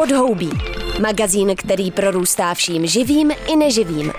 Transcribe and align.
Podhoubí. 0.00 0.50
Magazín, 1.00 1.56
který 1.56 1.90
prorůstá 1.90 2.54
vším 2.54 2.86
živým 2.86 3.30
i 3.52 3.56
neživým. 3.56 4.12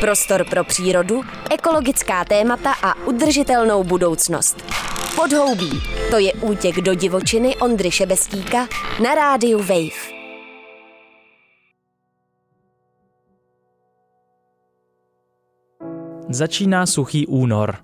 Prostor 0.00 0.44
pro 0.50 0.64
přírodu, 0.64 1.22
ekologická 1.50 2.24
témata 2.24 2.72
a 2.82 3.06
udržitelnou 3.06 3.84
budoucnost. 3.84 4.56
Podhoubí. 5.16 5.70
To 6.10 6.18
je 6.18 6.32
útěk 6.32 6.76
do 6.76 6.94
divočiny 6.94 7.56
Ondry 7.56 7.90
Šebestíka 7.90 8.68
na 9.02 9.14
rádiu 9.14 9.58
Wave. 9.58 10.00
Začíná 16.28 16.86
suchý 16.86 17.26
únor. 17.26 17.76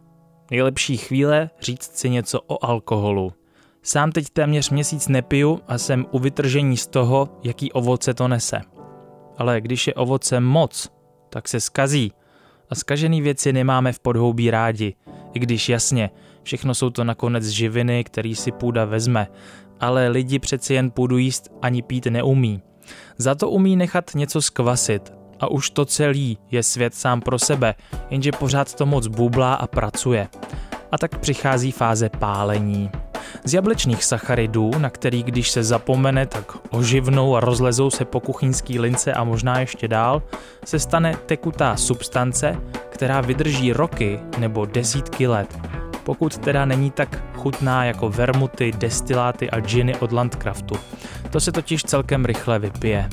Nejlepší 0.50 0.96
chvíle 0.96 1.50
říct 1.60 1.98
si 1.98 2.10
něco 2.10 2.40
o 2.46 2.64
alkoholu. 2.64 3.32
Sám 3.88 4.12
teď 4.12 4.26
téměř 4.32 4.70
měsíc 4.70 5.08
nepiju 5.08 5.60
a 5.68 5.78
jsem 5.78 6.06
u 6.10 6.18
vytržení 6.18 6.76
z 6.76 6.86
toho, 6.86 7.28
jaký 7.42 7.72
ovoce 7.72 8.14
to 8.14 8.28
nese. 8.28 8.60
Ale 9.38 9.60
když 9.60 9.86
je 9.86 9.94
ovoce 9.94 10.40
moc, 10.40 10.92
tak 11.30 11.48
se 11.48 11.60
skazí. 11.60 12.12
A 12.70 12.74
skažený 12.74 13.20
věci 13.20 13.52
nemáme 13.52 13.92
v 13.92 14.00
podhoubí 14.00 14.50
rádi. 14.50 14.94
I 15.32 15.38
když 15.38 15.68
jasně, 15.68 16.10
všechno 16.42 16.74
jsou 16.74 16.90
to 16.90 17.04
nakonec 17.04 17.46
živiny, 17.46 18.04
který 18.04 18.34
si 18.34 18.52
půda 18.52 18.84
vezme. 18.84 19.26
Ale 19.80 20.08
lidi 20.08 20.38
přeci 20.38 20.74
jen 20.74 20.90
půdu 20.90 21.18
jíst 21.18 21.48
ani 21.62 21.82
pít 21.82 22.06
neumí. 22.06 22.62
Za 23.18 23.34
to 23.34 23.50
umí 23.50 23.76
nechat 23.76 24.10
něco 24.14 24.42
skvasit. 24.42 25.12
A 25.40 25.50
už 25.50 25.70
to 25.70 25.84
celý 25.84 26.38
je 26.50 26.62
svět 26.62 26.94
sám 26.94 27.20
pro 27.20 27.38
sebe, 27.38 27.74
jenže 28.10 28.32
pořád 28.32 28.74
to 28.74 28.86
moc 28.86 29.06
bublá 29.06 29.54
a 29.54 29.66
pracuje. 29.66 30.28
A 30.92 30.98
tak 30.98 31.18
přichází 31.18 31.72
fáze 31.72 32.08
pálení. 32.08 32.90
Z 33.44 33.54
jablečných 33.54 34.04
sacharidů, 34.04 34.70
na 34.78 34.90
který 34.90 35.22
když 35.22 35.50
se 35.50 35.62
zapomene, 35.62 36.26
tak 36.26 36.52
oživnou 36.70 37.36
a 37.36 37.40
rozlezou 37.40 37.90
se 37.90 38.04
po 38.04 38.20
kuchyňský 38.20 38.78
lince 38.78 39.12
a 39.12 39.24
možná 39.24 39.60
ještě 39.60 39.88
dál, 39.88 40.22
se 40.64 40.78
stane 40.78 41.14
tekutá 41.26 41.76
substance, 41.76 42.56
která 42.88 43.20
vydrží 43.20 43.72
roky 43.72 44.20
nebo 44.38 44.66
desítky 44.66 45.26
let. 45.26 45.58
Pokud 46.04 46.38
teda 46.38 46.64
není 46.64 46.90
tak 46.90 47.24
chutná 47.34 47.84
jako 47.84 48.08
vermuty, 48.08 48.72
destiláty 48.78 49.50
a 49.50 49.60
džiny 49.60 49.96
od 49.96 50.12
Landcraftu. 50.12 50.74
To 51.30 51.40
se 51.40 51.52
totiž 51.52 51.82
celkem 51.82 52.24
rychle 52.24 52.58
vypije. 52.58 53.08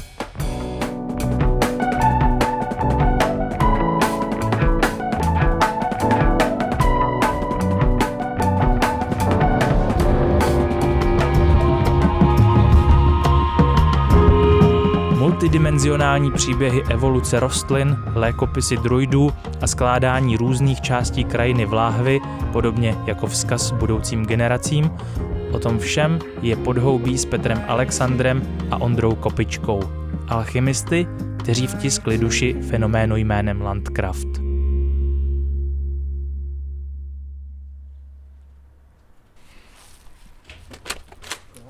Multidimenzionální 15.53 16.31
příběhy 16.31 16.83
evoluce 16.89 17.39
rostlin, 17.39 17.97
lékopisy 18.15 18.77
druidů 18.77 19.33
a 19.61 19.67
skládání 19.67 20.37
různých 20.37 20.81
částí 20.81 21.23
krajiny 21.23 21.65
v 21.65 21.73
láhvi, 21.73 22.19
podobně 22.51 22.95
jako 23.05 23.27
vzkaz 23.27 23.71
budoucím 23.71 24.25
generacím, 24.25 24.91
o 25.51 25.59
tom 25.59 25.79
všem 25.79 26.19
je 26.41 26.55
podhoubí 26.55 27.17
s 27.17 27.25
Petrem 27.25 27.61
Alexandrem 27.67 28.41
a 28.71 28.81
Ondrou 28.81 29.15
Kopičkou, 29.15 29.79
alchymisty, 30.27 31.07
kteří 31.37 31.67
vtiskli 31.67 32.17
duši 32.17 32.53
fenoménu 32.53 33.15
jménem 33.15 33.61
Landcraft. 33.61 34.27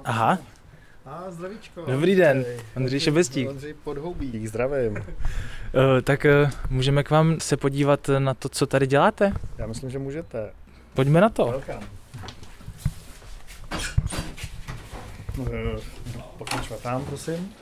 Aha, 0.05 0.37
a 1.27 1.31
zdravíčko. 1.31 1.85
Dobrý 1.87 2.15
den, 2.15 2.45
Ondřej 2.75 2.99
Šebestík. 2.99 3.49
Ondřej 3.49 3.73
Podhoubík, 3.73 4.47
zdravím. 4.47 4.91
Uh, 4.91 5.01
tak 6.03 6.25
uh, 6.43 6.51
můžeme 6.69 7.03
k 7.03 7.09
vám 7.09 7.39
se 7.39 7.57
podívat 7.57 8.09
na 8.19 8.33
to, 8.33 8.49
co 8.49 8.67
tady 8.67 8.87
děláte? 8.87 9.33
Já 9.57 9.67
myslím, 9.67 9.89
že 9.89 9.99
můžete. 9.99 10.51
Pojďme 10.93 11.21
na 11.21 11.29
to. 11.29 11.45
Welcome. 11.45 11.87
Pokračovat 16.37 16.81
tam, 16.81 17.05
prosím. 17.05 17.53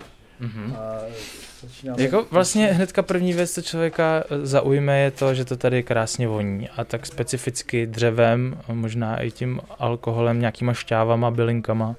Mm-hmm. 0.42 0.76
A 0.76 1.02
jako 1.98 2.28
vlastně 2.32 2.68
hnedka 2.68 3.02
první 3.02 3.34
věc, 3.34 3.54
co 3.54 3.62
člověka 3.62 4.24
zaujme, 4.44 5.00
je 5.00 5.12
to, 5.12 5.34
že 5.34 5.46
to 5.46 5.58
tady 5.58 5.84
krásně 5.84 6.28
voní. 6.28 6.70
A 6.70 6.84
tak 6.84 7.06
specificky 7.06 7.88
dřevem, 7.88 8.62
možná 8.68 9.22
i 9.22 9.32
tím 9.32 9.62
alkoholem, 9.80 10.40
nějakýma 10.40 10.74
šťávama, 10.74 11.32
bylinkama. 11.32 11.96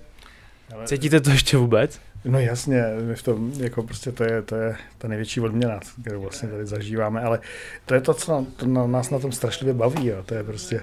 Ale... 0.74 0.86
Cítíte 0.86 1.20
to 1.20 1.30
ještě 1.30 1.56
vůbec? 1.56 2.00
No 2.24 2.38
jasně, 2.38 2.84
v 3.14 3.22
tom, 3.22 3.52
jako 3.56 3.82
prostě 3.82 4.12
to 4.12 4.24
je, 4.24 4.42
to 4.42 4.56
je 4.56 4.76
ta 4.98 5.08
největší 5.08 5.40
odměna, 5.40 5.80
kterou 6.00 6.22
vlastně 6.22 6.48
tady 6.48 6.66
zažíváme, 6.66 7.20
ale 7.20 7.40
to 7.86 7.94
je 7.94 8.00
to, 8.00 8.14
co 8.14 8.46
to 8.56 8.66
na, 8.66 8.86
nás 8.86 9.10
na 9.10 9.18
tom 9.18 9.32
strašlivě 9.32 9.74
baví, 9.74 10.06
jo. 10.06 10.22
to 10.26 10.34
je 10.34 10.44
prostě 10.44 10.80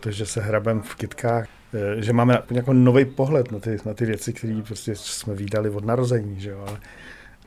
to, 0.00 0.10
že 0.10 0.26
se 0.26 0.40
hrabem 0.40 0.82
v 0.82 0.94
kytkách, 0.94 1.48
eh, 1.74 2.02
že 2.02 2.12
máme 2.12 2.38
jako 2.50 2.72
nový 2.72 3.04
pohled 3.04 3.52
na 3.52 3.58
ty, 3.58 3.76
na 3.84 3.94
ty 3.94 4.06
věci, 4.06 4.32
které 4.32 4.62
prostě 4.66 4.96
jsme 4.96 5.34
výdali 5.34 5.70
od 5.70 5.84
narození, 5.84 6.40
že 6.40 6.50
jo, 6.50 6.64
ale 6.68 6.78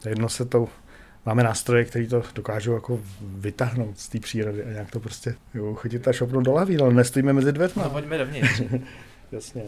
jedno 0.10 0.30
se 0.30 0.46
to, 0.46 0.68
máme 1.26 1.44
nástroje, 1.44 1.86
které 1.86 2.08
to 2.08 2.24
dokážou 2.36 2.74
jako 2.74 3.00
vytáhnout 3.22 4.00
z 4.00 4.10
té 4.10 4.20
přírody 4.20 4.64
a 4.64 4.70
nějak 4.70 4.92
to 4.92 5.00
prostě 5.00 5.36
jo, 5.54 5.76
chytit 5.76 6.08
a 6.08 6.14
šopnout 6.14 6.44
do 6.44 6.54
laví, 6.54 6.78
ale 6.78 6.94
nestojíme 6.94 7.34
mezi 7.34 7.52
dveřma. 7.52 7.84
No 7.84 7.90
pojďme 7.90 8.18
dovnitř. 8.18 8.62
Jasně. 9.32 9.64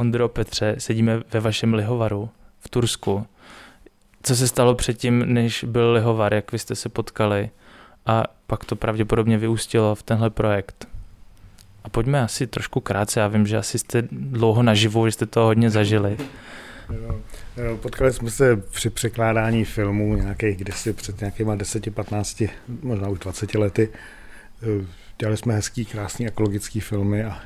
Ondro 0.00 0.28
Petře, 0.28 0.74
sedíme 0.78 1.22
ve 1.32 1.40
vašem 1.40 1.74
lihovaru 1.74 2.30
v 2.60 2.68
Tursku. 2.68 3.26
Co 4.22 4.36
se 4.36 4.48
stalo 4.48 4.74
předtím, 4.74 5.34
než 5.34 5.64
byl 5.64 5.92
lihovar, 5.92 6.34
jak 6.34 6.52
vy 6.52 6.58
jste 6.58 6.74
se 6.74 6.88
potkali 6.88 7.50
a 8.06 8.24
pak 8.46 8.64
to 8.64 8.76
pravděpodobně 8.76 9.38
vyústilo 9.38 9.94
v 9.94 10.02
tenhle 10.02 10.30
projekt? 10.30 10.88
A 11.84 11.88
pojďme 11.88 12.22
asi 12.22 12.46
trošku 12.46 12.80
krátce, 12.80 13.20
já 13.20 13.28
vím, 13.28 13.46
že 13.46 13.56
asi 13.56 13.78
jste 13.78 14.02
dlouho 14.10 14.62
naživu, 14.62 15.06
že 15.06 15.12
jste 15.12 15.26
to 15.26 15.40
hodně 15.40 15.70
zažili. 15.70 16.16
Potkali 17.82 18.12
jsme 18.12 18.30
se 18.30 18.56
při 18.56 18.90
překládání 18.90 19.64
filmů 19.64 20.16
nějakých 20.16 20.56
kdysi 20.56 20.92
před 20.92 21.20
nějakýma 21.20 21.54
10, 21.54 21.94
15, 21.94 22.42
možná 22.82 23.08
už 23.08 23.18
20 23.18 23.54
lety. 23.54 23.88
Dělali 25.18 25.36
jsme 25.36 25.54
hezký, 25.54 25.84
krásný 25.84 26.26
ekologický 26.26 26.80
filmy 26.80 27.24
a 27.24 27.42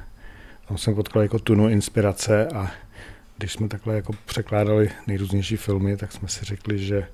tam 0.68 0.78
jsem 0.78 0.94
potkal 0.94 1.22
jako 1.22 1.38
tunu 1.38 1.68
inspirace 1.68 2.46
a 2.46 2.70
když 3.38 3.52
jsme 3.52 3.68
takhle 3.68 3.94
jako 3.94 4.12
překládali 4.24 4.90
nejrůznější 5.06 5.56
filmy, 5.56 5.96
tak 5.96 6.12
jsme 6.12 6.28
si 6.28 6.44
řekli, 6.44 6.78
že 6.78 7.06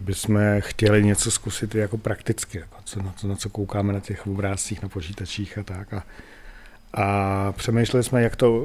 bychom 0.00 0.38
chtěli 0.58 1.04
něco 1.04 1.30
zkusit 1.30 1.74
jako 1.74 1.98
prakticky, 1.98 2.58
jako 2.58 2.76
co, 2.84 3.02
na, 3.02 3.14
co, 3.16 3.28
na 3.28 3.36
co 3.36 3.48
koukáme 3.48 3.92
na 3.92 4.00
těch 4.00 4.26
obrázcích, 4.26 4.82
na 4.82 4.88
počítačích 4.88 5.58
a 5.58 5.62
tak. 5.62 5.94
A, 5.94 6.04
a 6.94 7.52
přemýšleli 7.52 8.04
jsme, 8.04 8.22
jak 8.22 8.36
to, 8.36 8.62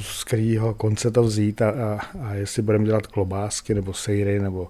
z 0.00 0.24
kterého 0.24 0.74
konce 0.74 1.10
to 1.10 1.22
vzít 1.22 1.62
a, 1.62 1.70
a, 1.70 2.00
a 2.22 2.34
jestli 2.34 2.62
budeme 2.62 2.84
dělat 2.84 3.06
klobásky 3.06 3.74
nebo 3.74 3.94
sejry 3.94 4.38
nebo 4.38 4.68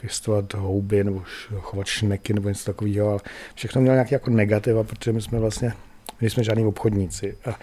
pěstovat 0.00 0.54
houby 0.54 1.04
nebo 1.04 1.22
chovat 1.60 1.86
šneky 1.86 2.32
nebo 2.32 2.48
něco 2.48 2.64
takového, 2.64 3.10
ale 3.10 3.20
všechno 3.54 3.80
mělo 3.80 3.94
nějaký 3.94 4.14
jako 4.14 4.30
negativa, 4.30 4.84
protože 4.84 5.12
my 5.12 5.22
jsme 5.22 5.38
vlastně, 5.38 5.72
my 6.20 6.30
jsme 6.30 6.44
žádní 6.44 6.64
obchodníci 6.64 7.36
a 7.50 7.58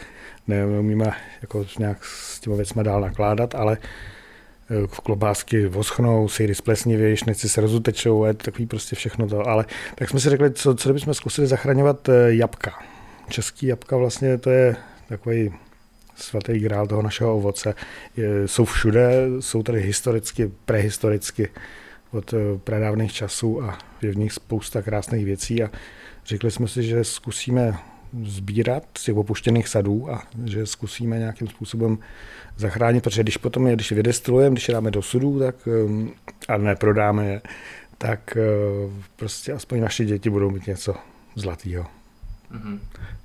neumíme 0.48 1.12
jako 1.42 1.66
nějak 1.80 2.06
s 2.06 2.40
těmi 2.40 2.56
věcmi 2.56 2.84
dál 2.84 3.02
nakládat, 3.02 3.56
ale 3.56 3.78
eh, 3.82 4.88
v 4.88 5.00
klobásky 5.00 5.68
voschnou, 5.68 6.28
sejry 6.28 6.56
splesnivějš, 6.56 7.24
nechci 7.24 7.50
se 7.50 7.62
rozutečou, 7.62 8.26
je 8.26 8.34
takový 8.34 8.66
prostě 8.66 8.96
všechno 8.96 9.28
to. 9.28 9.48
Ale 9.48 9.66
tak 9.96 10.10
jsme 10.10 10.20
si 10.20 10.30
řekli, 10.30 10.52
co, 10.52 10.76
co 10.76 10.94
bychom 10.94 11.14
zkusili 11.14 11.48
zachraňovat 11.48 12.10
eh, 12.10 12.14
jabka. 12.28 12.80
Český 13.30 13.68
jabka 13.68 13.98
vlastně 13.98 14.38
to 14.38 14.50
je 14.50 14.76
takový 15.10 15.54
svatý 16.16 16.60
grál 16.60 16.88
toho 16.88 17.02
našeho 17.02 17.38
ovoce. 17.38 17.76
Je, 18.18 18.48
jsou 18.48 18.66
všude, 18.66 19.12
jsou 19.40 19.64
tady 19.64 19.82
historicky, 19.82 20.52
prehistoricky 20.66 21.50
od 22.12 22.34
eh, 22.34 22.38
pradávných 22.64 23.14
časů 23.14 23.64
a 23.64 23.78
je 24.02 24.12
v 24.12 24.18
nich 24.18 24.34
spousta 24.34 24.82
krásných 24.82 25.26
věcí 25.26 25.64
a 25.64 25.70
řekli 26.26 26.52
jsme 26.52 26.68
si, 26.68 26.84
že 26.84 27.04
zkusíme 27.04 27.78
sbírat 28.24 28.84
z 28.98 29.04
těch 29.04 29.16
opuštěných 29.16 29.68
sadů 29.68 30.12
a 30.12 30.24
že 30.46 30.66
zkusíme 30.66 31.20
nějakým 31.20 31.48
způsobem 31.48 31.98
zachránit, 32.58 33.04
protože 33.04 33.24
když 33.24 33.38
potom 33.38 33.68
je, 33.68 33.76
když 33.76 33.92
je 33.92 33.96
vydestilujeme, 33.96 34.54
když 34.54 34.68
je 34.68 34.74
dáme 34.74 34.92
do 34.92 35.02
sudů, 35.02 35.40
tak 35.40 35.56
um, 35.68 36.14
a 36.48 36.58
neprodáme 36.58 37.26
je, 37.26 37.42
tak 37.98 38.38
uh, 38.86 38.92
prostě 39.16 39.54
aspoň 39.54 39.82
naše 39.82 40.06
děti 40.06 40.30
budou 40.30 40.50
mít 40.50 40.68
něco 40.68 40.96
zlatého. 41.36 41.86
Mm-hmm. 42.52 42.80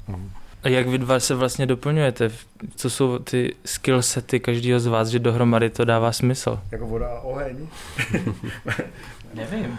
No. 0.09 0.21
A 0.63 0.69
jak 0.69 0.89
vy 0.89 0.99
dva 0.99 1.21
se 1.21 1.35
vlastně 1.35 1.67
doplňujete? 1.67 2.31
Co 2.77 2.91
jsou 2.91 3.19
ty 3.19 3.55
skill 3.65 4.03
sety 4.03 4.41
každého 4.41 4.81
z 4.81 4.87
vás, 4.87 5.09
že 5.09 5.19
dohromady 5.19 5.71
to 5.71 5.85
dává 5.85 6.13
smysl? 6.13 6.61
Jako 6.71 6.87
voda 6.87 7.09
a 7.09 7.21
oheň? 7.21 7.67
Nevím. 9.35 9.79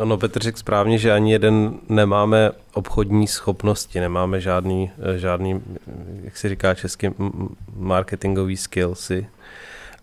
Ano, 0.00 0.18
Petr 0.18 0.42
řekl 0.42 0.58
správně, 0.58 0.98
že 0.98 1.12
ani 1.12 1.32
jeden 1.32 1.74
nemáme 1.88 2.50
obchodní 2.72 3.26
schopnosti, 3.26 4.00
nemáme 4.00 4.40
žádný, 4.40 4.90
žádný 5.16 5.62
jak 6.22 6.36
se 6.36 6.48
říká 6.48 6.74
česky, 6.74 7.14
marketingový 7.76 8.56
skillsy. 8.56 9.26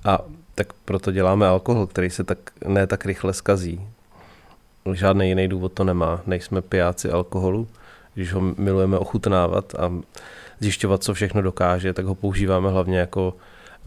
A 0.06 0.20
tak 0.56 0.74
proto 0.74 1.12
děláme 1.12 1.48
alkohol, 1.48 1.88
který 1.88 2.10
se 2.10 2.24
tak, 2.24 2.38
ne 2.68 2.88
tak 2.88 3.06
rychle 3.06 3.34
skazí. 3.34 3.88
Žádný 4.94 5.30
jiný 5.30 5.48
důvod 5.48 5.74
to 5.74 5.84
nemá. 5.84 6.22
Nejsme 6.28 6.62
pijáci 6.62 7.12
alkoholu, 7.12 7.68
když 8.14 8.34
ho 8.34 8.42
milujeme 8.42 8.98
ochutnávat 8.98 9.76
a 9.76 9.92
zjišťovat, 10.60 11.04
co 11.04 11.14
všechno 11.14 11.42
dokáže, 11.42 11.94
tak 11.94 12.06
ho 12.06 12.16
používáme 12.16 12.70
hlavně 12.70 13.00
jako 13.00 13.34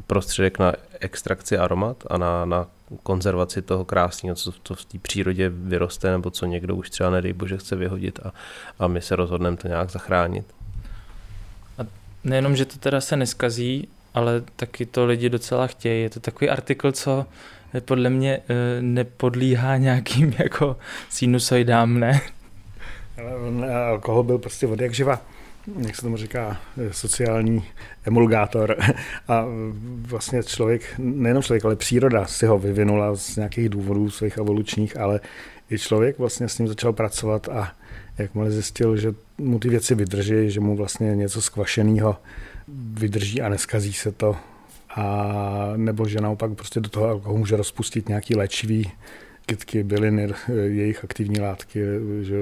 prostředek 0.07 0.59
na 0.59 0.73
extrakci 1.01 1.59
aromat 1.59 1.97
a 2.07 2.19
na, 2.19 2.45
na 2.45 2.67
konzervaci 3.03 3.63
toho 3.63 3.85
krásného, 3.85 4.37
co, 4.37 4.53
co 4.65 4.75
v 4.75 4.85
té 4.85 4.99
přírodě 4.99 5.49
vyroste, 5.49 6.11
nebo 6.11 6.31
co 6.31 6.47
někdo 6.47 6.77
už 6.77 6.91
třeba 6.91 7.11
nedej 7.11 7.33
bože 7.33 7.57
chce 7.57 7.77
vyhodit 7.77 8.21
a, 8.27 8.33
a 8.79 8.87
my 8.87 9.03
se 9.03 9.17
rozhodneme 9.17 9.57
to 9.57 9.69
nějak 9.69 9.91
zachránit. 9.91 10.47
A 11.79 11.83
nejenom, 12.25 12.57
že 12.57 12.65
to 12.65 12.79
teda 12.79 13.01
se 13.01 13.17
neskazí, 13.17 13.89
ale 14.15 14.43
taky 14.57 14.87
to 14.87 15.07
lidi 15.07 15.29
docela 15.29 15.67
chtějí. 15.67 16.03
Je 16.03 16.11
to 16.11 16.21
takový 16.21 16.51
artikl, 16.51 16.93
co 16.93 17.27
podle 17.81 18.11
mě 18.11 18.41
eh, 18.49 18.83
nepodlíhá 18.83 19.77
nějakým 19.77 20.35
jako 20.39 20.77
sinusoidám, 21.09 22.01
ne? 22.01 22.21
Alkohol 23.89 24.23
byl 24.23 24.39
prostě 24.39 24.67
od 24.67 24.81
jak 24.81 24.95
živa 24.95 25.21
jak 25.87 25.97
se 25.97 26.03
tomu 26.03 26.17
říká, 26.17 26.61
sociální 26.91 27.65
emulgátor. 28.05 28.77
A 29.29 29.45
vlastně 30.07 30.43
člověk, 30.43 30.95
nejenom 30.99 31.43
člověk, 31.43 31.65
ale 31.65 31.77
příroda 31.77 32.27
si 32.27 32.47
ho 32.47 32.59
vyvinula 32.59 33.17
z 33.17 33.37
nějakých 33.37 33.69
důvodů 33.69 34.11
svých 34.11 34.37
evolučních, 34.37 35.01
ale 35.01 35.21
i 35.71 35.79
člověk 35.79 36.19
vlastně 36.19 36.49
s 36.49 36.59
ním 36.59 36.69
začal 36.69 36.93
pracovat 36.93 37.49
a 37.49 37.73
jakmile 38.19 38.51
zjistil, 38.51 38.97
že 38.97 39.15
mu 39.39 39.59
ty 39.59 39.69
věci 39.69 39.95
vydrží, 39.95 40.51
že 40.51 40.61
mu 40.61 40.77
vlastně 40.77 41.17
něco 41.17 41.43
skvašeného 41.43 42.17
vydrží 42.95 43.43
a 43.43 43.49
neskazí 43.49 43.93
se 43.93 44.13
to, 44.13 44.37
a 44.97 45.73
nebo 45.77 46.09
že 46.09 46.21
naopak 46.21 46.53
prostě 46.53 46.81
do 46.81 46.89
toho 46.89 47.07
alkoholu 47.07 47.39
může 47.39 47.57
rozpustit 47.57 48.09
nějaký 48.09 48.37
léčivý 48.37 48.93
kytky, 49.47 49.83
byliny, 49.83 50.29
jejich 50.65 51.05
aktivní 51.05 51.41
látky. 51.41 51.81
Že, 52.23 52.37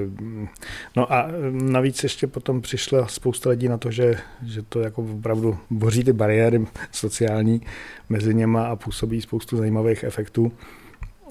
no 0.95 1.13
a 1.13 1.27
navíc 1.51 2.03
ještě 2.03 2.27
potom 2.27 2.61
přišla 2.61 3.07
spousta 3.07 3.49
lidí 3.49 3.67
na 3.67 3.77
to, 3.77 3.91
že, 3.91 4.15
že 4.45 4.61
to 4.61 4.79
jako 4.79 5.01
opravdu 5.01 5.57
boří 5.69 6.03
ty 6.03 6.13
bariéry 6.13 6.67
sociální 6.91 7.61
mezi 8.09 8.33
něma 8.33 8.67
a 8.67 8.75
působí 8.75 9.21
spoustu 9.21 9.57
zajímavých 9.57 10.03
efektů. 10.03 10.51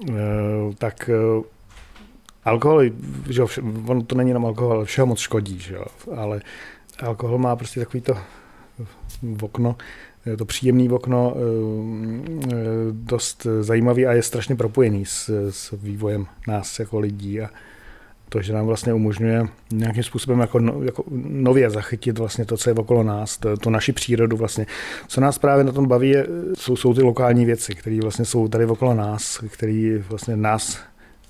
Eh, 0.09 0.13
tak 0.77 1.09
eh, 1.09 1.43
alkohol, 2.45 2.81
že 3.29 3.43
on 3.87 4.05
to 4.05 4.15
není 4.15 4.29
jenom 4.29 4.45
alkohol, 4.45 4.73
ale 4.73 4.85
všeho 4.85 5.07
moc 5.07 5.19
škodí, 5.19 5.59
že 5.59 5.75
jo? 5.75 5.85
ale 6.15 6.41
alkohol 6.99 7.37
má 7.37 7.55
prostě 7.55 7.79
takový 7.79 8.01
to 8.01 8.17
okno, 9.41 9.75
to 10.37 10.45
příjemné 10.45 10.93
okno, 10.93 11.35
eh, 11.35 12.53
dost 12.91 13.47
zajímavý 13.61 14.05
a 14.05 14.13
je 14.13 14.23
strašně 14.23 14.55
propojený 14.55 15.05
s, 15.05 15.49
s 15.49 15.71
vývojem 15.71 16.25
nás 16.47 16.79
jako 16.79 16.99
lidí 16.99 17.41
a 17.41 17.49
to, 18.33 18.41
že 18.41 18.53
nám 18.53 18.65
vlastně 18.65 18.93
umožňuje 18.93 19.47
nějakým 19.71 20.03
způsobem 20.03 20.39
jako, 20.39 20.59
no, 20.59 20.83
jako 20.83 21.03
nově 21.27 21.69
zachytit 21.69 22.19
vlastně 22.19 22.45
to, 22.45 22.57
co 22.57 22.69
je 22.69 22.73
okolo 22.73 23.03
nás, 23.03 23.37
to, 23.37 23.57
to 23.57 23.69
naši 23.69 23.91
přírodu 23.93 24.37
vlastně. 24.37 24.65
Co 25.07 25.21
nás 25.21 25.37
právě 25.37 25.63
na 25.63 25.71
tom 25.71 25.87
baví, 25.87 26.09
je, 26.09 26.27
jsou, 26.57 26.75
jsou 26.75 26.93
ty 26.93 27.01
lokální 27.01 27.45
věci, 27.45 27.75
které 27.75 27.99
vlastně 28.01 28.25
jsou 28.25 28.47
tady 28.47 28.65
okolo 28.65 28.93
nás, 28.93 29.43
které 29.49 29.99
vlastně 30.09 30.35
nás 30.35 30.79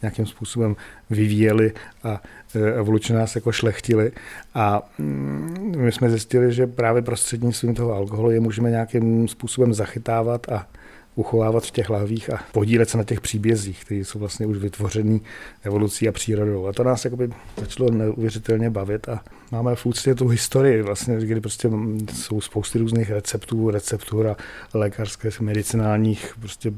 nějakým 0.03 0.25
způsobem 0.25 0.75
vyvíjeli 1.09 1.73
a 2.03 2.21
e, 2.55 2.73
evolučně 2.73 3.15
nás 3.15 3.35
jako 3.35 3.51
šlechtili. 3.51 4.11
A 4.55 4.89
mm, 4.97 5.73
my 5.77 5.91
jsme 5.91 6.09
zjistili, 6.09 6.53
že 6.53 6.67
právě 6.67 7.01
prostřednictvím 7.01 7.75
toho 7.75 7.93
alkoholu 7.93 8.31
je 8.31 8.39
můžeme 8.39 8.69
nějakým 8.69 9.27
způsobem 9.27 9.73
zachytávat 9.73 10.51
a 10.51 10.67
uchovávat 11.15 11.63
v 11.63 11.71
těch 11.71 11.89
lahvích 11.89 12.33
a 12.33 12.39
podílet 12.51 12.89
se 12.89 12.97
na 12.97 13.03
těch 13.03 13.21
příbězích, 13.21 13.85
které 13.85 13.99
jsou 13.99 14.19
vlastně 14.19 14.45
už 14.45 14.57
vytvořený 14.57 15.21
evolucí 15.63 16.07
a 16.07 16.11
přírodou. 16.11 16.67
A 16.67 16.73
to 16.73 16.83
nás 16.83 17.05
jakoby 17.05 17.29
začalo 17.57 17.91
neuvěřitelně 17.91 18.69
bavit 18.69 19.09
a 19.09 19.23
máme 19.51 19.75
v 19.75 19.85
úctě 19.85 20.15
tu 20.15 20.27
historii, 20.27 20.81
vlastně, 20.81 21.15
kdy 21.15 21.41
prostě 21.41 21.69
jsou 22.13 22.41
spousty 22.41 22.79
různých 22.79 23.11
receptů, 23.11 23.69
receptur 23.69 24.27
a 24.27 24.35
lékařských, 24.73 25.41
medicinálních 25.41 26.35
prostě 26.39 26.73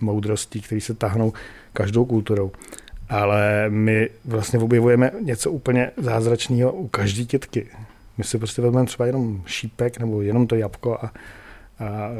moudrostí, 0.00 0.60
které 0.60 0.80
se 0.80 0.94
tahnou 0.94 1.32
každou 1.72 2.04
kulturou. 2.04 2.52
Ale 3.08 3.66
my 3.68 4.10
vlastně 4.24 4.58
objevujeme 4.58 5.10
něco 5.20 5.50
úplně 5.50 5.90
zázračného 5.96 6.72
u 6.72 6.88
každé 6.88 7.24
kytky. 7.24 7.66
My 8.18 8.24
si 8.24 8.38
prostě 8.38 8.62
vezmeme 8.62 8.86
třeba 8.86 9.06
jenom 9.06 9.42
šípek 9.46 9.98
nebo 9.98 10.22
jenom 10.22 10.46
to 10.46 10.54
jabko 10.54 10.94
a, 10.94 11.12
a 11.78 12.10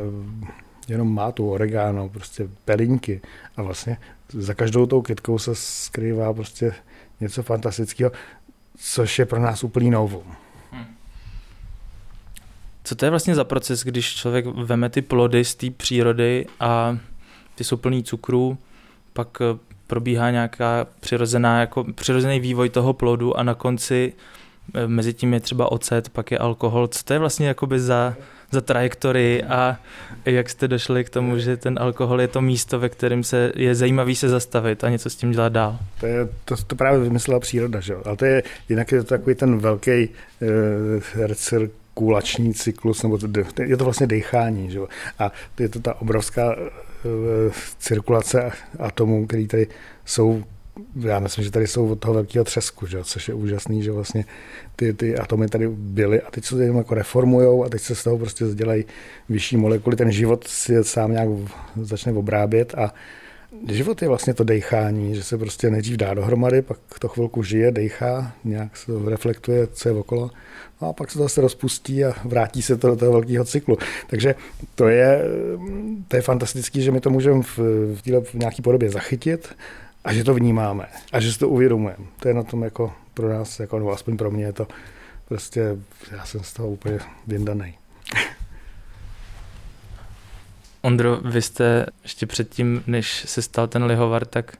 jenom 0.88 1.14
má 1.14 1.32
tu 1.32 1.50
oregano, 1.50 2.08
prostě 2.08 2.49
pelinky 2.64 3.20
a 3.56 3.62
vlastně 3.62 3.96
za 4.29 4.55
každou 4.55 4.87
tou 4.87 5.02
kytkou 5.02 5.38
se 5.38 5.55
skrývá 5.55 6.32
prostě 6.32 6.75
něco 7.20 7.43
fantastického, 7.43 8.12
což 8.79 9.19
je 9.19 9.26
pro 9.26 9.40
nás 9.40 9.64
úplný 9.64 9.90
novum. 9.90 10.35
Hmm. 10.73 10.85
Co 12.85 12.94
to 12.94 13.06
je 13.06 13.11
vlastně 13.11 13.35
za 13.35 13.44
proces, 13.44 13.85
když 13.85 14.14
člověk 14.14 14.46
veme 14.46 14.90
ty 14.90 15.02
plody 15.02 15.44
z 15.44 15.55
té 15.55 15.70
přírody 15.70 16.46
a 16.61 16.99
ty 17.55 17.64
jsou 17.64 17.76
plný 17.76 18.05
cukru, 18.05 18.58
pak 19.12 19.38
eh, 19.40 19.58
probíhá 19.87 20.31
nějaká 20.31 20.87
přirozená, 21.00 21.61
jako 21.61 21.85
přirozený 21.85 22.40
vývoj 22.40 22.69
toho 22.69 22.93
plodu 22.93 23.37
a 23.37 23.43
na 23.43 23.55
konci 23.55 24.12
eh, 24.75 24.87
mezi 24.87 25.14
tím 25.14 25.35
je 25.35 25.40
třeba 25.40 25.73
ocet, 25.73 26.08
pak 26.08 26.31
je 26.31 26.38
alkohol. 26.38 26.88
Co 26.88 27.05
to 27.05 27.12
je 27.12 27.19
vlastně 27.19 27.49
jakoby 27.49 27.81
za, 27.81 28.17
za 28.50 28.60
trajektorii 28.60 29.42
a 29.42 29.76
jak 30.24 30.50
jste 30.50 30.68
došli 30.68 31.04
k 31.04 31.10
tomu, 31.10 31.38
že 31.38 31.56
ten 31.56 31.78
alkohol 31.80 32.20
je 32.20 32.28
to 32.28 32.40
místo, 32.40 32.78
ve 32.78 32.88
kterém 32.88 33.24
se 33.24 33.52
je 33.56 33.74
zajímavý 33.74 34.16
se 34.16 34.28
zastavit 34.28 34.84
a 34.84 34.88
něco 34.88 35.10
s 35.10 35.16
tím 35.16 35.30
dělat 35.30 35.52
dál. 35.52 35.78
To, 36.00 36.06
je, 36.06 36.28
to, 36.44 36.56
to 36.56 36.76
právě 36.76 37.00
vymyslela 37.00 37.40
příroda, 37.40 37.80
že? 37.80 37.94
ale 38.04 38.16
to 38.16 38.24
je 38.24 38.42
jinak 38.68 38.92
je 38.92 39.02
to 39.02 39.08
takový 39.08 39.34
ten 39.34 39.58
velký 39.58 39.90
e, 39.90 40.08
recirkulační 41.14 42.54
cyklus, 42.54 43.02
nebo 43.02 43.18
je 43.66 43.76
to 43.76 43.84
vlastně 43.84 44.06
dechání, 44.06 44.70
že? 44.70 44.80
a 45.18 45.32
je 45.58 45.68
to 45.68 45.80
ta 45.80 46.00
obrovská 46.00 46.52
e, 46.52 46.58
cirkulace 47.78 48.50
atomů, 48.78 49.26
které 49.26 49.46
tady 49.46 49.66
jsou 50.04 50.44
já 51.00 51.19
myslím, 51.19 51.44
že 51.44 51.50
tady 51.50 51.66
jsou 51.66 51.88
od 51.88 52.00
toho 52.00 52.14
velkého 52.14 52.44
třesku, 52.44 52.87
že? 52.87 53.04
což 53.04 53.28
je 53.28 53.35
úžasný, 53.35 53.82
že 53.82 53.92
vlastně 53.92 54.25
ty, 54.76 54.92
ty 54.92 55.16
atomy 55.16 55.49
tady 55.49 55.68
byly 55.68 56.20
a 56.20 56.30
teď 56.30 56.44
se 56.44 56.62
jenom 56.62 56.76
jako 56.76 56.94
reformujou 56.94 57.64
a 57.64 57.68
teď 57.68 57.82
se 57.82 57.94
z 57.94 58.04
toho 58.04 58.18
prostě 58.18 58.44
dělají 58.54 58.85
vyšší 59.28 59.56
molekuly. 59.56 59.97
Ten 59.97 60.12
život 60.12 60.47
si 60.47 60.85
sám 60.85 61.12
nějak 61.12 61.28
začne 61.82 62.12
obrábět 62.12 62.75
a 62.75 62.94
život 63.68 64.02
je 64.02 64.08
vlastně 64.08 64.35
to 64.35 64.44
dechání, 64.44 65.14
že 65.14 65.23
se 65.23 65.38
prostě 65.38 65.70
nejdřív 65.70 65.97
dá 65.97 66.14
dohromady, 66.14 66.62
pak 66.62 66.78
to 67.00 67.08
chvilku 67.08 67.42
žije, 67.42 67.70
dechá, 67.70 68.32
nějak 68.44 68.76
se 68.76 68.92
reflektuje, 69.06 69.66
co 69.66 69.88
je 69.88 69.94
okolo, 69.94 70.30
no 70.82 70.88
a 70.88 70.92
pak 70.92 71.11
se 71.11 71.18
to 71.18 71.23
zase 71.23 71.40
rozpustí 71.40 72.04
a 72.04 72.12
vrátí 72.25 72.62
se 72.62 72.76
to 72.76 72.88
do 72.88 72.97
toho 72.97 73.12
velkého 73.12 73.44
cyklu. 73.44 73.78
Takže 74.06 74.35
to 74.75 74.88
je, 74.88 75.23
to 76.08 76.16
je 76.16 76.23
fantastické, 76.23 76.80
že 76.80 76.92
my 76.92 77.00
to 77.00 77.11
můžeme 77.11 77.42
v, 77.42 77.58
v, 77.58 78.20
v 78.25 78.35
nějaké 78.35 78.62
podobě 78.62 78.90
zachytit 78.90 79.49
a 80.08 80.12
že 80.12 80.24
to 80.24 80.34
vnímáme 80.34 80.86
a 81.12 81.20
že 81.20 81.32
si 81.32 81.38
to 81.38 81.48
uvědomujeme. 81.48 82.04
To 82.20 82.28
je 82.28 82.34
na 82.34 82.42
tom 82.42 82.62
jako 82.62 82.92
pro 83.14 83.28
nás, 83.28 83.60
jako, 83.60 83.78
nebo 83.78 83.92
aspoň 83.92 84.16
pro 84.16 84.30
mě 84.30 84.44
je 84.44 84.52
to 84.52 84.66
prostě, 85.28 85.76
já 86.10 86.24
jsem 86.24 86.44
z 86.44 86.52
toho 86.52 86.68
úplně 86.68 86.98
vyndaný. 87.26 87.74
Ondro, 90.82 91.16
vy 91.16 91.42
jste 91.42 91.86
ještě 92.02 92.26
předtím, 92.26 92.82
než 92.86 93.24
se 93.26 93.42
stal 93.42 93.66
ten 93.66 93.84
lihovar, 93.84 94.24
tak 94.24 94.56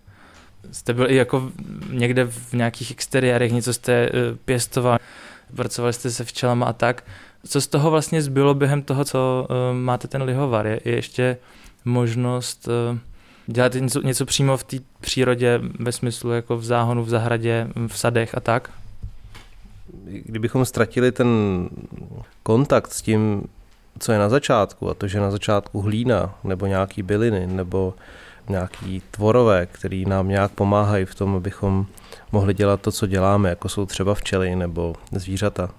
jste 0.73 0.95
byl 0.95 1.11
i 1.11 1.15
jako 1.15 1.53
někde 1.91 2.25
v 2.25 2.53
nějakých 2.53 2.91
exteriérech, 2.91 3.53
něco 3.53 3.73
jste 3.73 3.93
eh, 3.93 4.11
pěstoval, 4.45 4.99
pracovali 5.57 5.93
jste 5.93 6.11
se 6.11 6.25
včelama 6.25 6.67
a 6.67 6.73
tak. 6.73 7.05
Co 7.47 7.61
z 7.61 7.67
toho 7.67 7.91
vlastně 7.91 8.23
zbylo 8.23 8.55
během 8.55 8.83
toho, 8.83 9.05
co 9.05 9.49
eh, 9.51 9.75
máte 9.75 10.09
ten 10.09 10.23
lihovar? 10.23 10.67
Je, 10.67 10.81
je 10.85 10.95
ještě 10.95 11.37
možnost 11.85 12.69
eh, 12.69 12.99
dělat 13.49 13.75
něco, 13.75 14.01
něco 14.01 14.27
přímo 14.27 14.57
v 14.57 14.65
té 14.65 14.77
přírodě 15.01 15.61
ve 15.79 15.93
smyslu 15.93 16.33
jako 16.33 16.57
v 16.57 16.65
záhonu, 16.65 17.05
v 17.05 17.09
zahradě, 17.09 17.69
v 17.87 17.99
sadech 17.99 18.35
a 18.35 18.41
tak? 18.41 18.71
Kdybychom 20.05 20.65
ztratili 20.65 21.13
ten 21.13 21.29
kontakt 22.43 22.93
s 22.93 23.03
tím, 23.03 23.45
co 23.99 24.13
je 24.13 24.19
na 24.19 24.29
začátku, 24.29 24.91
a 24.91 24.95
to, 24.95 25.09
že 25.09 25.21
na 25.21 25.31
začátku 25.31 25.81
hlína, 25.81 26.35
nebo 26.45 26.67
nějaký 26.67 27.03
byliny, 27.03 27.47
nebo 27.47 27.95
nějaký 28.49 29.03
tvorové, 29.11 29.67
který 29.67 30.05
nám 30.05 30.29
nějak 30.29 30.53
pomáhají 30.53 31.05
v 31.05 31.15
tom, 31.15 31.37
abychom 31.37 31.87
mohli 32.33 32.55
dělat 32.55 32.81
to, 32.81 32.93
co 32.93 33.07
děláme, 33.07 33.49
jako 33.49 33.69
jsou 33.69 33.87
třeba 33.87 34.15
včely 34.15 34.57
nebo 34.57 34.95
zvířata, 35.13 35.71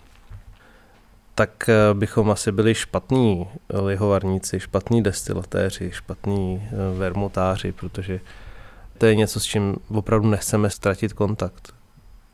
tak 1.39 1.69
eh, 1.69 1.93
bychom 1.93 2.31
asi 2.31 2.51
byli 2.51 2.75
špatní 2.75 3.48
lihovarníci, 3.84 4.60
špatní 4.60 5.03
destilatéři, 5.03 5.91
špatní 5.91 6.63
eh, 6.63 6.98
vermutáři, 6.98 7.72
protože 7.72 8.19
to 8.98 9.05
je 9.05 9.15
něco, 9.15 9.39
s 9.39 9.43
čím 9.43 9.75
opravdu 9.93 10.29
nechceme 10.29 10.69
ztratit 10.69 11.13
kontakt. 11.13 11.74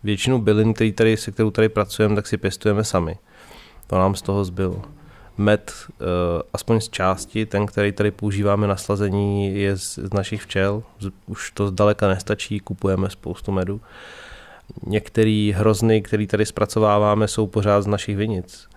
Většinu 0.03 0.41
bylin, 0.41 0.73
který 0.73 0.91
tady, 0.91 1.17
se 1.17 1.31
kterou 1.31 1.51
tady 1.51 1.69
pracujeme, 1.69 2.15
tak 2.15 2.27
si 2.27 2.37
pěstujeme 2.37 2.83
sami. 2.83 3.17
To 3.87 3.95
nám 3.95 4.15
z 4.15 4.21
toho 4.21 4.45
zbylo. 4.45 4.81
Med, 5.37 5.73
uh, 5.87 6.07
aspoň 6.53 6.79
z 6.79 6.89
části, 6.89 7.45
ten, 7.45 7.65
který 7.65 7.91
tady 7.91 8.11
používáme 8.11 8.67
na 8.67 8.75
slazení, 8.75 9.59
je 9.59 9.77
z, 9.77 9.95
z 9.95 10.13
našich 10.13 10.41
včel. 10.41 10.83
Už 11.25 11.51
to 11.51 11.67
zdaleka 11.67 12.07
nestačí, 12.07 12.59
kupujeme 12.59 13.09
spoustu 13.09 13.51
medu. 13.51 13.81
Některé 14.87 15.51
hrozny, 15.55 16.01
které 16.01 16.27
tady 16.27 16.45
zpracováváme, 16.45 17.27
jsou 17.27 17.47
pořád 17.47 17.81
z 17.81 17.87
našich 17.87 18.17
vinic. 18.17 18.74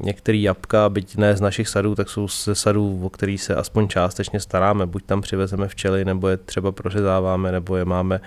Některé 0.00 0.38
jabka, 0.38 0.88
byť 0.88 1.16
ne 1.16 1.36
z 1.36 1.40
našich 1.40 1.68
sadů, 1.68 1.94
tak 1.94 2.10
jsou 2.10 2.28
ze 2.28 2.54
sadů, 2.54 3.00
o 3.04 3.10
který 3.10 3.38
se 3.38 3.54
aspoň 3.54 3.88
částečně 3.88 4.40
staráme. 4.40 4.86
Buď 4.86 5.02
tam 5.06 5.20
přivezeme 5.20 5.68
včely, 5.68 6.04
nebo 6.04 6.28
je 6.28 6.36
třeba 6.36 6.72
prořezáváme, 6.72 7.52
nebo 7.52 7.76
je 7.76 7.84
máme 7.84 8.20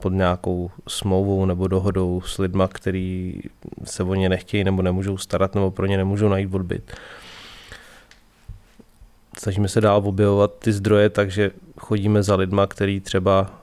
pod 0.00 0.12
nějakou 0.12 0.70
smlouvou 0.88 1.46
nebo 1.46 1.68
dohodou 1.68 2.20
s 2.20 2.38
lidma, 2.38 2.68
který 2.68 3.40
se 3.84 4.02
o 4.02 4.14
ně 4.14 4.28
nechtějí 4.28 4.64
nebo 4.64 4.82
nemůžou 4.82 5.16
starat, 5.16 5.54
nebo 5.54 5.70
pro 5.70 5.86
ně 5.86 5.96
nemůžou 5.96 6.28
najít 6.28 6.54
odbyt. 6.54 6.92
Snažíme 9.38 9.68
se 9.68 9.80
dál 9.80 10.02
objevovat 10.04 10.58
ty 10.58 10.72
zdroje, 10.72 11.10
takže 11.10 11.50
chodíme 11.78 12.22
za 12.22 12.34
lidma, 12.34 12.66
který 12.66 13.00
třeba 13.00 13.59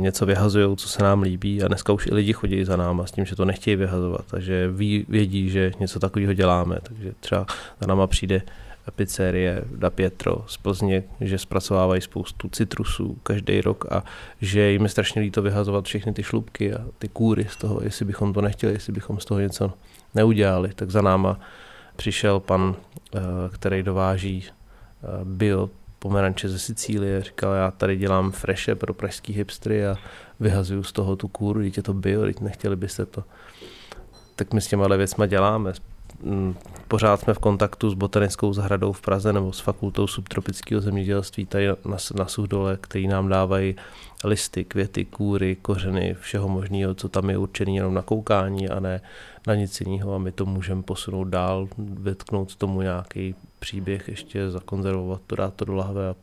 něco 0.00 0.26
vyhazují, 0.26 0.76
co 0.76 0.88
se 0.88 1.02
nám 1.02 1.22
líbí 1.22 1.62
a 1.62 1.68
dneska 1.68 1.92
už 1.92 2.06
i 2.06 2.14
lidi 2.14 2.32
chodí 2.32 2.64
za 2.64 2.76
náma 2.76 3.06
s 3.06 3.12
tím, 3.12 3.24
že 3.24 3.36
to 3.36 3.44
nechtějí 3.44 3.76
vyhazovat, 3.76 4.24
takže 4.30 4.70
ví, 4.70 5.06
vědí, 5.08 5.50
že 5.50 5.72
něco 5.80 6.00
takového 6.00 6.32
děláme, 6.32 6.78
takže 6.82 7.12
třeba 7.20 7.46
za 7.80 7.86
náma 7.86 8.06
přijde 8.06 8.42
pizzerie 8.90 9.64
Da 9.76 9.90
Pietro 9.90 10.44
z 10.46 10.56
Plzně, 10.56 11.02
že 11.20 11.38
zpracovávají 11.38 12.00
spoustu 12.00 12.48
citrusů 12.48 13.18
každý 13.22 13.60
rok 13.60 13.92
a 13.92 14.04
že 14.40 14.70
jim 14.70 14.82
je 14.82 14.88
strašně 14.88 15.22
líto 15.22 15.42
vyhazovat 15.42 15.84
všechny 15.84 16.12
ty 16.12 16.22
šlubky 16.22 16.74
a 16.74 16.84
ty 16.98 17.08
kůry 17.08 17.46
z 17.50 17.56
toho, 17.56 17.80
jestli 17.82 18.04
bychom 18.04 18.32
to 18.32 18.40
nechtěli, 18.40 18.72
jestli 18.72 18.92
bychom 18.92 19.20
z 19.20 19.24
toho 19.24 19.40
něco 19.40 19.72
neudělali. 20.14 20.70
Tak 20.74 20.90
za 20.90 21.02
náma 21.02 21.40
přišel 21.96 22.40
pan, 22.40 22.74
eh, 23.14 23.20
který 23.52 23.82
dováží 23.82 24.44
eh, 24.44 25.06
bio 25.24 25.70
pomeranče 26.02 26.48
ze 26.48 26.58
Sicílie, 26.58 27.22
říkal, 27.22 27.54
já 27.54 27.70
tady 27.70 27.96
dělám 27.96 28.32
freše 28.32 28.74
pro 28.74 28.94
pražský 28.94 29.32
hipstry 29.32 29.86
a 29.86 29.96
vyhazuju 30.40 30.82
z 30.82 30.92
toho 30.92 31.16
tu 31.16 31.28
kůru, 31.28 31.60
je 31.60 31.82
to 31.82 31.94
bio, 31.94 32.22
teď 32.22 32.40
nechtěli 32.40 32.76
byste 32.76 33.06
to. 33.06 33.24
Tak 34.36 34.52
my 34.52 34.60
s 34.60 34.66
těma 34.66 34.96
věcma 34.96 35.26
děláme. 35.26 35.72
Mm, 36.22 36.54
pořád 36.88 37.20
jsme 37.20 37.34
v 37.34 37.38
kontaktu 37.38 37.90
s 37.90 37.94
botanickou 37.94 38.52
zahradou 38.52 38.92
v 38.92 39.00
Praze 39.00 39.32
nebo 39.32 39.52
s 39.52 39.60
fakultou 39.60 40.06
subtropického 40.06 40.80
zemědělství 40.80 41.46
tady 41.46 41.68
na, 41.68 41.96
na 42.14 42.26
Suhdole, 42.26 42.78
který 42.80 43.08
nám 43.08 43.28
dávají 43.28 43.76
listy, 44.24 44.64
květy, 44.64 45.04
kůry, 45.04 45.56
kořeny, 45.62 46.16
všeho 46.20 46.48
možného, 46.48 46.94
co 46.94 47.08
tam 47.08 47.30
je 47.30 47.38
určený 47.38 47.76
jenom 47.76 47.94
na 47.94 48.02
koukání 48.02 48.68
a 48.68 48.80
ne 48.80 49.00
na 49.46 49.54
nic 49.54 49.80
jiného 49.80 50.14
a 50.14 50.18
my 50.18 50.32
to 50.32 50.46
můžeme 50.46 50.82
posunout 50.82 51.24
dál, 51.24 51.68
vetknout 51.78 52.56
tomu 52.56 52.82
nějaký 52.82 53.34
příběh, 53.58 54.08
ještě 54.08 54.50
zakonzervovat 54.50 55.20
to, 55.26 55.36
dát 55.36 55.54
to 55.54 55.64
do 55.64 55.74
lahve 55.74 56.08
a 56.08 56.14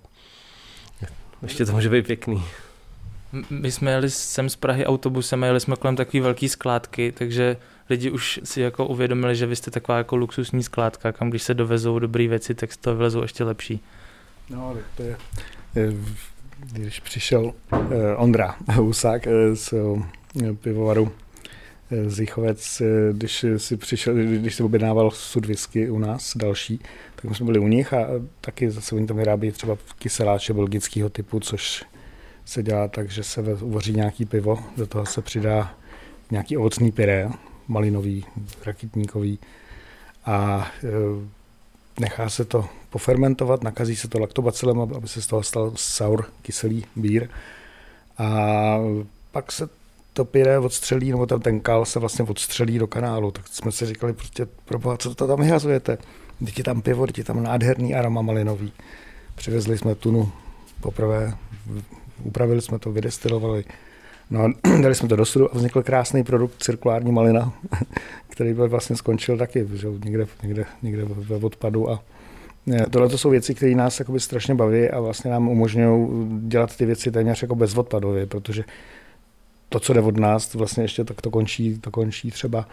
ještě 1.41 1.65
to 1.65 1.71
může 1.71 1.89
být 1.89 2.07
pěkný. 2.07 2.43
My 3.49 3.71
jsme 3.71 3.91
jeli 3.91 4.09
sem 4.09 4.49
z 4.49 4.55
Prahy 4.55 4.85
autobusem 4.85 5.43
a 5.43 5.45
jeli 5.45 5.59
jsme 5.59 5.75
kolem 5.75 5.95
takové 5.95 6.23
velké 6.23 6.49
skládky, 6.49 7.11
takže 7.11 7.57
lidi 7.89 8.11
už 8.11 8.39
si 8.43 8.61
jako 8.61 8.85
uvědomili, 8.85 9.35
že 9.35 9.45
vy 9.45 9.55
jste 9.55 9.71
taková 9.71 9.97
jako 9.97 10.15
luxusní 10.15 10.63
skládka, 10.63 11.11
kam 11.11 11.29
když 11.29 11.43
se 11.43 11.53
dovezou 11.53 11.99
dobré 11.99 12.27
věci, 12.27 12.55
tak 12.55 12.73
z 12.73 12.77
toho 12.77 12.95
vylezou 12.95 13.21
ještě 13.21 13.43
lepší. 13.43 13.79
No, 14.49 14.75
to 14.97 15.03
je, 15.03 15.17
je 15.75 15.93
když 16.71 16.99
přišel 16.99 17.53
eh, 17.71 18.15
Ondra 18.15 18.55
Husák 18.73 19.27
eh, 19.27 19.55
z 19.55 19.73
eh, 19.73 20.53
pivovaru 20.53 21.11
Zichovec, 22.07 22.81
když 23.11 23.45
si 23.57 23.77
přišel, 23.77 24.13
když 24.15 24.55
si 24.55 24.63
objednával 24.63 25.11
sud 25.11 25.45
whisky 25.45 25.89
u 25.89 25.99
nás 25.99 26.37
další, 26.37 26.79
tak 27.15 27.35
jsme 27.35 27.45
byli 27.45 27.59
u 27.59 27.67
nich 27.67 27.93
a 27.93 28.07
taky 28.41 28.71
zase 28.71 28.95
oni 28.95 29.07
tam 29.07 29.17
vyrábí 29.17 29.51
třeba 29.51 29.77
kyseláče 29.99 30.53
belgického 30.53 31.09
typu, 31.09 31.39
což 31.39 31.85
se 32.45 32.63
dělá 32.63 32.87
tak, 32.87 33.11
že 33.11 33.23
se 33.23 33.41
uvaří 33.41 33.93
nějaký 33.93 34.25
pivo, 34.25 34.59
do 34.77 34.87
toho 34.87 35.05
se 35.05 35.21
přidá 35.21 35.73
nějaký 36.31 36.57
ovocný 36.57 36.91
pyré, 36.91 37.29
malinový, 37.67 38.25
rakitníkový 38.65 39.39
a 40.25 40.67
e, 40.83 40.87
nechá 41.99 42.29
se 42.29 42.45
to 42.45 42.69
pofermentovat, 42.89 43.63
nakazí 43.63 43.95
se 43.95 44.07
to 44.07 44.19
laktobacilem, 44.19 44.79
aby 44.79 45.07
se 45.07 45.21
z 45.21 45.27
toho 45.27 45.43
stal 45.43 45.71
sour, 45.75 46.25
kyselý 46.41 46.85
bír. 46.95 47.29
A 48.17 48.77
pak 49.31 49.51
se 49.51 49.69
to 50.17 50.25
pyré 50.25 50.59
odstřelí, 50.59 51.11
nebo 51.11 51.25
tam 51.25 51.39
ten 51.39 51.59
kal 51.59 51.85
se 51.85 51.99
vlastně 51.99 52.25
odstřelí 52.25 52.79
do 52.79 52.87
kanálu, 52.87 53.31
tak 53.31 53.47
jsme 53.47 53.71
si 53.71 53.85
říkali 53.85 54.13
prostě, 54.13 54.47
proboha, 54.65 54.97
co 54.97 55.15
to 55.15 55.27
tam 55.27 55.39
vyhazujete? 55.39 55.97
Je 56.57 56.63
tam 56.63 56.81
pivo, 56.81 57.05
je 57.17 57.23
tam 57.23 57.43
nádherný 57.43 57.95
aroma 57.95 58.21
malinový. 58.21 58.73
Přivezli 59.35 59.77
jsme 59.77 59.95
tunu 59.95 60.31
poprvé, 60.81 61.33
upravili 62.23 62.61
jsme 62.61 62.79
to, 62.79 62.91
vydestilovali, 62.91 63.63
No 64.29 64.43
a 64.43 64.51
dali 64.81 64.95
jsme 64.95 65.07
to 65.07 65.15
do 65.15 65.25
sudu 65.25 65.51
a 65.51 65.57
vznikl 65.57 65.83
krásný 65.83 66.23
produkt 66.23 66.63
cirkulární 66.63 67.11
malina, 67.11 67.53
který 68.29 68.53
by 68.53 68.67
vlastně 68.67 68.95
skončil 68.95 69.37
taky 69.37 69.67
že, 69.73 69.87
někde, 70.05 70.27
někde, 70.43 70.65
někde 70.81 71.05
ve 71.05 71.35
odpadu 71.35 71.91
a 71.91 72.03
Tohle 72.91 73.09
to 73.09 73.17
jsou 73.17 73.29
věci, 73.29 73.55
které 73.55 73.75
nás 73.75 74.01
strašně 74.17 74.55
baví 74.55 74.89
a 74.89 74.99
vlastně 74.99 75.31
nám 75.31 75.47
umožňují 75.47 76.27
dělat 76.47 76.77
ty 76.77 76.85
věci 76.85 77.11
téměř 77.11 77.41
jako 77.41 77.55
bezodpadově, 77.55 78.25
protože 78.25 78.63
to, 79.69 79.79
co 79.79 79.93
jde 79.93 80.01
od 80.01 80.17
nás, 80.17 80.53
vlastně 80.53 80.83
ještě 80.83 81.03
tak 81.03 81.21
to 81.21 81.31
končí, 81.31 81.79
to 81.79 81.91
končí 81.91 82.31
třeba 82.31 82.67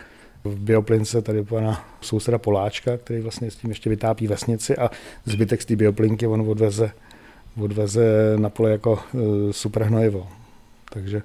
v 0.44 0.58
bioplince 0.58 1.22
tady 1.22 1.44
pana 1.44 1.84
souseda 2.00 2.38
Poláčka, 2.38 2.96
který 2.96 3.20
vlastně 3.20 3.50
s 3.50 3.56
tím 3.56 3.70
ještě 3.70 3.90
vytápí 3.90 4.26
vesnici 4.26 4.76
a 4.76 4.90
zbytek 5.24 5.62
z 5.62 5.64
té 5.64 5.76
bioplinky 5.76 6.26
on 6.26 6.50
odveze, 6.50 6.92
odveze 7.60 8.36
na 8.36 8.50
pole 8.50 8.70
jako 8.70 8.98
e, 8.98 9.52
superhnojivo. 9.52 10.28
Takže 10.90 11.22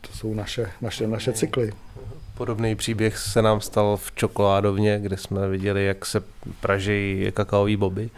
to 0.00 0.12
jsou 0.12 0.34
naše, 0.34 0.70
naše, 0.80 1.06
naše 1.06 1.32
cykly. 1.32 1.72
Podobný 2.36 2.74
příběh 2.74 3.18
se 3.18 3.42
nám 3.42 3.60
stal 3.60 3.96
v 3.96 4.12
čokoládovně, 4.14 4.98
kde 5.00 5.16
jsme 5.16 5.48
viděli, 5.48 5.84
jak 5.86 6.06
se 6.06 6.22
praží 6.60 7.26
kakaový 7.34 7.76
boby 7.76 8.10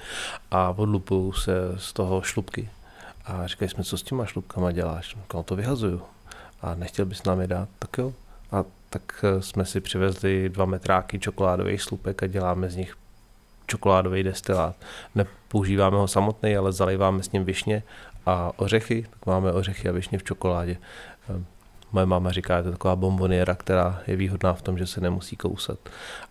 a 0.51 0.75
odlupují 0.77 1.33
se 1.33 1.53
z 1.77 1.93
toho 1.93 2.23
šlubky. 2.23 2.69
A 3.25 3.47
říkali 3.47 3.69
jsme, 3.69 3.85
co 3.85 3.99
s 3.99 4.03
těma 4.03 4.27
šlubkama 4.27 4.73
děláš? 4.73 5.17
No 5.35 5.43
to 5.43 5.57
vyhazuju. 5.57 6.03
A 6.64 6.75
nechtěl 6.75 7.06
bys 7.06 7.23
nám 7.23 7.40
je 7.40 7.47
dát? 7.47 7.68
Tak 7.78 7.99
jo. 7.99 8.12
A 8.52 8.64
tak 8.90 9.25
eh, 9.25 9.42
jsme 9.42 9.64
si 9.64 9.80
přivezli 9.80 10.49
dva 10.49 10.64
metráky 10.64 11.18
čokoládových 11.18 11.83
slupek 11.83 12.23
a 12.23 12.26
děláme 12.26 12.71
z 12.71 12.76
nich 12.76 12.97
čokoládový 13.66 14.23
destilát. 14.23 14.76
Nepoužíváme 15.14 15.97
ho 15.97 16.09
samotný, 16.09 16.56
ale 16.56 16.73
zaliváme 16.73 17.23
s 17.23 17.33
ním 17.33 17.44
višně 17.44 17.83
a 18.26 18.52
ořechy, 18.56 19.06
tak 19.11 19.26
máme 19.26 19.52
ořechy 19.52 19.88
a 19.88 19.92
višně 19.92 20.18
v 20.18 20.25
čokoládě. 20.25 20.76
Eh, 21.30 21.44
Moje 21.92 22.06
máma 22.06 22.33
říká, 22.33 22.56
že 22.56 22.62
to 22.62 22.68
je 22.68 22.73
taková 22.73 22.97
bomboniera, 22.97 23.54
která 23.54 24.02
je 24.06 24.16
výhodná 24.16 24.54
v 24.54 24.62
tom, 24.62 24.78
že 24.78 24.87
se 24.87 25.00
nemusí 25.00 25.37
kousat. 25.37 25.78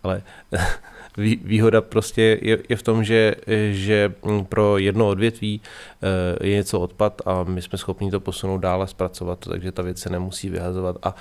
Ale 0.03 0.21
výhoda 1.17 1.81
prostě 1.81 2.39
je, 2.41 2.57
je 2.69 2.75
v 2.75 2.83
tom, 2.83 3.03
že, 3.03 3.35
že 3.71 4.13
pro 4.49 4.77
jedno 4.77 5.07
odvětví 5.07 5.61
eh, 6.41 6.47
je 6.47 6.55
něco 6.55 6.79
odpad 6.79 7.21
a 7.25 7.43
my 7.43 7.61
jsme 7.61 7.77
schopni 7.77 8.11
to 8.11 8.19
posunout 8.19 8.57
dál 8.57 8.81
a 8.81 8.87
zpracovat, 8.87 9.39
takže 9.39 9.71
ta 9.71 9.81
věc 9.81 9.99
se 9.99 10.09
nemusí 10.09 10.49
vyhazovat. 10.49 10.95
A 11.03 11.15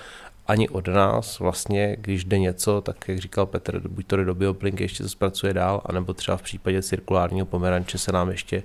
ani 0.47 0.69
od 0.69 0.89
nás 0.89 1.39
vlastně, 1.39 1.97
když 2.01 2.25
jde 2.25 2.39
něco, 2.39 2.81
tak 2.81 3.09
jak 3.09 3.19
říkal 3.19 3.47
Petr, 3.47 3.89
buď 3.89 4.07
to 4.07 4.17
jde 4.17 4.25
do 4.25 4.35
bioplinky, 4.35 4.85
ještě 4.85 5.03
to 5.03 5.09
zpracuje 5.09 5.55
dál, 5.55 5.83
anebo 5.87 6.15
třeba 6.15 6.37
v 6.37 6.43
případě 6.43 6.83
cirkulárního 6.83 7.47
pomeranče 7.47 7.99
se 7.99 8.13
nám 8.13 8.31
ještě 8.31 8.63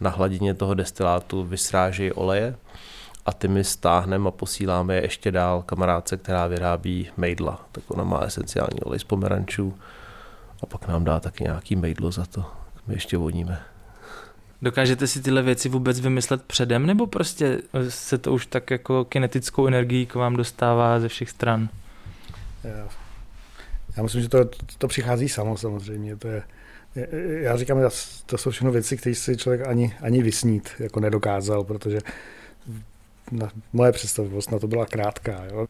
na 0.00 0.10
hladině 0.10 0.54
toho 0.54 0.74
destilátu 0.74 1.44
vysráží 1.44 2.12
oleje, 2.12 2.54
a 3.26 3.32
ty 3.32 3.48
my 3.48 3.64
stáhneme 3.64 4.28
a 4.28 4.30
posíláme 4.30 4.94
je 4.94 5.02
ještě 5.02 5.30
dál 5.30 5.62
kamarádce, 5.62 6.16
která 6.16 6.46
vyrábí 6.46 7.08
mejdla. 7.16 7.66
Tak 7.72 7.84
ona 7.88 8.04
má 8.04 8.18
esenciální 8.18 8.80
olej 8.80 8.98
z 8.98 9.04
pomerančů 9.04 9.74
a 10.62 10.66
pak 10.66 10.88
nám 10.88 11.04
dá 11.04 11.20
taky 11.20 11.44
nějaký 11.44 11.76
mejdlo 11.76 12.12
za 12.12 12.26
to. 12.26 12.44
My 12.86 12.94
ještě 12.94 13.16
vodíme. 13.16 13.62
Dokážete 14.62 15.06
si 15.06 15.22
tyhle 15.22 15.42
věci 15.42 15.68
vůbec 15.68 16.00
vymyslet 16.00 16.42
předem, 16.42 16.86
nebo 16.86 17.06
prostě 17.06 17.58
se 17.88 18.18
to 18.18 18.32
už 18.32 18.46
tak 18.46 18.70
jako 18.70 19.04
kinetickou 19.04 19.66
energií 19.66 20.06
k 20.06 20.14
vám 20.14 20.36
dostává 20.36 21.00
ze 21.00 21.08
všech 21.08 21.30
stran? 21.30 21.68
Já, 22.64 22.88
já 23.96 24.02
myslím, 24.02 24.22
že 24.22 24.28
to, 24.28 24.44
to, 24.44 24.58
to 24.78 24.88
přichází 24.88 25.28
samo 25.28 25.56
samozřejmě. 25.56 26.16
To 26.16 26.28
je, 26.28 26.42
já 27.40 27.56
říkám, 27.56 27.78
to 28.26 28.38
jsou 28.38 28.50
všechno 28.50 28.72
věci, 28.72 28.96
které 28.96 29.14
si 29.14 29.36
člověk 29.36 29.66
ani, 29.66 29.96
ani 30.00 30.22
vysnít 30.22 30.70
jako 30.78 31.00
nedokázal, 31.00 31.64
protože 31.64 31.98
na, 33.30 33.50
moje 33.72 33.92
představivost 33.92 34.50
na 34.50 34.58
to 34.58 34.66
byla 34.66 34.86
krátká. 34.86 35.44
Jo. 35.44 35.66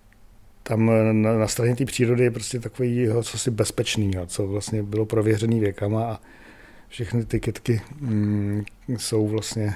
Tam 0.63 0.91
na, 1.13 1.39
na 1.39 1.49
straně 1.49 1.77
té 1.77 1.85
přírody 1.85 2.25
je 2.25 2.31
prostě 2.31 2.61
takový 2.61 3.09
co 3.23 3.39
si 3.39 3.51
bezpečný, 3.51 4.13
co 4.27 4.47
vlastně 4.47 4.83
bylo 4.83 5.07
prověřený 5.07 5.61
věkama 5.61 6.05
a 6.05 6.21
všechny 6.89 7.25
ty 7.25 7.41
kytky 7.41 7.81
mm, 8.01 8.65
jsou 8.89 9.29
vlastně 9.29 9.75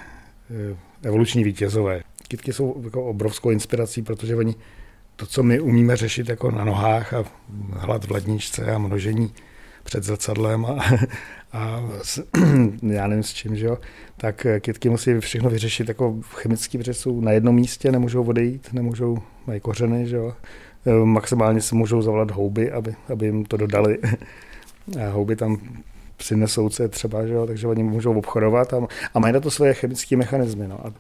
eh, 0.51 0.77
evoluční 1.03 1.45
vítězové. 1.45 2.03
kytky 2.29 2.53
jsou 2.53 2.81
jako 2.85 3.05
obrovskou 3.05 3.51
inspirací, 3.51 4.03
protože 4.03 4.37
oni 4.37 4.55
to, 5.17 5.27
co 5.27 5.43
my 5.43 5.61
umíme 5.61 5.97
řešit 5.97 6.29
jako 6.29 6.51
na 6.51 6.65
nohách 6.65 7.15
a 7.15 7.25
hlad 7.73 8.05
v 8.05 8.11
ledničce 8.11 8.73
a 8.73 8.79
množení 8.79 9.33
před 9.83 10.05
zrcadlem 10.05 10.67
a, 10.67 10.85
a 11.53 11.83
s, 12.03 12.23
já 12.83 13.07
nevím 13.07 13.25
s 13.25 13.33
čím, 13.33 13.57
že 13.57 13.67
jo, 13.67 13.79
tak 14.17 14.47
kytky 14.61 14.89
musí 14.89 15.21
všechno 15.21 15.51
vyřešit 15.51 15.89
jako 15.89 16.17
chemicky, 16.35 16.79
protože 16.79 16.95
jsou 16.95 17.21
na 17.21 17.33
jednom 17.33 17.55
místě, 17.55 17.93
nemůžou 17.93 18.25
odejít, 18.25 18.73
nemůžou, 18.73 19.19
mají 19.47 19.61
kořeny, 19.61 20.07
že 20.07 20.17
jo. 20.17 20.35
Maximálně 21.05 21.61
se 21.61 21.75
můžou 21.75 22.03
zavolat 22.03 22.31
houby, 22.31 22.73
aby, 22.73 22.95
aby 23.13 23.27
jim 23.27 23.45
to 23.45 23.57
dodali. 23.57 23.99
A 25.07 25.11
houby 25.11 25.37
tam 25.37 25.59
přinesou 26.17 26.71
se 26.71 26.89
třeba, 26.89 27.27
že 27.27 27.33
jo, 27.33 27.47
takže 27.47 27.67
oni 27.67 27.83
můžou 27.83 28.19
obchodovat 28.19 28.75
a, 28.75 28.87
a 29.15 29.19
mají 29.19 29.35
na 29.35 29.41
to 29.41 29.51
svoje 29.51 29.75
chemické 29.75 30.17
mechanismy. 30.17 30.69
No. 30.69 30.87
A, 30.87 30.93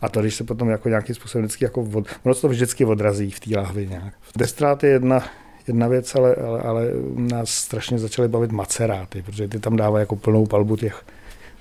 a, 0.00 0.08
to, 0.08 0.20
když 0.20 0.34
se 0.34 0.44
potom 0.44 0.68
jako 0.68 0.88
nějakým 0.88 1.14
způsobem 1.14 1.44
vždycky 1.44 1.64
jako 1.64 1.80
od, 1.80 2.06
ono 2.22 2.34
to 2.34 2.48
vždycky 2.48 2.84
odrazí 2.84 3.30
v 3.30 3.40
té 3.40 3.56
láhvi 3.56 3.86
nějak. 3.86 4.14
Destrát 4.36 4.84
je 4.84 4.90
jedna, 4.90 5.24
jedna 5.66 5.88
věc, 5.88 6.14
ale, 6.14 6.34
ale, 6.34 6.60
ale 6.60 6.86
nás 7.16 7.50
strašně 7.50 7.98
začaly 7.98 8.28
bavit 8.28 8.52
maceráty, 8.52 9.22
protože 9.22 9.48
ty 9.48 9.60
tam 9.60 9.76
dávají 9.76 10.02
jako 10.02 10.16
plnou 10.16 10.46
palbu 10.46 10.76
těch 10.76 11.04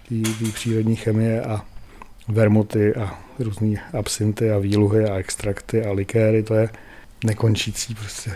tý, 0.10 0.24
přírodní 0.53 0.96
chemie 0.96 1.41
a 1.41 1.62
vermuty 2.27 2.96
a 2.96 3.19
různé 3.39 3.81
absinty 3.93 4.51
a 4.51 4.57
výluhy 4.57 5.05
a 5.05 5.15
extrakty 5.15 5.86
a 5.86 5.91
likéry, 5.91 6.43
to 6.43 6.53
je 6.53 6.69
nekončící 7.24 7.96
prostě 7.96 8.36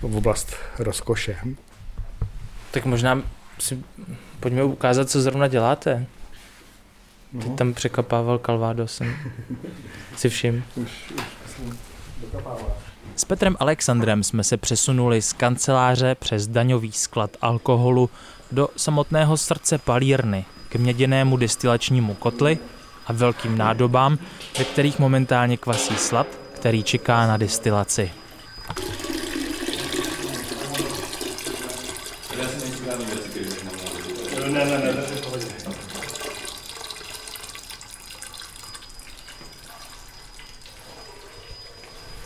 v 0.00 0.16
oblast 0.16 0.56
rozkoše. 0.78 1.36
Tak 2.70 2.84
možná 2.84 3.22
si 3.58 3.78
pojďme 4.40 4.64
ukázat, 4.64 5.10
co 5.10 5.20
zrovna 5.20 5.48
děláte. 5.48 6.06
Ty 7.42 7.48
no. 7.48 7.56
tam 7.56 7.74
překapával 7.74 8.38
Calvado, 8.38 8.88
jsem 8.88 9.16
si 10.16 10.28
všim. 10.28 10.64
S 13.16 13.24
Petrem 13.24 13.56
Alexandrem 13.60 14.22
jsme 14.22 14.44
se 14.44 14.56
přesunuli 14.56 15.22
z 15.22 15.32
kanceláře 15.32 16.14
přes 16.14 16.46
daňový 16.46 16.92
sklad 16.92 17.36
alkoholu 17.40 18.10
do 18.52 18.68
samotného 18.76 19.36
srdce 19.36 19.78
palírny, 19.78 20.44
k 20.68 20.76
měděnému 20.76 21.36
destilačnímu 21.36 22.14
kotli 22.14 22.58
a 23.06 23.12
velkým 23.12 23.58
nádobám, 23.58 24.18
ve 24.58 24.64
kterých 24.64 24.98
momentálně 24.98 25.56
kvasí 25.56 25.96
slad, 25.96 26.26
který 26.64 26.82
čeká 26.82 27.26
na 27.26 27.36
destilaci. 27.36 28.10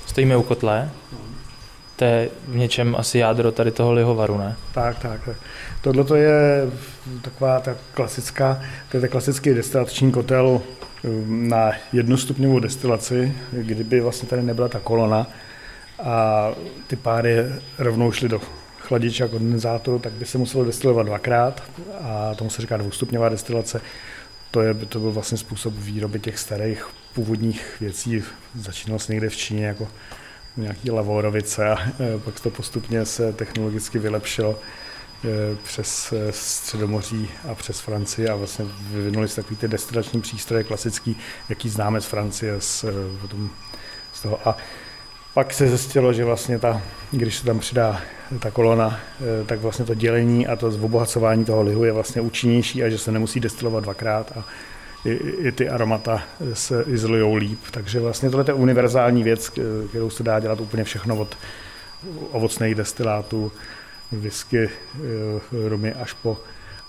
Stojíme 0.06 0.36
u 0.36 0.42
kotle. 0.42 0.90
To 1.96 2.04
je 2.04 2.28
v 2.48 2.56
něčem 2.56 2.96
asi 2.96 3.18
jádro 3.18 3.52
tady 3.52 3.70
toho 3.70 3.92
lihovaru, 3.92 4.38
ne? 4.38 4.56
Tak, 4.74 4.98
tak. 4.98 5.24
tak. 5.24 5.36
Tohle 5.80 6.04
to 6.04 6.14
je 6.14 6.66
taková 7.22 7.60
ta 7.60 7.76
klasická, 7.94 8.62
to 8.90 8.96
je 8.96 9.00
ta 9.00 9.08
klasický 9.08 9.54
destilační 9.54 10.12
kotel 10.12 10.60
um, 11.04 11.48
na 11.48 11.72
jednostupňovou 11.92 12.58
destilaci, 12.58 13.32
kdyby 13.52 14.00
vlastně 14.00 14.28
tady 14.28 14.42
nebyla 14.42 14.68
ta 14.68 14.78
kolona 14.78 15.26
a 16.02 16.48
ty 16.86 16.96
páry 16.96 17.36
rovnou 17.78 18.12
šly 18.12 18.28
do 18.28 18.40
chladiče 18.78 19.24
a 19.24 19.28
kondenzátoru, 19.28 19.98
tak 19.98 20.12
by 20.12 20.24
se 20.24 20.38
muselo 20.38 20.64
destilovat 20.64 21.06
dvakrát 21.06 21.62
a 22.00 22.34
tomu 22.34 22.50
se 22.50 22.62
říká 22.62 22.76
dvoustupňová 22.76 23.28
destilace. 23.28 23.80
To, 24.50 24.62
je, 24.62 24.74
to 24.74 25.00
byl 25.00 25.10
vlastně 25.10 25.38
způsob 25.38 25.74
výroby 25.74 26.20
těch 26.20 26.38
starých 26.38 26.86
původních 27.14 27.80
věcí. 27.80 28.22
Začínal 28.54 28.98
se 28.98 29.12
někde 29.12 29.28
v 29.28 29.36
Číně 29.36 29.66
jako 29.66 29.88
nějaký 30.56 30.90
lavorovice 30.90 31.68
a 31.70 31.76
e, 31.80 32.18
pak 32.24 32.40
to 32.40 32.50
postupně 32.50 33.04
se 33.04 33.32
technologicky 33.32 33.98
vylepšilo 33.98 34.58
přes 35.62 36.12
e, 36.12 36.32
Středomoří 36.32 37.30
a 37.50 37.54
přes 37.54 37.80
Francii 37.80 38.28
a 38.28 38.36
vlastně 38.36 38.64
vyvinuli 38.80 39.28
se 39.28 39.36
takový 39.36 39.56
ty 39.56 39.68
destilační 39.68 40.20
přístroje 40.20 40.64
klasický, 40.64 41.16
jaký 41.48 41.68
známe 41.68 42.00
z 42.00 42.06
Francie, 42.06 42.60
z, 42.60 42.84
z 44.12 44.22
toho. 44.22 44.48
A 44.48 44.56
pak 45.34 45.54
se 45.54 45.68
zjistilo, 45.68 46.12
že 46.12 46.24
vlastně 46.24 46.58
ta, 46.58 46.82
když 47.10 47.36
se 47.36 47.44
tam 47.44 47.58
přidá 47.58 48.00
ta 48.38 48.50
kolona, 48.50 49.00
eh, 49.20 49.44
tak 49.44 49.60
vlastně 49.60 49.84
to 49.84 49.94
dělení 49.94 50.46
a 50.46 50.56
to 50.56 50.66
obohacování 50.66 51.44
toho 51.44 51.62
lihu 51.62 51.84
je 51.84 51.92
vlastně 51.92 52.20
účinnější 52.20 52.82
a 52.82 52.88
že 52.88 52.98
se 52.98 53.12
nemusí 53.12 53.40
destilovat 53.40 53.84
dvakrát 53.84 54.32
a 54.36 54.44
i, 55.04 55.12
i 55.48 55.52
ty 55.52 55.68
aromata 55.68 56.22
se 56.52 56.84
izolují 56.86 57.36
líp. 57.38 57.60
Takže 57.70 58.00
vlastně 58.00 58.30
tohle 58.30 58.44
je 58.48 58.54
univerzální 58.54 59.22
věc, 59.22 59.50
kterou 59.88 60.10
se 60.10 60.22
dá 60.22 60.40
dělat 60.40 60.60
úplně 60.60 60.84
všechno 60.84 61.16
od 61.16 61.36
ovocných 62.30 62.74
destilátů, 62.74 63.52
whisky, 64.12 64.68
eh, 64.68 65.68
rumy 65.68 65.92
až 65.92 66.12
po, 66.12 66.38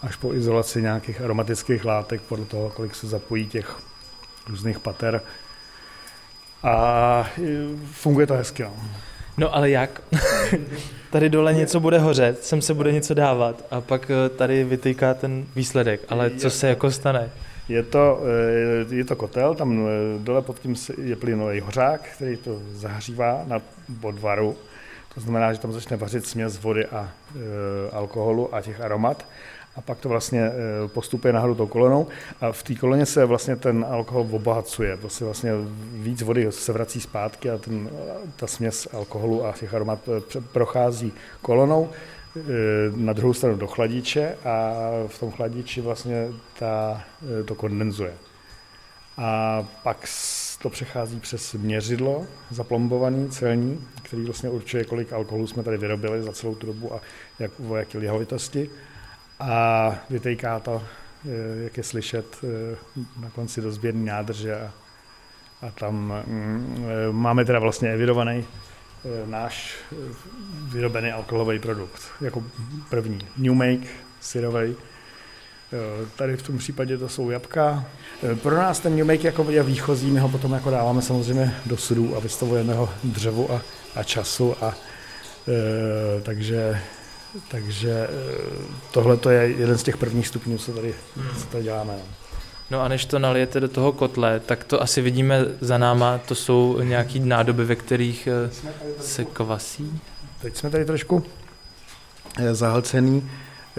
až 0.02 0.16
po 0.16 0.34
izolaci 0.34 0.82
nějakých 0.82 1.22
aromatických 1.22 1.86
látek 1.86 2.22
podle 2.22 2.46
toho, 2.46 2.70
kolik 2.70 2.96
se 2.96 3.08
zapojí 3.08 3.48
těch 3.48 3.80
různých 4.48 4.80
pater 4.80 5.22
a 6.64 7.30
funguje 7.92 8.28
to 8.28 8.34
hezky. 8.34 8.64
No. 8.64 8.74
No 9.40 9.56
ale 9.56 9.70
jak? 9.70 10.02
tady 11.12 11.30
dole 11.30 11.54
něco 11.54 11.80
bude 11.80 12.00
hořet, 12.00 12.44
sem 12.44 12.62
se 12.62 12.74
bude 12.74 12.92
něco 12.92 13.14
dávat 13.14 13.66
a 13.72 13.82
pak 13.82 14.12
eh, 14.12 14.30
tady 14.30 14.64
vytýká 14.64 15.14
ten 15.14 15.46
výsledek. 15.56 16.02
Ale 16.10 16.30
co 16.30 16.50
se 16.50 16.68
jako 16.68 16.92
stane? 16.92 17.30
Je 17.70 17.84
to, 17.84 18.22
eh, 18.92 18.96
je 18.96 19.06
to 19.06 19.16
kotel, 19.16 19.56
tam 19.56 19.88
eh, 19.88 20.20
dole 20.20 20.42
pod 20.42 20.60
tím 20.60 20.76
je 21.04 21.16
plynový 21.16 21.60
hořák, 21.60 22.02
který 22.16 22.38
to 22.38 22.60
zahřívá 22.74 23.44
na 23.48 23.62
bodvaru. 23.90 24.58
To 25.14 25.22
znamená, 25.22 25.54
že 25.54 25.60
tam 25.60 25.74
začne 25.74 25.98
vařit 25.98 26.26
směs 26.26 26.60
vody 26.60 26.86
a 26.86 27.12
e, 27.36 27.92
alkoholu 27.92 28.56
a 28.56 28.62
těch 28.62 28.82
aromat 28.82 29.26
a 29.80 29.82
pak 29.82 30.00
to 30.00 30.10
vlastně 30.10 30.42
eh, 30.42 30.88
postupuje 30.88 31.34
nahoru 31.34 31.56
tou 31.56 31.68
kolonou 31.68 32.08
a 32.42 32.52
v 32.52 32.64
té 32.64 32.76
koloně 32.76 33.06
se 33.06 33.26
vlastně 33.26 33.56
ten 33.56 33.86
alkohol 33.90 34.28
obohacuje. 34.32 34.96
Vlastně, 34.96 35.26
vlastně 35.26 35.52
víc 35.94 36.22
vody 36.22 36.52
se 36.52 36.74
vrací 36.74 37.02
zpátky 37.02 37.50
a 37.50 37.58
ten, 37.58 37.90
ta 38.36 38.48
směs 38.48 38.88
alkoholu 38.94 39.46
a 39.46 39.54
těch 39.54 39.74
aromat 39.74 40.00
eh, 40.08 40.42
prochází 40.52 41.14
kolonou 41.42 41.90
eh, 41.90 42.42
na 42.96 43.14
druhou 43.14 43.34
stranu 43.34 43.56
do 43.56 43.68
chladiče 43.68 44.36
a 44.46 44.74
v 45.08 45.20
tom 45.20 45.32
chladiči 45.32 45.82
vlastně 45.82 46.28
ta, 46.60 47.04
to 47.46 47.56
kondenzuje. 47.56 48.14
A 49.22 49.64
pak 49.84 50.08
to 50.62 50.70
přechází 50.70 51.20
přes 51.20 51.54
měřidlo 51.54 52.28
zaplombovaný 52.52 53.30
celní, 53.30 53.88
který 54.04 54.24
vlastně 54.26 54.50
určuje, 54.50 54.84
kolik 54.84 55.14
alkoholu 55.14 55.48
jsme 55.48 55.64
tady 55.64 55.78
vyrobili 55.78 56.24
za 56.24 56.32
celou 56.32 56.56
tu 56.56 56.66
dobu 56.66 56.94
a 56.94 57.02
jak, 57.40 57.52
o 57.70 57.76
jaké 57.76 57.98
lihovitosti 57.98 58.70
a 59.40 59.96
vytejká 60.10 60.60
to, 60.60 60.84
jak 61.64 61.78
je 61.78 61.84
slyšet, 61.84 62.38
eh, 62.44 62.78
na 63.22 63.30
konci 63.30 63.62
do 63.62 63.72
sběrný 63.72 64.06
nádrže 64.06 64.56
a, 64.56 64.72
a 65.68 65.72
tam 65.72 66.24
mm, 66.28 66.86
eh, 66.90 67.12
máme 67.12 67.46
teda 67.46 67.60
vlastně 67.60 67.90
evidovaný 67.90 68.46
náš 69.26 69.78
vyrobený 70.70 71.12
alkoholový 71.12 71.60
produkt 71.60 72.02
jako 72.22 72.44
první. 72.90 73.20
New 73.38 73.54
Make, 73.54 73.88
syrovej. 74.20 74.76
Tady 76.16 76.38
v 76.38 76.44
tom 76.44 76.58
případě 76.58 76.98
to 76.98 77.10
jsou 77.10 77.30
jabka. 77.30 77.86
Pro 78.42 78.56
nás 78.56 78.80
ten 78.80 79.08
Make 79.08 79.24
jako 79.24 79.46
je 79.50 79.64
výchozí, 79.64 80.12
my 80.12 80.20
ho 80.20 80.30
potom 80.30 80.54
jako 80.54 80.70
dáváme 80.70 81.02
samozřejmě 81.02 81.56
do 81.66 81.78
sudů 81.78 82.18
a 82.18 82.20
vystavujeme 82.20 82.74
ho 82.74 82.90
dřevu 83.04 83.52
a, 83.54 83.62
a 83.96 84.04
času 84.04 84.64
a 84.64 84.76
e, 85.48 86.22
takže 86.22 86.82
takže 87.48 87.92
eh, 87.92 88.10
tohle 88.92 89.18
to 89.18 89.30
je 89.30 89.50
jeden 89.50 89.78
z 89.78 89.84
těch 89.84 89.98
prvních 89.98 90.28
stupňů, 90.28 90.58
co 90.58 90.74
tady, 90.74 90.94
co 91.38 91.46
tady 91.46 91.64
děláme. 91.64 91.94
No. 91.94 92.04
no 92.72 92.82
a 92.82 92.88
než 92.88 93.06
to 93.06 93.20
nalijete 93.20 93.60
do 93.60 93.68
toho 93.68 93.92
kotle, 93.92 94.40
tak 94.40 94.64
to 94.64 94.82
asi 94.82 95.02
vidíme 95.02 95.46
za 95.62 95.78
náma, 95.78 96.18
to 96.18 96.36
jsou 96.36 96.82
nějaký 96.82 97.20
nádoby, 97.20 97.66
ve 97.66 97.76
kterých 97.76 98.28
eh, 98.28 98.52
se 99.00 99.26
kvasí? 99.26 100.02
Teď 100.42 100.56
jsme 100.56 100.70
tady 100.70 100.86
trošku 100.86 101.24
eh, 102.38 102.56
zahlcený, 102.56 103.30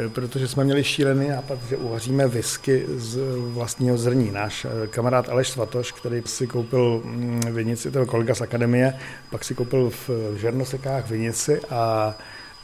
protože 0.09 0.49
jsme 0.49 0.65
měli 0.65 0.85
šílený 0.85 1.29
nápad, 1.29 1.59
že 1.69 1.77
uvaříme 1.77 2.29
whisky 2.29 2.85
z 2.97 3.19
vlastního 3.37 3.99
zrní. 3.99 4.31
Náš 4.31 4.67
kamarád 4.91 5.29
Aleš 5.29 5.49
Svatoš, 5.49 5.93
který 5.93 6.23
si 6.27 6.47
koupil 6.47 7.03
mm, 7.05 7.41
vinici, 7.51 7.91
to 7.91 8.07
kolega 8.07 8.35
z 8.35 8.41
akademie, 8.41 8.95
pak 9.31 9.45
si 9.45 9.55
koupil 9.55 9.91
v 9.91 10.11
Žernosekách 10.37 11.11
vinici 11.11 11.61
a 11.71 12.15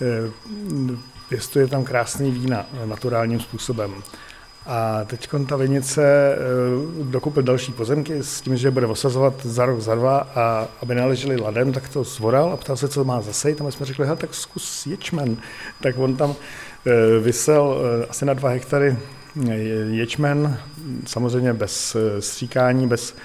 Eh, 0.03 0.97
pěstuje 1.29 1.67
tam 1.67 1.85
krásný 1.85 2.31
vína 2.31 2.67
naturálním 2.85 3.41
způsobem. 3.41 3.95
A 4.67 5.05
teď 5.05 5.29
ta 5.49 5.57
vinice 5.57 6.03
eh, 6.03 6.39
dokupil 7.05 7.43
další 7.43 7.73
pozemky 7.73 8.15
s 8.23 8.41
tím, 8.41 8.57
že 8.57 8.71
bude 8.71 8.87
osazovat 8.87 9.35
za 9.47 9.67
rok, 9.67 9.81
za 9.81 9.95
dva 9.95 10.19
a 10.19 10.69
aby 10.83 10.95
neleželi 10.95 11.37
ladem, 11.37 11.73
tak 11.73 11.89
to 11.89 12.05
zvoral 12.05 12.53
a 12.53 12.57
ptal 12.57 12.77
se, 12.77 12.89
co 12.89 13.05
má 13.05 13.21
zase. 13.21 13.55
Tam 13.55 13.73
jsme 13.73 13.87
řekli, 13.87 14.07
tak 14.17 14.35
zkus 14.35 14.87
ječmen. 14.87 15.37
Tak 15.81 15.99
on 15.99 16.17
tam 16.17 16.31
eh, 16.31 16.65
vysel 17.20 17.79
asi 18.09 18.25
na 18.25 18.35
dva 18.35 18.49
hektary 18.49 18.96
ječmen, 19.90 20.59
samozřejmě 21.07 21.53
bez 21.53 21.96
stříkání, 22.20 22.87
bez 22.87 23.16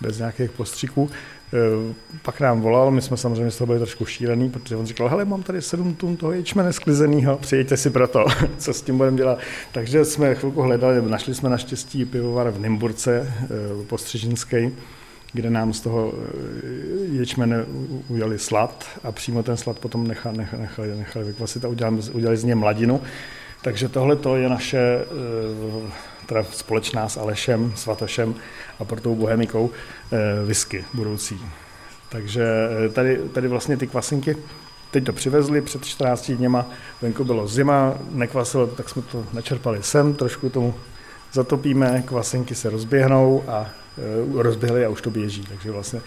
bez 0.00 0.18
nějakých 0.18 0.50
postřiků. 0.50 1.10
Eh, 1.52 1.94
pak 2.22 2.40
nám 2.40 2.60
volal, 2.60 2.90
my 2.90 3.02
jsme 3.02 3.16
samozřejmě 3.16 3.50
z 3.50 3.58
toho 3.58 3.66
byli 3.66 3.78
trošku 3.78 4.04
šílený, 4.04 4.50
protože 4.50 4.76
on 4.76 4.86
říkal, 4.86 5.08
hele, 5.08 5.24
mám 5.24 5.42
tady 5.42 5.62
7 5.62 5.94
tun 5.94 6.16
toho 6.16 6.32
ječmene 6.32 6.72
sklizenýho, 6.72 7.36
přijďte 7.36 7.76
si 7.76 7.90
pro 7.90 8.08
to, 8.08 8.24
co 8.58 8.74
s 8.74 8.82
tím 8.82 8.96
budeme 8.96 9.16
dělat. 9.16 9.38
Takže 9.72 10.04
jsme 10.04 10.34
chvilku 10.34 10.62
hledali, 10.62 11.02
našli 11.02 11.34
jsme 11.34 11.50
naštěstí 11.50 12.04
pivovar 12.04 12.50
v 12.50 12.60
Nymburce, 12.60 13.34
eh, 13.42 13.48
postřežinský, 13.86 14.76
kde 15.32 15.50
nám 15.50 15.72
z 15.72 15.80
toho 15.80 16.12
eh, 16.12 16.66
ječmene 17.12 17.64
udělali 18.08 18.38
slad 18.38 18.84
a 19.04 19.12
přímo 19.12 19.42
ten 19.42 19.56
slad 19.56 19.78
potom 19.78 20.06
nechali, 20.06 20.46
nechali, 20.56 20.96
nechali 20.96 21.24
vykvasit 21.24 21.64
a 21.64 21.68
udělali, 21.68 21.96
udělali 22.12 22.36
z 22.36 22.44
něj 22.44 22.54
mladinu. 22.54 23.00
Takže 23.62 23.88
tohle 23.88 24.16
to 24.16 24.36
je 24.36 24.48
naše 24.48 25.04
teda 26.26 26.44
společná 26.44 27.08
s 27.08 27.16
Alešem, 27.16 27.72
Svatošem 27.76 28.34
a 28.78 28.84
Portou 28.84 29.14
Bohemikou 29.14 29.70
whisky 30.46 30.84
budoucí. 30.94 31.40
Takže 32.08 32.46
tady, 32.92 33.20
tady 33.32 33.48
vlastně 33.48 33.76
ty 33.76 33.86
kvasinky 33.86 34.36
Teď 34.90 35.04
to 35.04 35.12
přivezli 35.12 35.60
před 35.60 35.84
14 35.84 36.30
dněma, 36.30 36.66
venku 37.02 37.24
bylo 37.24 37.48
zima, 37.48 37.94
nekvasilo, 38.10 38.66
tak 38.66 38.88
jsme 38.88 39.02
to 39.02 39.24
načerpali 39.32 39.82
sem, 39.82 40.14
trošku 40.14 40.50
tomu 40.50 40.74
zatopíme, 41.32 42.02
kvasinky 42.06 42.54
se 42.54 42.70
rozběhnou 42.70 43.44
a 43.48 43.68
e, 44.38 44.42
rozběhly 44.42 44.84
a 44.84 44.88
už 44.88 45.02
to 45.02 45.10
běží. 45.10 45.42
Takže 45.42 45.70
vlastně 45.70 46.00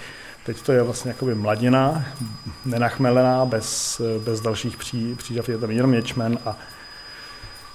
teď 0.45 0.61
to 0.61 0.71
je 0.71 0.83
vlastně 0.83 1.11
jakoby 1.11 1.35
mladina, 1.35 2.05
nenachmelená, 2.65 3.45
bez, 3.45 4.01
bez 4.25 4.41
dalších 4.41 4.77
pří, 4.77 5.15
přídav, 5.15 5.49
je 5.49 5.57
tam 5.57 5.71
jenom 5.71 5.93
ječmen 5.93 6.39
a 6.45 6.57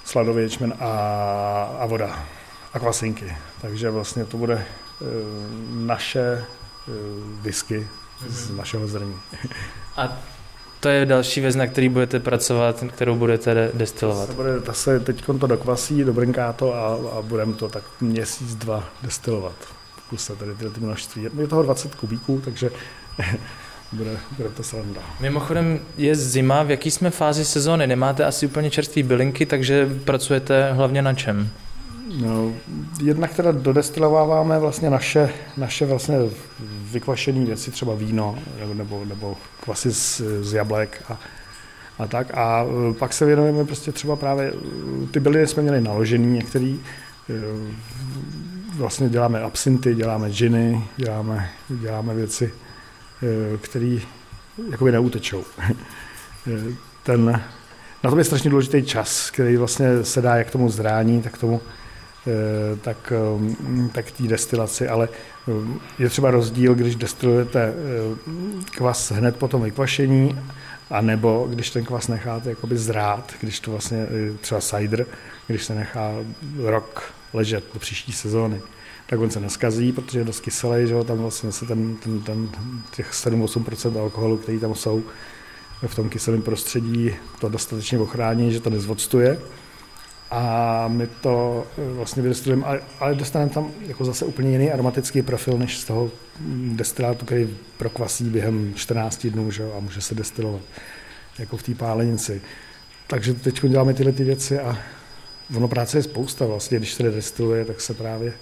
sladový 0.04 0.42
ječmen 0.42 0.74
a, 0.80 0.92
a 1.80 1.86
voda 1.86 2.26
a 2.72 2.78
kvasinky. 2.78 3.36
Takže 3.60 3.90
vlastně 3.90 4.24
to 4.24 4.36
bude 4.36 4.54
e, 4.54 4.64
naše 5.70 6.44
whisky 7.42 7.86
z 8.26 8.48
mhm. 8.48 8.58
našeho 8.58 8.88
zrní. 8.88 9.14
A 9.96 10.18
to 10.80 10.88
je 10.88 11.06
další 11.06 11.40
věc, 11.40 11.56
na 11.56 11.66
který 11.66 11.88
budete 11.88 12.20
pracovat, 12.20 12.84
kterou 12.90 13.14
budete 13.14 13.70
destilovat. 13.74 14.26
Ta 14.26 14.32
se, 14.32 14.36
bude, 14.36 14.60
ta 14.60 14.72
se 14.72 15.00
teď 15.00 15.24
to 15.40 15.46
dokvasí, 15.46 16.04
dobrnká 16.04 16.52
to 16.52 16.74
a, 16.74 17.18
a 17.18 17.22
budeme 17.22 17.52
to 17.52 17.68
tak 17.68 17.84
měsíc, 18.00 18.54
dva 18.54 18.84
destilovat. 19.02 19.77
Kuse 20.10 20.36
tady 20.36 20.54
tyhle 20.54 20.70
ty 20.70 20.80
množství. 20.80 21.28
Je 21.38 21.46
toho 21.46 21.62
20 21.62 21.94
kubíků, 21.94 22.40
takže 22.44 22.70
bude, 23.92 24.16
bude 24.36 24.48
to 24.48 24.62
sranda. 24.62 25.00
Mimochodem 25.20 25.80
je 25.96 26.16
zima, 26.16 26.62
v 26.62 26.70
jaký 26.70 26.90
jsme 26.90 27.10
fázi 27.10 27.44
sezóny? 27.44 27.86
Nemáte 27.86 28.24
asi 28.24 28.46
úplně 28.46 28.70
čerstvé 28.70 29.02
bylinky, 29.02 29.46
takže 29.46 29.88
pracujete 30.04 30.72
hlavně 30.72 31.02
na 31.02 31.14
čem? 31.14 31.50
No, 32.16 32.52
jednak 33.02 33.34
teda 33.34 33.52
dodestilováváme 33.52 34.58
vlastně 34.58 34.90
naše, 34.90 35.30
naše 35.56 35.86
vlastně 35.86 36.16
vykvašené 36.92 37.44
věci, 37.44 37.70
třeba 37.70 37.94
víno 37.94 38.38
nebo, 38.74 39.04
nebo 39.04 39.36
kvasy 39.60 39.92
z, 39.92 40.22
z 40.40 40.52
jablek 40.52 41.02
a, 41.08 41.20
a 41.98 42.06
tak. 42.06 42.30
A 42.34 42.64
e, 42.90 42.94
pak 42.94 43.12
se 43.12 43.26
věnujeme 43.26 43.64
prostě 43.64 43.92
třeba 43.92 44.16
právě, 44.16 44.52
ty 45.10 45.20
byly 45.20 45.46
jsme 45.46 45.62
měli 45.62 45.80
naložený 45.80 46.26
některý, 46.26 46.80
e, 47.30 47.34
vlastně 48.78 49.08
děláme 49.08 49.40
absinty, 49.42 49.94
děláme 49.94 50.30
džiny, 50.30 50.84
děláme, 50.96 51.50
děláme 51.68 52.14
věci, 52.14 52.54
které 53.60 53.98
jakoby 54.70 54.92
neutečou. 54.92 55.44
Ten, 57.02 57.40
na 58.04 58.10
to 58.10 58.18
je 58.18 58.24
strašně 58.24 58.50
důležitý 58.50 58.82
čas, 58.82 59.30
který 59.30 59.56
vlastně 59.56 60.04
se 60.04 60.22
dá 60.22 60.36
jak 60.36 60.50
tomu 60.50 60.70
zrání, 60.70 61.22
tak 61.22 61.38
tomu 61.38 61.60
Eh, 62.28 62.76
tak, 62.76 63.12
eh, 63.12 63.88
tak 63.92 64.10
té 64.10 64.22
destilaci, 64.22 64.88
ale 64.88 65.08
eh, 65.48 65.78
je 65.98 66.08
třeba 66.08 66.30
rozdíl, 66.30 66.74
když 66.74 66.96
destilujete 66.96 67.74
kvas 68.76 69.12
hned 69.12 69.36
po 69.36 69.48
tom 69.48 69.62
vykvašení, 69.62 70.38
a 70.90 71.00
nebo 71.00 71.46
když 71.50 71.70
ten 71.70 71.84
kvas 71.84 72.08
necháte 72.08 72.50
jakoby 72.50 72.76
zrát, 72.76 73.32
když 73.40 73.60
to 73.60 73.70
vlastně 73.70 74.06
třeba 74.40 74.60
cider, 74.60 75.06
když 75.46 75.64
se 75.64 75.74
nechá 75.74 76.12
rok 76.58 77.12
ležet 77.32 77.64
do 77.74 77.80
příští 77.80 78.12
sezóny, 78.12 78.60
tak 79.06 79.20
on 79.20 79.30
se 79.30 79.40
neskazí, 79.40 79.92
protože 79.92 80.18
je 80.18 80.24
dost 80.24 80.40
kyselý, 80.40 80.88
že 80.88 80.94
jo, 80.94 81.04
tam 81.04 81.18
vlastně 81.18 81.52
se 81.52 81.66
ten, 81.66 81.96
ten, 81.96 82.20
ten 82.20 82.48
těch 82.96 83.12
7-8% 83.12 84.00
alkoholu, 84.00 84.36
který 84.36 84.58
tam 84.58 84.74
jsou 84.74 85.02
v 85.86 85.94
tom 85.94 86.08
kyselém 86.08 86.42
prostředí, 86.42 87.10
to 87.40 87.48
dostatečně 87.48 87.98
ochrání, 87.98 88.52
že 88.52 88.60
to 88.60 88.70
nezvodstuje 88.70 89.38
a 90.30 90.84
my 90.88 91.06
to 91.06 91.66
eh, 91.78 91.92
vlastně 91.94 92.22
vydestilujeme, 92.22 92.66
ale, 92.66 92.80
ale 93.00 93.14
dostaneme 93.14 93.50
tam 93.50 93.70
jako 93.86 94.04
zase 94.04 94.24
úplně 94.24 94.50
jiný 94.50 94.72
aromatický 94.72 95.22
profil, 95.22 95.58
než 95.58 95.78
z 95.78 95.84
toho 95.84 96.10
destilátu, 96.72 97.26
který 97.26 97.56
prokvasí 97.76 98.24
během 98.24 98.74
14 98.74 99.26
dnů 99.26 99.50
že, 99.50 99.72
a 99.76 99.80
může 99.80 100.00
se 100.00 100.14
destilovat, 100.14 100.60
jako 101.38 101.56
v 101.56 101.62
té 101.62 101.74
pálenici. 101.74 102.42
Takže 103.06 103.34
teď 103.34 103.66
děláme 103.66 103.94
tyhle 103.94 104.12
ty 104.12 104.24
věci 104.24 104.60
a 104.60 104.78
ono 105.56 105.68
práce 105.68 105.98
je 105.98 106.02
spousta 106.02 106.46
vlastně, 106.46 106.78
když 106.78 106.94
se 106.94 107.02
destiluje, 107.02 107.64
tak 107.64 107.80
se 107.80 107.94
právě 107.94 108.32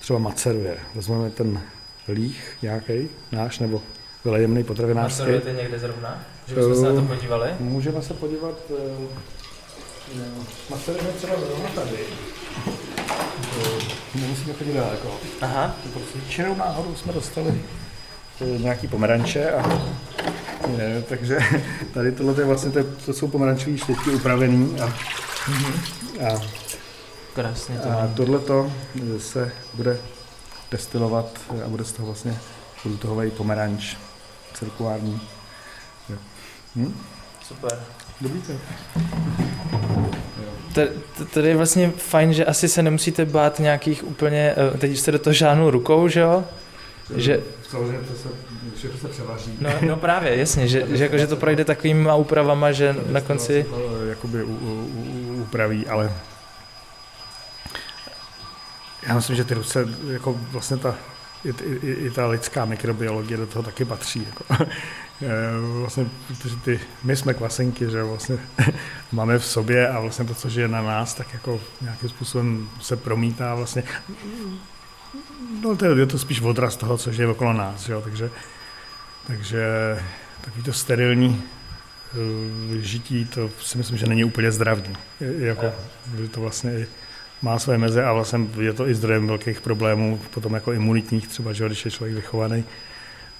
třeba 0.00 0.18
maceruje. 0.18 0.76
Vezmeme 0.94 1.30
ten 1.30 1.60
líh 2.08 2.56
nějaký 2.62 3.08
náš, 3.32 3.58
nebo 3.58 3.82
vylejemný 4.24 4.64
potravinářský. 4.64 5.20
Macerujete 5.20 5.52
někde 5.52 5.78
zrovna? 5.78 6.24
Že 6.46 6.54
bychom 6.54 6.74
se 6.74 6.82
na 6.82 6.92
to 6.92 7.02
eh, 7.04 7.16
podívali? 7.16 7.50
Můžeme 7.60 8.02
se 8.02 8.14
podívat 8.14 8.54
eh, 8.70 9.32
Masterujeme 10.70 11.08
třeba 11.08 11.36
zrovna 11.36 11.68
tady. 11.74 11.96
Nemusíme 14.14 14.52
chodit 14.52 14.72
daleko. 14.72 15.16
Aha. 15.40 15.76
Prostě 15.92 16.18
čirou 16.28 16.54
náhodou 16.54 16.94
jsme 16.94 17.12
dostali 17.12 17.60
eh, 18.40 18.58
nějaký 18.58 18.88
pomeranče 18.88 19.50
a 19.50 19.82
ne, 20.66 21.02
takže 21.02 21.38
tady 21.94 22.12
tohle 22.12 22.34
je 22.38 22.44
vlastně, 22.44 22.70
to, 22.70 22.84
to 23.06 23.12
jsou 23.12 23.28
pomerančové 23.28 23.78
štětky 23.78 24.10
upravený 24.10 24.80
a, 24.80 24.84
a, 26.26 26.40
Krásně 27.34 27.78
to 27.78 27.90
a 27.90 28.10
tohle 28.16 28.40
se 29.18 29.52
bude 29.74 29.98
destilovat 30.70 31.40
a 31.64 31.68
bude 31.68 31.84
z 31.84 31.92
toho 31.92 32.06
vlastně 32.06 32.38
průtohový 32.82 33.30
pomeranč 33.30 33.96
cirkulární. 34.54 35.20
Hm? 36.76 37.00
Super. 37.48 37.78
Dobrý 38.20 38.42
to 41.18 41.24
tady 41.24 41.48
je 41.48 41.56
vlastně 41.56 41.90
fajn, 41.90 42.32
že 42.32 42.44
asi 42.44 42.68
se 42.68 42.82
nemusíte 42.82 43.24
bát 43.24 43.58
nějakých 43.58 44.06
úplně, 44.06 44.54
eh, 44.74 44.78
teď 44.78 44.98
jste 44.98 45.12
do 45.12 45.18
toho 45.18 45.34
žádnou 45.34 45.70
rukou, 45.70 46.08
že 46.08 46.20
jo? 46.20 46.44
Že, 47.16 47.40
Samozřejmě 47.68 47.98
to 47.98 48.14
se, 48.14 48.28
všechno 48.76 48.98
se 48.98 49.08
převaří. 49.08 49.58
No, 49.60 49.70
no 49.86 49.96
právě, 49.96 50.36
jasně, 50.36 50.68
že, 50.68 50.86
že, 50.96 51.04
jako, 51.04 51.18
že 51.18 51.26
to 51.26 51.36
projde 51.36 51.64
takovýma 51.64 52.14
úpravama, 52.14 52.72
že 52.72 52.96
na 53.06 53.20
konci... 53.20 53.66
To, 53.70 54.06
jakoby 54.06 54.42
u, 54.42 54.54
u, 54.54 55.42
upraví, 55.42 55.86
ale 55.86 56.12
já 59.06 59.14
myslím, 59.14 59.36
že 59.36 59.44
ty 59.44 59.54
ruce, 59.54 59.88
jako 60.12 60.40
vlastně 60.52 60.76
ta, 60.76 60.94
i, 61.44 61.48
i, 61.86 61.90
i 61.90 62.10
ta 62.10 62.26
lidská 62.26 62.64
mikrobiologie 62.64 63.36
do 63.36 63.46
toho 63.46 63.62
taky 63.62 63.84
patří. 63.84 64.26
Jako. 64.26 64.66
Eh, 65.24 65.80
vlastně, 65.80 66.06
protože 66.28 66.56
ty, 66.56 66.80
my 67.04 67.16
jsme 67.16 67.34
kvasenky, 67.34 67.90
že 67.90 68.02
vlastně 68.02 68.38
máme 69.12 69.38
v 69.38 69.44
sobě 69.44 69.88
a 69.88 70.00
vlastně 70.00 70.24
to, 70.24 70.34
co 70.34 70.48
žije 70.48 70.68
na 70.68 70.82
nás, 70.82 71.14
tak 71.14 71.32
jako 71.32 71.60
nějakým 71.80 72.08
způsobem 72.08 72.68
se 72.80 72.96
promítá 72.96 73.54
vlastně. 73.54 73.82
No 75.62 75.76
to 75.76 75.84
je, 75.84 75.98
je 75.98 76.06
to 76.06 76.18
spíš 76.18 76.40
odraz 76.40 76.76
toho, 76.76 76.98
co 76.98 77.12
žije 77.12 77.28
okolo 77.28 77.52
nás, 77.52 77.88
jo? 77.88 78.00
takže, 78.00 78.30
takže 79.26 79.64
takový 80.40 80.62
to 80.62 80.72
sterilní 80.72 81.42
uh, 82.68 82.76
žití, 82.76 83.24
to 83.24 83.50
si 83.60 83.78
myslím, 83.78 83.98
že 83.98 84.06
není 84.06 84.24
úplně 84.24 84.52
zdravý. 84.52 84.96
Jako, 85.20 85.72
to 86.30 86.40
vlastně 86.40 86.86
má 87.42 87.58
své 87.58 87.78
meze 87.78 88.04
a 88.04 88.12
vlastně 88.12 88.46
je 88.60 88.72
to 88.72 88.88
i 88.88 88.94
zdrojem 88.94 89.26
velkých 89.26 89.60
problémů, 89.60 90.20
potom 90.34 90.54
jako 90.54 90.72
imunitních 90.72 91.28
třeba, 91.28 91.52
že 91.52 91.66
když 91.66 91.84
je 91.84 91.90
člověk 91.90 92.16
vychovaný 92.16 92.64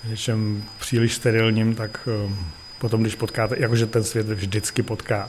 něčem 0.04 0.64
příliš 0.78 1.14
sterilním, 1.14 1.74
tak 1.74 2.08
um, 2.26 2.46
potom, 2.78 3.00
když 3.00 3.14
potkáte, 3.14 3.56
jakože 3.58 3.86
ten 3.86 4.04
svět 4.04 4.28
vždycky 4.28 4.82
potká 4.82 5.28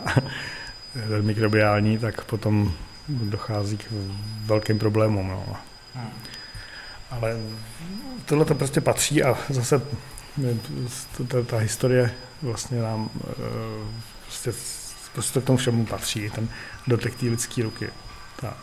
ten 0.94 1.22
mikrobiální, 1.26 1.98
tak 1.98 2.24
potom 2.24 2.74
dochází 3.08 3.78
k 3.78 3.86
velkým 4.46 4.80
problémům. 4.80 5.28
No. 5.28 5.58
Hmm. 5.96 6.10
Ale 7.18 7.38
tohle 8.26 8.46
to 8.46 8.56
prostě 8.56 8.82
patří 8.82 9.24
a 9.24 9.38
zase 9.50 9.82
ta, 11.28 11.44
ta 11.46 11.58
historie 11.58 12.14
vlastně 12.42 12.82
nám 12.82 13.10
uh, 13.16 13.32
prostě, 14.24 14.54
prostě 15.14 15.42
k 15.42 15.44
tomu 15.44 15.58
všemu 15.58 15.86
patří, 15.86 16.30
ten 16.30 16.50
dotek 16.88 17.16
té 17.16 17.26
lidské 17.26 17.64
ruky. 17.64 17.90
Tak. 18.42 18.58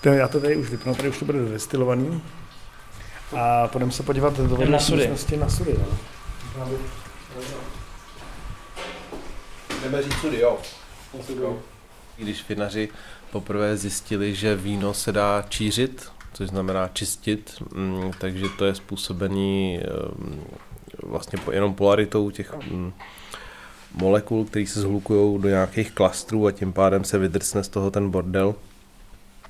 To, 0.00 0.08
já 0.08 0.28
to 0.28 0.40
tady 0.40 0.56
už 0.56 0.70
vypnu, 0.70 0.94
tady 0.94 1.08
už 1.08 1.18
to 1.18 1.24
bude 1.24 1.38
destilovaný. 1.48 2.22
A 3.36 3.68
půjdeme 3.68 3.92
se 3.92 4.02
podívat 4.02 4.36
do 4.36 4.70
na 4.70 4.78
sudy. 4.78 5.10
Na 5.36 5.48
sudy 5.48 5.76
no. 6.58 6.68
Jdeme 9.82 10.02
říct 10.02 10.20
sudy, 10.20 10.40
jo. 10.40 10.58
Když 12.16 12.48
vinaři 12.48 12.88
poprvé 13.30 13.76
zjistili, 13.76 14.34
že 14.34 14.56
víno 14.56 14.94
se 14.94 15.12
dá 15.12 15.44
čířit, 15.48 16.12
což 16.38 16.48
znamená 16.48 16.88
čistit, 16.88 17.62
mm, 17.74 18.10
takže 18.18 18.46
to 18.58 18.64
je 18.64 18.74
způsobený 18.74 19.80
ehm, 19.80 20.40
vlastně 21.02 21.38
jenom 21.52 21.74
polaritou 21.74 22.30
těch 22.30 22.54
mm, 22.70 22.92
molekul, 23.94 24.44
které 24.44 24.66
se 24.66 24.80
zhlukují 24.80 25.42
do 25.42 25.48
nějakých 25.48 25.92
klastrů 25.92 26.46
a 26.46 26.52
tím 26.52 26.72
pádem 26.72 27.04
se 27.04 27.18
vydrcne 27.18 27.64
z 27.64 27.68
toho 27.68 27.90
ten 27.90 28.10
bordel. 28.10 28.54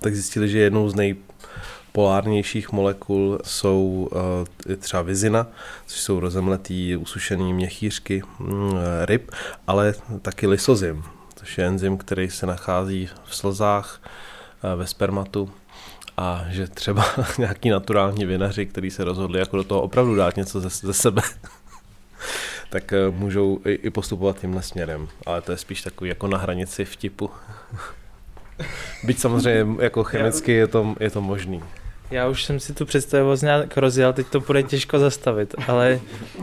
Tak 0.01 0.15
zjistili, 0.15 0.49
že 0.49 0.59
jednou 0.59 0.89
z 0.89 0.95
nejpolárnějších 0.95 2.73
molekul 2.73 3.39
jsou 3.45 4.09
uh, 4.67 4.77
třeba 4.77 5.03
vizina, 5.03 5.47
což 5.87 6.01
jsou 6.01 6.21
rozemletý 6.21 6.97
usušený 6.97 7.53
měchýřky 7.53 8.23
mm, 8.39 8.73
ryb, 9.05 9.31
ale 9.67 9.95
taky 10.23 10.47
lysozim, 10.47 11.05
což 11.37 11.59
je 11.59 11.67
enzym, 11.67 11.99
který 11.99 12.31
se 12.31 12.47
nachází 12.47 13.09
v 13.25 13.37
slzách, 13.37 14.01
uh, 14.65 14.79
ve 14.79 14.87
spermatu 14.87 15.51
a 16.19 16.45
že 16.49 16.67
třeba 16.67 17.05
nějaký 17.39 17.71
naturální 17.71 18.25
vinaři, 18.25 18.67
kteří 18.67 18.91
se 18.91 19.05
rozhodli 19.05 19.39
jako 19.39 19.57
do 19.57 19.65
toho 19.65 19.83
opravdu 19.83 20.15
dát 20.15 20.37
něco 20.37 20.61
ze, 20.61 20.69
ze 20.69 20.95
sebe, 20.95 21.23
tak 22.71 22.93
eh, 22.93 23.11
můžou 23.11 23.61
i, 23.65 23.73
i 23.73 23.91
postupovat 23.91 24.41
tímhle 24.41 24.63
směrem. 24.63 25.09
Ale 25.27 25.43
to 25.43 25.53
je 25.53 25.59
spíš 25.59 25.83
takový 25.83 26.09
jako 26.11 26.29
na 26.29 26.39
hranici 26.39 26.85
vtipu. 26.85 27.31
Byť 29.05 29.19
samozřejmě 29.19 29.83
jako 29.83 30.05
chemicky 30.05 30.53
je 30.53 30.67
to, 30.67 30.95
je 31.01 31.11
to 31.11 31.21
možný. 31.21 31.63
Já 32.11 32.29
už 32.29 32.45
jsem 32.45 32.61
si 32.61 32.75
tu 32.75 32.87
představu 32.87 33.35
nějak 33.43 33.77
rozjel, 33.77 34.13
teď 34.13 34.27
to 34.27 34.41
bude 34.41 34.63
těžko 34.63 34.99
zastavit, 34.99 35.55
ale 35.69 36.01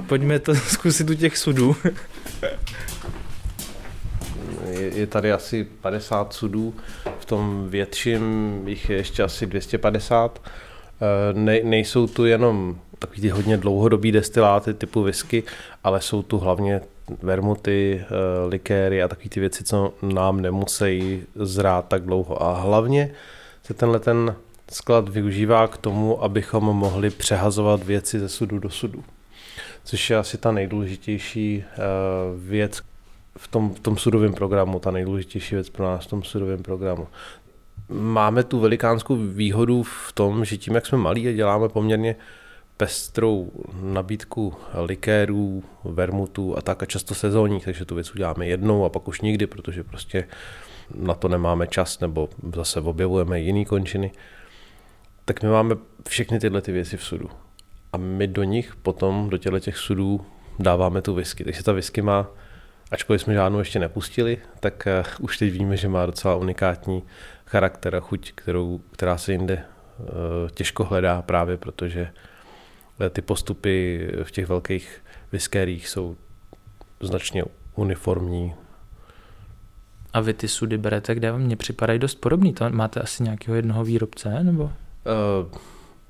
pojďme 0.07 0.39
to 0.39 0.55
zkusit 0.55 1.09
u 1.09 1.13
těch 1.13 1.38
sudů. 1.38 1.75
Je, 4.69 4.81
je 4.81 5.07
tady 5.07 5.31
asi 5.31 5.67
50 5.81 6.33
sudů, 6.33 6.73
tom 7.25 7.69
větším 7.69 8.23
jich 8.67 8.89
je 8.89 8.95
ještě 8.95 9.23
asi 9.23 9.45
250. 9.45 10.41
Eh, 11.01 11.33
ne, 11.33 11.59
nejsou 11.63 12.07
tu 12.07 12.25
jenom 12.25 12.75
takový 12.99 13.21
ty 13.21 13.29
hodně 13.29 13.57
dlouhodobý 13.57 14.11
destiláty 14.11 14.73
typu 14.73 15.03
whisky, 15.03 15.43
ale 15.83 16.01
jsou 16.01 16.21
tu 16.21 16.38
hlavně 16.38 16.81
vermuty, 17.21 18.01
eh, 18.03 18.47
likéry 18.47 19.03
a 19.03 19.07
takové 19.07 19.29
ty 19.29 19.39
věci, 19.39 19.63
co 19.63 19.93
nám 20.01 20.41
nemusí 20.41 21.23
zrát 21.35 21.88
tak 21.88 22.03
dlouho. 22.03 22.43
A 22.43 22.59
hlavně 22.61 23.11
se 23.63 23.73
tenhle 23.73 23.99
ten 23.99 24.35
sklad 24.71 25.09
využívá 25.09 25.67
k 25.67 25.77
tomu, 25.77 26.23
abychom 26.23 26.63
mohli 26.63 27.09
přehazovat 27.09 27.83
věci 27.83 28.19
ze 28.19 28.29
sudu 28.29 28.59
do 28.59 28.69
sudu. 28.69 29.03
Což 29.83 30.09
je 30.09 30.17
asi 30.17 30.38
ta 30.38 30.51
nejdůležitější 30.51 31.63
eh, 31.63 31.77
věc 32.38 32.81
v 33.38 33.48
tom, 33.48 33.74
v 33.74 33.80
tom 33.80 33.98
sudovém 33.98 34.34
programu, 34.34 34.80
ta 34.80 34.91
nejdůležitější 34.91 35.56
věc 35.56 35.69
pro 35.69 35.86
nás 35.86 36.06
v 36.06 36.10
tom 36.10 36.24
sudovém 36.24 36.63
programu. 36.63 37.08
Máme 37.89 38.43
tu 38.43 38.60
velikánskou 38.60 39.15
výhodu 39.15 39.84
v 39.84 40.12
tom, 40.13 40.45
že 40.45 40.58
tím, 40.58 40.76
jak 40.76 40.86
jsme 40.86 40.98
malí 40.98 41.28
a 41.28 41.32
děláme 41.32 41.69
poměrně 41.69 42.15
pestrou 42.78 43.52
nabídku 43.82 44.54
likérů, 44.74 45.63
vermutů 45.84 46.58
a 46.58 46.62
tak 46.62 46.84
a 46.84 46.86
často 46.86 47.15
sezónních, 47.15 47.65
takže 47.65 47.86
tu 47.86 47.95
věc 47.95 48.15
uděláme 48.15 48.48
jednou 48.48 48.86
a 48.86 48.89
pak 48.89 49.08
už 49.08 49.21
nikdy, 49.21 49.48
protože 49.48 49.84
prostě 49.84 50.28
na 50.95 51.13
to 51.13 51.28
nemáme 51.28 51.67
čas 51.67 52.00
nebo 52.00 52.30
zase 52.56 52.82
objevujeme 52.82 53.39
jiný 53.39 53.65
končiny, 53.65 54.12
tak 55.26 55.43
my 55.43 55.50
máme 55.50 55.76
všechny 56.08 56.39
tyhle 56.39 56.62
ty 56.62 56.71
věci 56.71 56.98
v 56.98 57.04
sudu. 57.04 57.30
A 57.93 57.98
my 57.98 58.28
do 58.28 58.43
nich 58.43 58.76
potom, 58.76 59.30
do 59.30 59.38
těchto 59.38 59.60
těch 59.60 59.78
sudů 59.78 60.26
dáváme 60.60 61.02
tu 61.02 61.13
whisky. 61.13 61.43
Takže 61.43 61.63
ta 61.63 61.71
whisky 61.71 62.02
má, 62.02 62.28
ačkoliv 62.91 63.21
jsme 63.21 63.34
žádnou 63.34 63.60
ještě 63.60 63.80
nepustili, 63.80 64.38
tak 64.60 64.88
uh, 65.19 65.26
už 65.26 65.38
teď 65.38 65.52
víme, 65.52 65.78
že 65.78 65.88
má 65.88 66.06
docela 66.06 66.36
unikátní 66.36 67.04
charakter 67.45 67.95
a 67.95 68.00
chuť, 68.00 68.32
kterou, 68.36 68.82
která 68.91 69.17
se 69.17 69.32
jinde 69.32 69.63
uh, 70.00 70.06
těžko 70.50 70.84
hledá 70.84 71.21
právě 71.21 71.58
protože 71.58 72.12
Eh, 73.00 73.10
ty 73.10 73.21
postupy 73.21 74.08
v 74.24 74.32
těch 74.32 74.48
velkých 74.48 75.04
whiskérích 75.32 75.88
jsou 75.88 76.15
značně 77.00 77.43
uniformní. 77.76 78.54
A 80.13 80.21
vy 80.21 80.34
ty 80.34 80.48
sudy 80.48 80.78
berete 80.78 81.15
kde? 81.15 81.34
Mně 81.34 81.56
připadají 81.56 82.00
dost 82.00 82.15
podobný. 82.15 82.54
To 82.54 82.69
máte 82.69 83.00
asi 83.00 83.24
nějakého 83.24 83.56
jednoho 83.56 83.84
výrobce, 83.84 84.43
nebo? 84.43 84.63
Uh, 84.63 84.71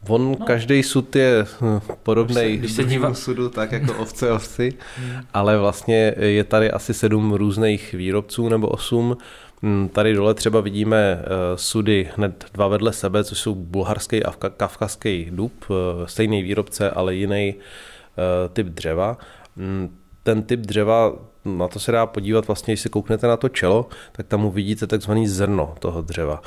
On, 0.08 0.32
no. 0.39 0.46
každý 0.46 0.84
sud 0.84 1.15
je 1.15 1.46
hm, 1.62 1.80
podobný 2.04 2.58
když 2.58 2.72
se 2.72 2.84
dívá... 2.84 3.13
sudu, 3.13 3.50
tak 3.50 3.72
jako 3.72 3.94
ovce 4.02 4.32
ovci, 4.32 4.74
hmm. 4.98 5.12
ale 5.34 5.58
vlastně 5.58 6.13
je 6.18 6.44
tady 6.44 6.72
asi 6.72 6.94
sedm 6.94 7.34
různých 7.34 7.94
výrobců 7.94 8.50
nebo 8.50 8.68
osm. 8.68 9.18
Hm, 9.63 9.89
tady 9.89 10.13
dole 10.13 10.34
třeba 10.34 10.62
vidíme 10.62 11.20
eh, 11.22 11.28
sudy 11.56 12.10
hned 12.15 12.46
dva 12.54 12.68
vedle 12.68 12.94
sebe, 12.94 13.24
což 13.24 13.39
jsou 13.39 13.56
bulharský 13.56 14.24
a 14.24 14.32
kavkazský 14.32 15.28
dub, 15.32 15.54
eh, 15.70 16.08
stejný 16.08 16.44
výrobce, 16.44 16.89
ale 16.89 17.15
jiný 17.15 17.56
eh, 17.56 18.50
typ 18.50 18.68
dřeva. 18.68 19.18
Hm, 19.58 19.98
ten 20.24 20.44
typ 20.44 20.60
dřeva, 20.60 21.13
na 21.46 21.68
to 21.68 21.80
se 21.80 21.91
dá 21.91 22.06
podívat 22.06 22.48
vlastně, 22.48 22.72
když 22.72 22.82
se 22.82 22.89
kouknete 22.89 23.28
na 23.28 23.38
to 23.38 23.50
čelo, 23.50 23.89
tak 24.12 24.28
tam 24.28 24.46
uvidíte 24.46 24.88
takzvaný 24.88 25.28
zrno 25.28 25.76
toho 25.80 26.02
dřeva. 26.02 26.41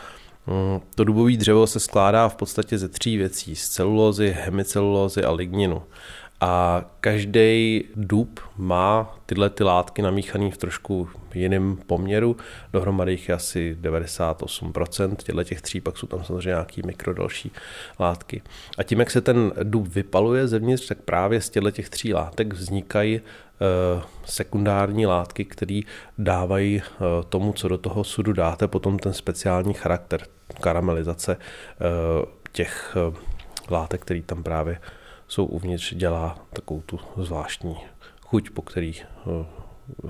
To 0.94 1.04
dubové 1.04 1.36
dřevo 1.36 1.66
se 1.66 1.80
skládá 1.80 2.28
v 2.28 2.36
podstatě 2.36 2.78
ze 2.78 2.88
tří 2.88 3.16
věcí, 3.16 3.56
z 3.56 3.68
celulózy, 3.68 4.36
hemicelulózy 4.40 5.24
a 5.24 5.32
ligninu. 5.32 5.82
A 6.40 6.84
každý 7.00 7.84
dub 7.96 8.40
má 8.56 9.16
tyhle 9.26 9.50
ty 9.50 9.64
látky 9.64 10.02
namíchané 10.02 10.50
v 10.50 10.56
trošku 10.56 11.08
jiném 11.34 11.76
poměru. 11.86 12.36
Dohromady 12.72 13.12
jich 13.12 13.28
je 13.28 13.34
asi 13.34 13.76
98% 13.80 15.16
těchto 15.16 15.44
těch 15.44 15.62
tří, 15.62 15.80
pak 15.80 15.98
jsou 15.98 16.06
tam 16.06 16.24
samozřejmě 16.24 16.48
nějaký 16.48 16.82
mikro 16.86 17.14
další 17.14 17.52
látky. 17.98 18.42
A 18.78 18.82
tím, 18.82 18.98
jak 18.98 19.10
se 19.10 19.20
ten 19.20 19.52
dub 19.62 19.88
vypaluje 19.88 20.48
zevnitř, 20.48 20.88
tak 20.88 20.98
právě 20.98 21.40
z 21.40 21.50
těchto 21.50 21.70
těch 21.70 21.88
tří 21.88 22.14
látek 22.14 22.54
vznikají 22.54 23.20
eh, 23.20 24.02
sekundární 24.24 25.06
látky, 25.06 25.44
které 25.44 25.80
dávají 26.18 26.82
eh, 26.82 27.04
tomu, 27.28 27.52
co 27.52 27.68
do 27.68 27.78
toho 27.78 28.04
sudu 28.04 28.32
dáte, 28.32 28.68
potom 28.68 28.98
ten 28.98 29.12
speciální 29.12 29.74
charakter 29.74 30.20
karamelizace 30.60 31.36
eh, 31.36 32.26
těch 32.52 32.96
látek, 33.70 34.00
které 34.00 34.22
tam 34.22 34.42
právě 34.42 34.78
jsou 35.28 35.44
uvnitř, 35.44 35.94
dělá 35.94 36.38
takovou 36.52 36.80
tu 36.80 37.00
zvláštní 37.16 37.76
chuť, 38.20 38.50
po 38.50 38.62
který, 38.62 38.94
eh, 39.00 39.46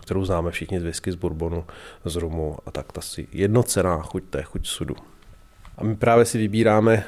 kterou 0.03 0.25
známe 0.25 0.51
všichni 0.51 0.81
z 0.81 0.83
whisky, 0.83 1.13
z 1.13 1.15
bourbonu, 1.15 1.65
z 2.05 2.17
rumu 2.17 2.57
a 2.67 2.71
tak 2.71 2.93
ta 2.93 3.01
si 3.01 3.29
jednocená 3.33 4.03
chuť, 4.03 4.25
to 4.31 4.39
je 4.39 4.45
chuť 4.45 4.67
sudu. 4.67 4.97
A 5.77 5.85
my 5.85 5.97
právě 5.97 6.25
si 6.25 6.39
vybíráme 6.39 7.05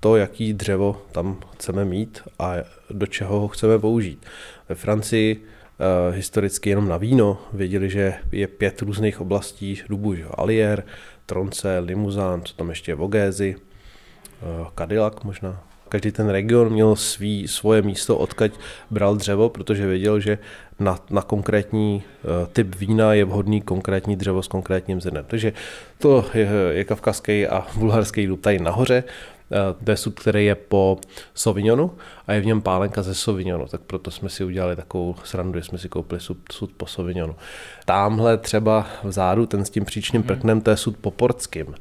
to, 0.00 0.16
jaký 0.16 0.52
dřevo 0.52 1.02
tam 1.12 1.40
chceme 1.54 1.84
mít 1.84 2.22
a 2.38 2.54
do 2.90 3.06
čeho 3.06 3.40
ho 3.40 3.48
chceme 3.48 3.78
použít. 3.78 4.26
Ve 4.68 4.74
Francii 4.74 5.36
uh, 5.36 6.14
historicky 6.14 6.70
jenom 6.70 6.88
na 6.88 6.96
víno 6.96 7.38
věděli, 7.52 7.90
že 7.90 8.14
je 8.32 8.46
pět 8.46 8.82
různých 8.82 9.20
oblastí 9.20 9.82
dubů, 9.88 10.14
že? 10.14 10.24
Alier, 10.30 10.84
Tronce, 11.26 11.78
Limuzán, 11.78 12.42
co 12.42 12.54
tam 12.54 12.68
ještě 12.68 12.90
je 12.90 12.94
Vogézy, 12.94 13.56
uh, 13.56 14.68
Cadillac 14.78 15.22
možná, 15.22 15.64
každý 15.94 16.10
ten 16.12 16.28
region 16.28 16.72
měl 16.72 16.96
svý, 16.96 17.48
svoje 17.48 17.82
místo, 17.82 18.18
odkaď 18.18 18.52
bral 18.90 19.16
dřevo, 19.16 19.48
protože 19.48 19.86
věděl, 19.86 20.20
že 20.20 20.38
na, 20.78 20.98
na 21.10 21.22
konkrétní 21.22 22.02
uh, 22.02 22.50
typ 22.50 22.74
vína 22.74 23.14
je 23.14 23.24
vhodný 23.24 23.62
konkrétní 23.62 24.16
dřevo 24.16 24.42
s 24.42 24.48
konkrétním 24.48 25.00
zrnem. 25.00 25.24
Takže 25.28 25.52
to 25.98 26.26
je, 26.34 26.48
je 26.70 26.84
kavkazský 26.84 27.46
a 27.46 27.66
bulharský 27.78 28.26
dub 28.26 28.40
tady 28.40 28.58
nahoře. 28.58 29.04
Uh, 29.50 29.84
to 29.84 29.90
je 29.90 29.96
sud, 29.96 30.20
který 30.20 30.46
je 30.46 30.54
po 30.54 30.98
Sauvignonu 31.34 31.90
a 32.26 32.32
je 32.32 32.40
v 32.40 32.46
něm 32.46 32.62
pálenka 32.62 33.02
ze 33.02 33.14
Sauvignonu, 33.14 33.66
tak 33.66 33.80
proto 33.80 34.10
jsme 34.10 34.28
si 34.28 34.44
udělali 34.44 34.76
takovou 34.76 35.14
srandu, 35.24 35.58
že 35.58 35.64
jsme 35.64 35.78
si 35.78 35.88
koupili 35.88 36.20
sud, 36.20 36.38
sud 36.52 36.70
po 36.76 36.86
Sauvignonu. 36.86 37.36
Tamhle 37.84 38.38
třeba 38.38 38.86
vzadu, 39.02 39.46
ten 39.46 39.64
s 39.64 39.70
tím 39.70 39.84
příčným 39.84 40.20
mhm. 40.22 40.26
prknem, 40.26 40.60
to 40.60 40.70
je 40.70 40.76
sud 40.76 40.96
po 40.96 41.10
portským. 41.10 41.74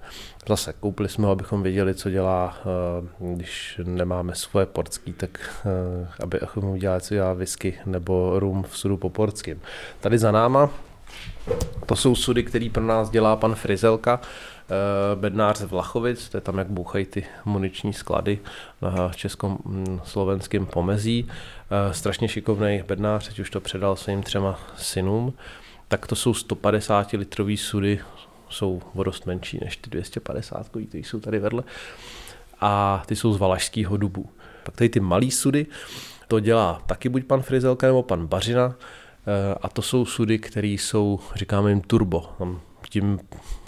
Zase 0.48 0.74
koupili 0.74 1.10
jsme 1.10 1.26
ho, 1.26 1.32
abychom 1.32 1.64
věděli, 1.64 1.96
co 1.96 2.10
dělá, 2.10 2.58
eh, 2.60 3.34
když 3.36 3.80
nemáme 3.84 4.36
svoje 4.36 4.66
portský, 4.66 5.14
tak 5.14 5.64
eh, 5.66 6.08
aby 6.20 6.40
abychom 6.40 6.66
udělali, 6.66 7.02
co 7.02 7.14
dělá 7.14 7.34
whisky 7.34 7.80
nebo 7.86 8.40
rum 8.40 8.64
v 8.70 8.78
sudu 8.78 8.98
po 8.98 9.10
portským. 9.10 9.62
Tady 10.00 10.18
za 10.18 10.32
náma 10.32 10.70
to 11.86 11.96
jsou 11.96 12.16
sudy, 12.16 12.44
který 12.44 12.70
pro 12.70 12.84
nás 12.84 13.10
dělá 13.10 13.36
pan 13.36 13.56
Frizelka, 13.56 14.20
eh, 14.24 14.28
bednář 15.16 15.58
z 15.58 15.64
Vlachovic, 15.64 16.30
to 16.30 16.38
je 16.38 16.42
tam, 16.42 16.58
jak 16.58 16.68
bouchají 16.68 17.06
ty 17.06 17.26
muniční 17.46 17.94
sklady 17.94 18.40
na 18.82 19.12
českom 19.16 19.58
hm, 19.66 20.00
pomezí. 20.66 21.28
Strašně 21.92 22.28
šikovný 22.28 22.84
bednář, 22.88 23.28
teď 23.28 23.40
už 23.40 23.50
to 23.50 23.60
předal 23.60 23.96
svým 23.96 24.24
třema 24.24 24.60
synům. 24.76 25.34
Tak 25.88 26.08
to 26.08 26.16
jsou 26.16 26.34
150 26.34 27.12
litrový 27.12 27.58
sudy 27.58 28.00
jsou 28.54 28.82
vodost 28.94 29.26
menší 29.26 29.60
než 29.64 29.78
ty 29.78 29.90
250, 29.90 30.70
které 30.70 31.04
jsou 31.04 31.20
tady 31.20 31.40
vedle. 31.40 31.64
A 32.62 33.04
ty 33.06 33.16
jsou 33.16 33.34
z 33.34 33.38
valašského 33.38 33.98
dubu. 33.98 34.30
Pak 34.64 34.76
tady 34.76 34.90
ty 34.90 35.00
malý 35.00 35.32
sudy, 35.32 35.66
to 36.28 36.40
dělá 36.40 36.82
taky 36.86 37.10
buď 37.10 37.24
pan 37.26 37.42
Frizelka 37.42 37.88
nebo 37.88 38.04
pan 38.04 38.28
Bařina, 38.28 38.76
eh, 38.76 39.56
a 39.62 39.70
to 39.70 39.82
jsou 39.82 40.06
sudy, 40.06 40.40
které 40.40 40.68
jsou, 40.68 41.20
říkáme 41.36 41.70
jim 41.70 41.82
turbo. 41.82 42.30
Tam 42.38 42.62
tím 42.90 43.20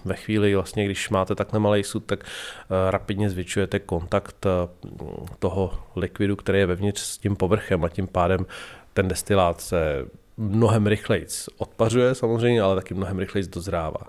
ve 0.06 0.16
chvíli, 0.16 0.56
vlastně, 0.56 0.86
když 0.86 1.10
máte 1.10 1.36
takhle 1.36 1.60
malý 1.60 1.84
sud, 1.84 2.06
tak 2.06 2.24
uh, 2.24 2.90
rapidně 2.90 3.30
zvětšujete 3.30 3.80
kontakt 3.80 4.46
uh, 4.46 5.28
toho 5.40 5.74
likvidu, 5.96 6.36
který 6.36 6.60
je 6.60 6.66
vevnitř 6.66 7.02
s 7.02 7.18
tím 7.18 7.36
povrchem 7.36 7.84
a 7.84 7.90
tím 7.90 8.08
pádem 8.08 8.46
ten 8.94 9.08
destilát 9.08 9.62
se 9.62 10.06
mnohem 10.38 10.88
rychleji 10.88 11.28
odpařuje 11.58 12.16
samozřejmě, 12.16 12.62
ale 12.62 12.76
taky 12.76 12.94
mnohem 12.94 13.20
rychleji 13.20 13.48
dozrává. 13.48 14.02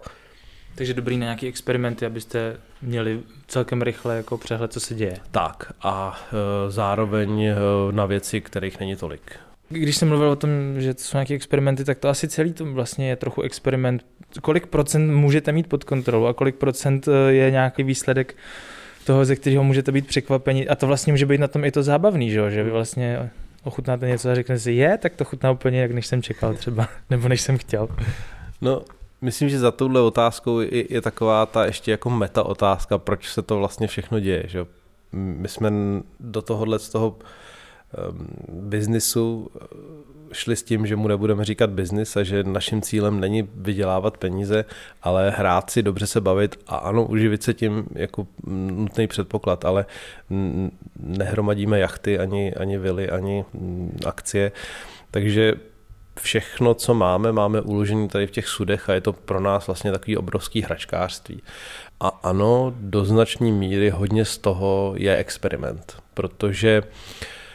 Takže 0.74 0.94
dobrý 0.94 1.16
na 1.16 1.24
nějaký 1.24 1.48
experimenty, 1.48 2.06
abyste 2.06 2.56
měli 2.82 3.20
celkem 3.46 3.82
rychle 3.82 4.16
jako 4.16 4.38
přehled, 4.38 4.72
co 4.72 4.80
se 4.80 4.94
děje. 4.94 5.16
Tak 5.30 5.72
a 5.82 6.20
e, 6.32 6.70
zároveň 6.70 7.54
na 7.90 8.06
věci, 8.06 8.40
kterých 8.40 8.80
není 8.80 8.96
tolik. 8.96 9.38
Když 9.68 9.96
jsem 9.96 10.08
mluvil 10.08 10.30
o 10.30 10.36
tom, 10.36 10.50
že 10.78 10.94
to 10.94 11.02
jsou 11.02 11.16
nějaké 11.16 11.34
experimenty, 11.34 11.84
tak 11.84 11.98
to 11.98 12.08
asi 12.08 12.28
celý 12.28 12.52
to 12.52 12.64
vlastně 12.64 13.08
je 13.08 13.16
trochu 13.16 13.42
experiment. 13.42 14.06
Kolik 14.42 14.66
procent 14.66 15.10
můžete 15.10 15.52
mít 15.52 15.66
pod 15.66 15.84
kontrolou 15.84 16.26
a 16.26 16.34
kolik 16.34 16.56
procent 16.56 17.08
e, 17.08 17.32
je 17.32 17.50
nějaký 17.50 17.82
výsledek 17.82 18.36
toho, 19.06 19.24
ze 19.24 19.36
kterého 19.36 19.64
můžete 19.64 19.92
být 19.92 20.06
překvapení. 20.06 20.68
A 20.68 20.74
to 20.74 20.86
vlastně 20.86 21.12
může 21.12 21.26
být 21.26 21.40
na 21.40 21.48
tom 21.48 21.64
i 21.64 21.70
to 21.70 21.82
zábavný, 21.82 22.30
že, 22.30 22.50
že 22.50 22.62
vy 22.62 22.70
vlastně 22.70 23.30
ochutnáte 23.64 24.08
něco 24.08 24.30
a 24.30 24.34
řeknete 24.34 24.58
si, 24.58 24.72
je, 24.72 24.98
tak 24.98 25.16
to 25.16 25.24
chutná 25.24 25.50
úplně 25.50 25.80
jak 25.80 25.90
než 25.90 26.06
jsem 26.06 26.22
čekal 26.22 26.54
třeba, 26.54 26.88
nebo 27.10 27.28
než 27.28 27.40
jsem 27.40 27.58
chtěl. 27.58 27.88
No, 28.60 28.82
myslím, 29.20 29.48
že 29.48 29.58
za 29.58 29.70
touhle 29.70 30.00
otázkou 30.00 30.60
je, 30.60 30.92
je 30.94 31.00
taková 31.00 31.46
ta 31.46 31.64
ještě 31.64 31.90
jako 31.90 32.10
meta 32.10 32.42
otázka, 32.42 32.98
proč 32.98 33.28
se 33.28 33.42
to 33.42 33.58
vlastně 33.58 33.86
všechno 33.86 34.20
děje. 34.20 34.44
Že? 34.46 34.66
My 35.12 35.48
jsme 35.48 35.72
do 36.20 36.42
tohohle 36.42 36.78
z 36.78 36.88
toho 36.88 37.16
biznisu 38.48 39.50
šli 40.32 40.56
s 40.56 40.62
tím, 40.62 40.86
že 40.86 40.96
mu 40.96 41.08
nebudeme 41.08 41.44
říkat 41.44 41.70
biznis 41.70 42.16
a 42.16 42.22
že 42.22 42.44
naším 42.44 42.82
cílem 42.82 43.20
není 43.20 43.48
vydělávat 43.54 44.18
peníze, 44.18 44.64
ale 45.02 45.30
hrát 45.30 45.70
si, 45.70 45.82
dobře 45.82 46.06
se 46.06 46.20
bavit 46.20 46.58
a 46.66 46.76
ano, 46.76 47.04
uživit 47.04 47.42
se 47.42 47.54
tím 47.54 47.86
jako 47.94 48.26
nutný 48.46 49.06
předpoklad, 49.06 49.64
ale 49.64 49.86
nehromadíme 51.00 51.78
jachty, 51.78 52.18
ani, 52.18 52.54
ani 52.54 52.78
vily, 52.78 53.10
ani 53.10 53.44
akcie. 54.06 54.52
Takže 55.10 55.54
všechno, 56.20 56.74
co 56.74 56.94
máme, 56.94 57.32
máme 57.32 57.60
uložené 57.60 58.08
tady 58.08 58.26
v 58.26 58.30
těch 58.30 58.48
sudech 58.48 58.90
a 58.90 58.94
je 58.94 59.00
to 59.00 59.12
pro 59.12 59.40
nás 59.40 59.66
vlastně 59.66 59.92
takový 59.92 60.16
obrovský 60.16 60.62
hračkářství. 60.62 61.42
A 62.00 62.08
ano, 62.08 62.74
do 62.76 63.04
značné 63.04 63.52
míry 63.52 63.90
hodně 63.90 64.24
z 64.24 64.38
toho 64.38 64.94
je 64.96 65.16
experiment, 65.16 65.96
protože 66.14 66.82
eh, 66.82 67.45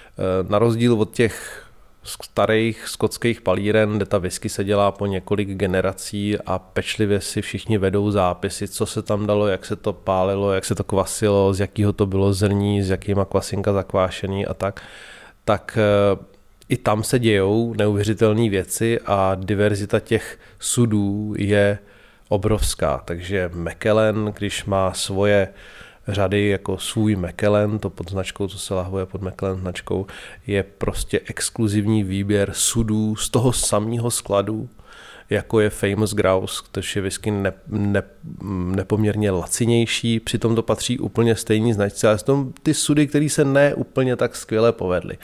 na 0.49 0.59
rozdíl 0.59 1.01
od 1.01 1.11
těch 1.11 1.65
starých 2.03 2.87
skotských 2.87 3.41
palíren, 3.41 3.97
kde 3.97 4.05
ta 4.05 4.17
whisky 4.17 4.49
se 4.49 4.63
dělá 4.63 4.91
po 4.91 5.05
několik 5.05 5.49
generací 5.49 6.37
a 6.45 6.59
pečlivě 6.59 7.21
si 7.21 7.41
všichni 7.41 7.77
vedou 7.77 8.11
zápisy, 8.11 8.67
co 8.67 8.85
se 8.85 9.01
tam 9.01 9.27
dalo, 9.27 9.47
jak 9.47 9.65
se 9.65 9.75
to 9.75 9.93
pálilo, 9.93 10.53
jak 10.53 10.65
se 10.65 10.75
to 10.75 10.83
kvasilo, 10.83 11.53
z 11.53 11.59
jakého 11.59 11.93
to 11.93 12.05
bylo 12.05 12.33
zrní, 12.33 12.83
s 12.83 12.89
jakýma 12.89 13.25
kvasinka 13.25 13.73
zakvášený 13.73 14.45
a 14.45 14.53
tak, 14.53 14.81
tak 15.45 15.77
eh, 15.81 16.25
i 16.69 16.77
tam 16.77 17.03
se 17.03 17.19
dějou 17.19 17.73
neuvěřitelné 17.73 18.49
věci 18.49 18.99
a 19.05 19.35
diverzita 19.35 19.99
těch 19.99 20.39
sudů 20.59 21.33
je 21.37 21.77
obrovská. 22.29 23.01
Takže 23.05 23.49
Mekelen, 23.53 24.33
když 24.37 24.65
má 24.65 24.93
svoje 24.93 25.47
řady 26.07 26.47
jako 26.47 26.77
svůj 26.77 27.15
Mekelen, 27.15 27.79
to 27.79 27.89
pod 27.89 28.09
značkou, 28.11 28.47
co 28.47 28.59
se 28.59 28.73
lahuje 28.73 29.05
pod 29.05 29.21
Mekelen 29.21 29.59
značkou, 29.59 30.05
je 30.47 30.63
prostě 30.63 31.21
exkluzivní 31.25 32.03
výběr 32.03 32.51
sudů 32.53 33.15
z 33.15 33.29
toho 33.29 33.53
samého 33.53 34.11
skladu, 34.11 34.69
jako 35.31 35.59
je 35.59 35.69
Famous 35.69 36.13
Grouse, 36.13 36.63
což 36.73 36.95
je 36.95 37.01
whisky 37.01 37.31
ne, 37.31 37.53
ne, 37.67 38.03
nepoměrně 38.75 39.31
lacinější, 39.31 40.19
přitom 40.19 40.55
to 40.55 40.63
patří 40.63 40.99
úplně 40.99 41.35
stejný 41.35 41.73
značce, 41.73 42.07
ale 42.07 42.17
jsou 42.17 42.53
ty 42.63 42.73
sudy, 42.73 43.07
které 43.07 43.29
se 43.29 43.45
ne 43.45 43.73
úplně 43.75 44.15
tak 44.15 44.35
skvěle 44.35 44.71
povedly. 44.71 45.17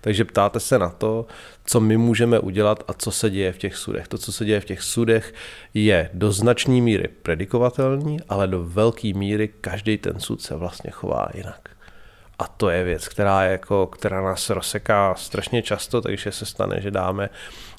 Takže 0.00 0.24
ptáte 0.24 0.60
se 0.60 0.78
na 0.78 0.88
to, 0.88 1.26
co 1.64 1.80
my 1.80 1.96
můžeme 1.96 2.38
udělat 2.38 2.84
a 2.88 2.92
co 2.92 3.10
se 3.10 3.30
děje 3.30 3.52
v 3.52 3.58
těch 3.58 3.76
sudech. 3.76 4.08
To, 4.08 4.18
co 4.18 4.32
se 4.32 4.44
děje 4.44 4.60
v 4.60 4.64
těch 4.64 4.82
sudech, 4.82 5.34
je 5.74 6.10
do 6.14 6.32
značné 6.32 6.80
míry 6.80 7.08
predikovatelný, 7.22 8.18
ale 8.28 8.46
do 8.46 8.64
velké 8.64 9.12
míry 9.14 9.48
každý 9.60 9.98
ten 9.98 10.20
sud 10.20 10.42
se 10.42 10.56
vlastně 10.56 10.90
chová 10.90 11.28
jinak. 11.34 11.68
A 12.38 12.48
to 12.48 12.70
je 12.70 12.84
věc, 12.84 13.08
která, 13.08 13.42
je 13.42 13.52
jako, 13.52 13.86
která 13.86 14.22
nás 14.22 14.50
rozseká 14.50 15.14
strašně 15.14 15.62
často, 15.62 16.00
takže 16.00 16.32
se 16.32 16.46
stane, 16.46 16.80
že 16.80 16.90
dáme 16.90 17.30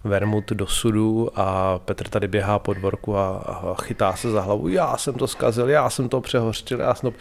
vermut 0.03 0.51
do 0.51 0.67
sudu 0.67 1.29
a 1.35 1.79
Petr 1.79 2.07
tady 2.07 2.27
běhá 2.27 2.59
po 2.59 2.73
dvorku 2.73 3.17
a, 3.17 3.75
chytá 3.81 4.15
se 4.15 4.31
za 4.31 4.41
hlavu. 4.41 4.67
Já 4.67 4.97
jsem 4.97 5.13
to 5.13 5.27
zkazil, 5.27 5.69
já 5.69 5.89
jsem 5.89 6.09
to 6.09 6.21
přehořčil, 6.21 6.79
já 6.79 6.93
to... 6.93 7.13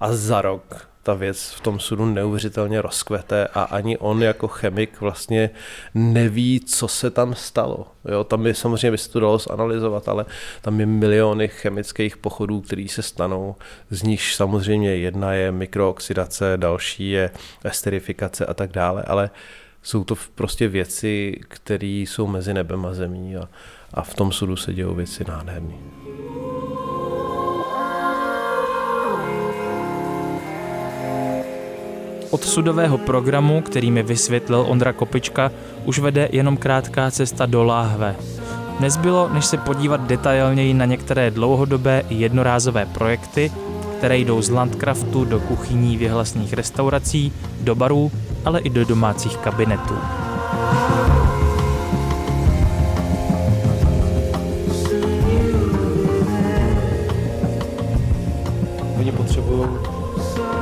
A 0.00 0.12
za 0.12 0.40
rok 0.40 0.90
ta 1.02 1.14
věc 1.14 1.50
v 1.50 1.60
tom 1.60 1.80
sudu 1.80 2.06
neuvěřitelně 2.06 2.82
rozkvete 2.82 3.46
a 3.54 3.62
ani 3.62 3.98
on 3.98 4.22
jako 4.22 4.48
chemik 4.48 5.00
vlastně 5.00 5.50
neví, 5.94 6.60
co 6.60 6.88
se 6.88 7.10
tam 7.10 7.34
stalo. 7.34 7.86
Jo, 8.08 8.24
tam 8.24 8.46
je 8.46 8.54
samozřejmě 8.54 8.90
by 8.90 8.98
se 8.98 9.10
to 9.10 9.20
dalo 9.20 9.38
zanalizovat, 9.38 10.08
ale 10.08 10.26
tam 10.62 10.80
je 10.80 10.86
miliony 10.86 11.48
chemických 11.48 12.16
pochodů, 12.16 12.60
které 12.60 12.86
se 12.88 13.02
stanou. 13.02 13.56
Z 13.90 14.02
nich 14.02 14.34
samozřejmě 14.34 14.96
jedna 14.96 15.32
je 15.32 15.52
mikrooxidace, 15.52 16.52
další 16.56 17.10
je 17.10 17.30
esterifikace 17.64 18.46
a 18.46 18.54
tak 18.54 18.72
dále, 18.72 19.02
ale 19.02 19.30
jsou 19.82 20.04
to 20.04 20.14
prostě 20.34 20.68
věci, 20.68 21.40
které 21.48 21.86
jsou 21.86 22.26
mezi 22.26 22.54
nebem 22.54 22.86
a 22.86 22.94
zemí 22.94 23.36
a, 23.36 23.48
a 23.94 24.02
v 24.02 24.14
tom 24.14 24.32
sudu 24.32 24.56
se 24.56 24.74
dějou 24.74 24.94
věci 24.94 25.24
nádherné. 25.28 25.74
Od 32.30 32.44
sudového 32.44 32.98
programu, 32.98 33.62
který 33.62 33.90
mi 33.90 34.02
vysvětlil 34.02 34.64
Ondra 34.68 34.92
Kopička, 34.92 35.52
už 35.84 35.98
vede 35.98 36.28
jenom 36.32 36.56
krátká 36.56 37.10
cesta 37.10 37.46
do 37.46 37.64
láhve. 37.64 38.16
Nezbylo, 38.80 39.28
než 39.28 39.44
se 39.44 39.56
podívat 39.56 40.06
detailněji 40.06 40.74
na 40.74 40.84
některé 40.84 41.30
dlouhodobé 41.30 42.02
i 42.08 42.14
jednorázové 42.14 42.86
projekty, 42.86 43.52
které 43.98 44.18
jdou 44.18 44.42
z 44.42 44.50
Landcraftu 44.50 45.24
do 45.24 45.40
kuchyní 45.40 45.96
vyhlasných 45.96 46.52
restaurací, 46.52 47.32
do 47.60 47.74
barů, 47.74 48.12
ale 48.44 48.60
i 48.60 48.70
do 48.70 48.84
domácích 48.84 49.36
kabinetů. 49.36 49.98
Oni 58.98 59.12
potřebují 59.12 59.68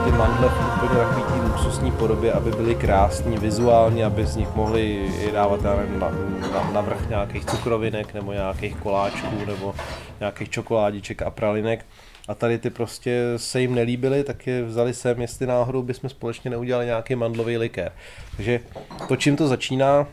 ty 0.04 0.10
mandle 0.10 0.48
v 0.48 0.68
úplně 0.84 1.00
takový 1.00 1.22
tý 1.22 1.40
luxusní 1.48 1.92
podobě, 1.92 2.32
aby 2.32 2.50
byly 2.50 2.74
krásní 2.74 3.38
vizuálně, 3.38 4.04
aby 4.04 4.26
z 4.26 4.36
nich 4.36 4.54
mohli 4.54 5.10
dávat 5.32 5.62
na, 5.62 5.74
na, 5.98 6.70
na 6.72 6.80
vrch 6.80 7.08
nějakých 7.08 7.44
cukrovinek 7.44 8.14
nebo 8.14 8.32
nějakých 8.32 8.76
koláčků 8.76 9.36
nebo 9.46 9.74
nějakých 10.20 10.50
čokoládiček 10.50 11.22
a 11.22 11.30
pralinek 11.30 11.84
a 12.28 12.34
tady 12.34 12.58
ty 12.58 12.70
prostě 12.70 13.22
se 13.36 13.60
jim 13.60 13.74
nelíbily, 13.74 14.24
tak 14.24 14.46
je 14.46 14.62
vzali 14.62 14.94
sem, 14.94 15.20
jestli 15.20 15.46
náhodou 15.46 15.82
bychom 15.82 16.10
společně 16.10 16.50
neudělali 16.50 16.86
nějaký 16.86 17.14
mandlový 17.14 17.56
likér. 17.56 17.92
Takže 18.36 18.60
to, 19.08 19.16
čím 19.16 19.36
to 19.36 19.48
začíná, 19.48 20.06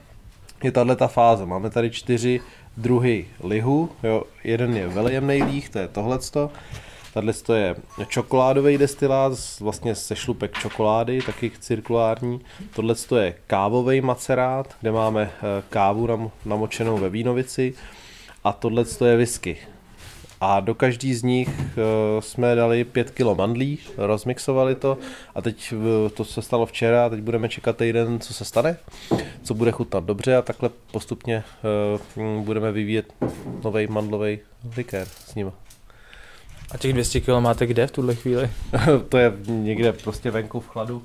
je 0.63 0.71
tahle 0.71 0.95
ta 0.95 1.07
fáze. 1.07 1.45
Máme 1.45 1.69
tady 1.69 1.91
čtyři 1.91 2.41
druhy 2.77 3.25
lihu, 3.43 3.89
jo, 4.03 4.23
jeden 4.43 4.77
je 4.77 4.87
velejemný 4.87 5.43
líh, 5.43 5.69
to 5.69 5.79
je 5.79 5.87
tohleto, 5.87 6.51
Tahle 7.15 7.33
je 7.55 7.75
čokoládový 8.07 8.77
destilát, 8.77 9.33
vlastně 9.59 9.95
se 9.95 10.15
šlupek 10.15 10.57
čokolády, 10.57 11.21
taky 11.21 11.51
cirkulární. 11.59 12.41
Tohle 12.75 12.95
je 13.19 13.35
kávový 13.47 14.01
macerát, 14.01 14.75
kde 14.81 14.91
máme 14.91 15.31
eh, 15.31 15.63
kávu 15.69 16.31
namočenou 16.45 16.97
ve 16.97 17.09
vínovici. 17.09 17.73
A 18.43 18.53
tohle 18.53 18.85
je 19.05 19.17
whisky. 19.17 19.57
A 20.41 20.59
do 20.59 20.75
každý 20.75 21.13
z 21.13 21.23
nich 21.23 21.49
uh, 21.49 22.21
jsme 22.21 22.55
dali 22.55 22.83
5 22.83 23.11
kg 23.11 23.37
mandlí, 23.37 23.79
rozmixovali 23.97 24.75
to 24.75 24.97
a 25.35 25.41
teď 25.41 25.73
uh, 25.73 26.09
to 26.09 26.25
se 26.25 26.41
stalo 26.41 26.65
včera 26.65 27.05
a 27.05 27.09
teď 27.09 27.21
budeme 27.21 27.49
čekat 27.49 27.77
týden, 27.77 28.19
co 28.19 28.33
se 28.33 28.45
stane, 28.45 28.77
co 29.43 29.53
bude 29.53 29.71
chutnat 29.71 30.03
dobře 30.03 30.35
a 30.35 30.41
takhle 30.41 30.69
postupně 30.91 31.43
uh, 32.15 32.43
budeme 32.43 32.71
vyvíjet 32.71 33.13
nový 33.63 33.87
mandlový 33.87 34.39
likér 34.77 35.07
s 35.07 35.35
ním. 35.35 35.51
A 36.71 36.77
těch 36.77 36.93
200 36.93 37.21
kg 37.21 37.29
máte 37.39 37.65
kde 37.65 37.87
v 37.87 37.91
tuhle 37.91 38.15
chvíli? 38.15 38.49
to 39.09 39.17
je 39.17 39.33
někde 39.45 39.93
prostě 39.93 40.31
venku 40.31 40.59
v 40.59 40.67
chladu 40.67 41.03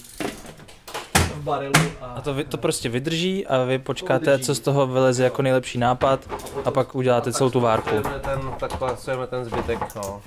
v 1.41 1.45
barelu. 1.45 1.73
A, 2.01 2.07
a 2.07 2.21
to, 2.21 2.35
vy, 2.35 2.45
to 2.45 2.59
prostě 2.59 2.89
vydrží 2.89 3.47
a 3.47 3.65
vy 3.65 3.79
počkáte, 3.79 4.39
co 4.39 4.55
z 4.55 4.61
toho 4.61 4.87
vyleze 4.87 5.25
jako 5.25 5.43
nejlepší 5.43 5.79
nápad 5.79 6.21
a 6.65 6.71
pak 6.71 6.95
uděláte 6.95 7.33
celou 7.33 7.51
tu 7.51 7.61
várku. 7.61 7.91
Ten, 8.21 8.41
tak 8.59 8.77
pasujeme 8.77 9.27
ten 9.27 9.45
zbytek, 9.45 9.79
no. 9.97 10.23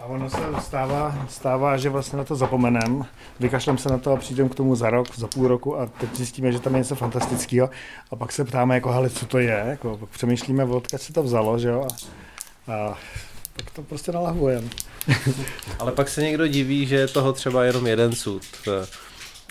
A 0.00 0.04
ono 0.04 0.30
se 0.30 0.38
stává, 0.60 1.14
stává, 1.28 1.76
že 1.76 1.88
vlastně 1.88 2.18
na 2.18 2.24
to 2.24 2.36
zapomenem, 2.36 3.04
vykašlem 3.40 3.78
se 3.78 3.88
na 3.88 3.98
to 3.98 4.12
a 4.12 4.16
přijdem 4.16 4.48
k 4.48 4.54
tomu 4.54 4.74
za 4.74 4.90
rok, 4.90 5.16
za 5.16 5.26
půl 5.26 5.48
roku 5.48 5.78
a 5.80 5.86
teď 5.86 6.14
zjistíme, 6.14 6.52
že 6.52 6.60
tam 6.60 6.74
je 6.74 6.78
něco 6.78 6.94
fantastického 6.94 7.70
a 8.10 8.16
pak 8.16 8.32
se 8.32 8.44
ptáme, 8.44 8.74
jako, 8.74 8.92
hele, 8.92 9.10
co 9.10 9.26
to 9.26 9.38
je, 9.38 9.64
jako, 9.68 10.00
přemýšlíme, 10.10 10.64
odkud 10.64 11.00
se 11.00 11.12
to 11.12 11.22
vzalo, 11.22 11.58
že 11.58 11.68
jo, 11.68 11.86
a 11.92 12.08
A 12.72 12.96
tak 13.56 13.70
to 13.70 13.82
prostě 13.82 14.12
nalahujeme. 14.12 14.68
Ale 15.78 15.92
pak 15.92 16.08
se 16.08 16.22
někdo 16.22 16.46
diví, 16.46 16.86
že 16.86 16.96
je 16.96 17.08
toho 17.08 17.32
třeba 17.32 17.64
jenom 17.64 17.86
jeden 17.86 18.12
sud. 18.12 18.42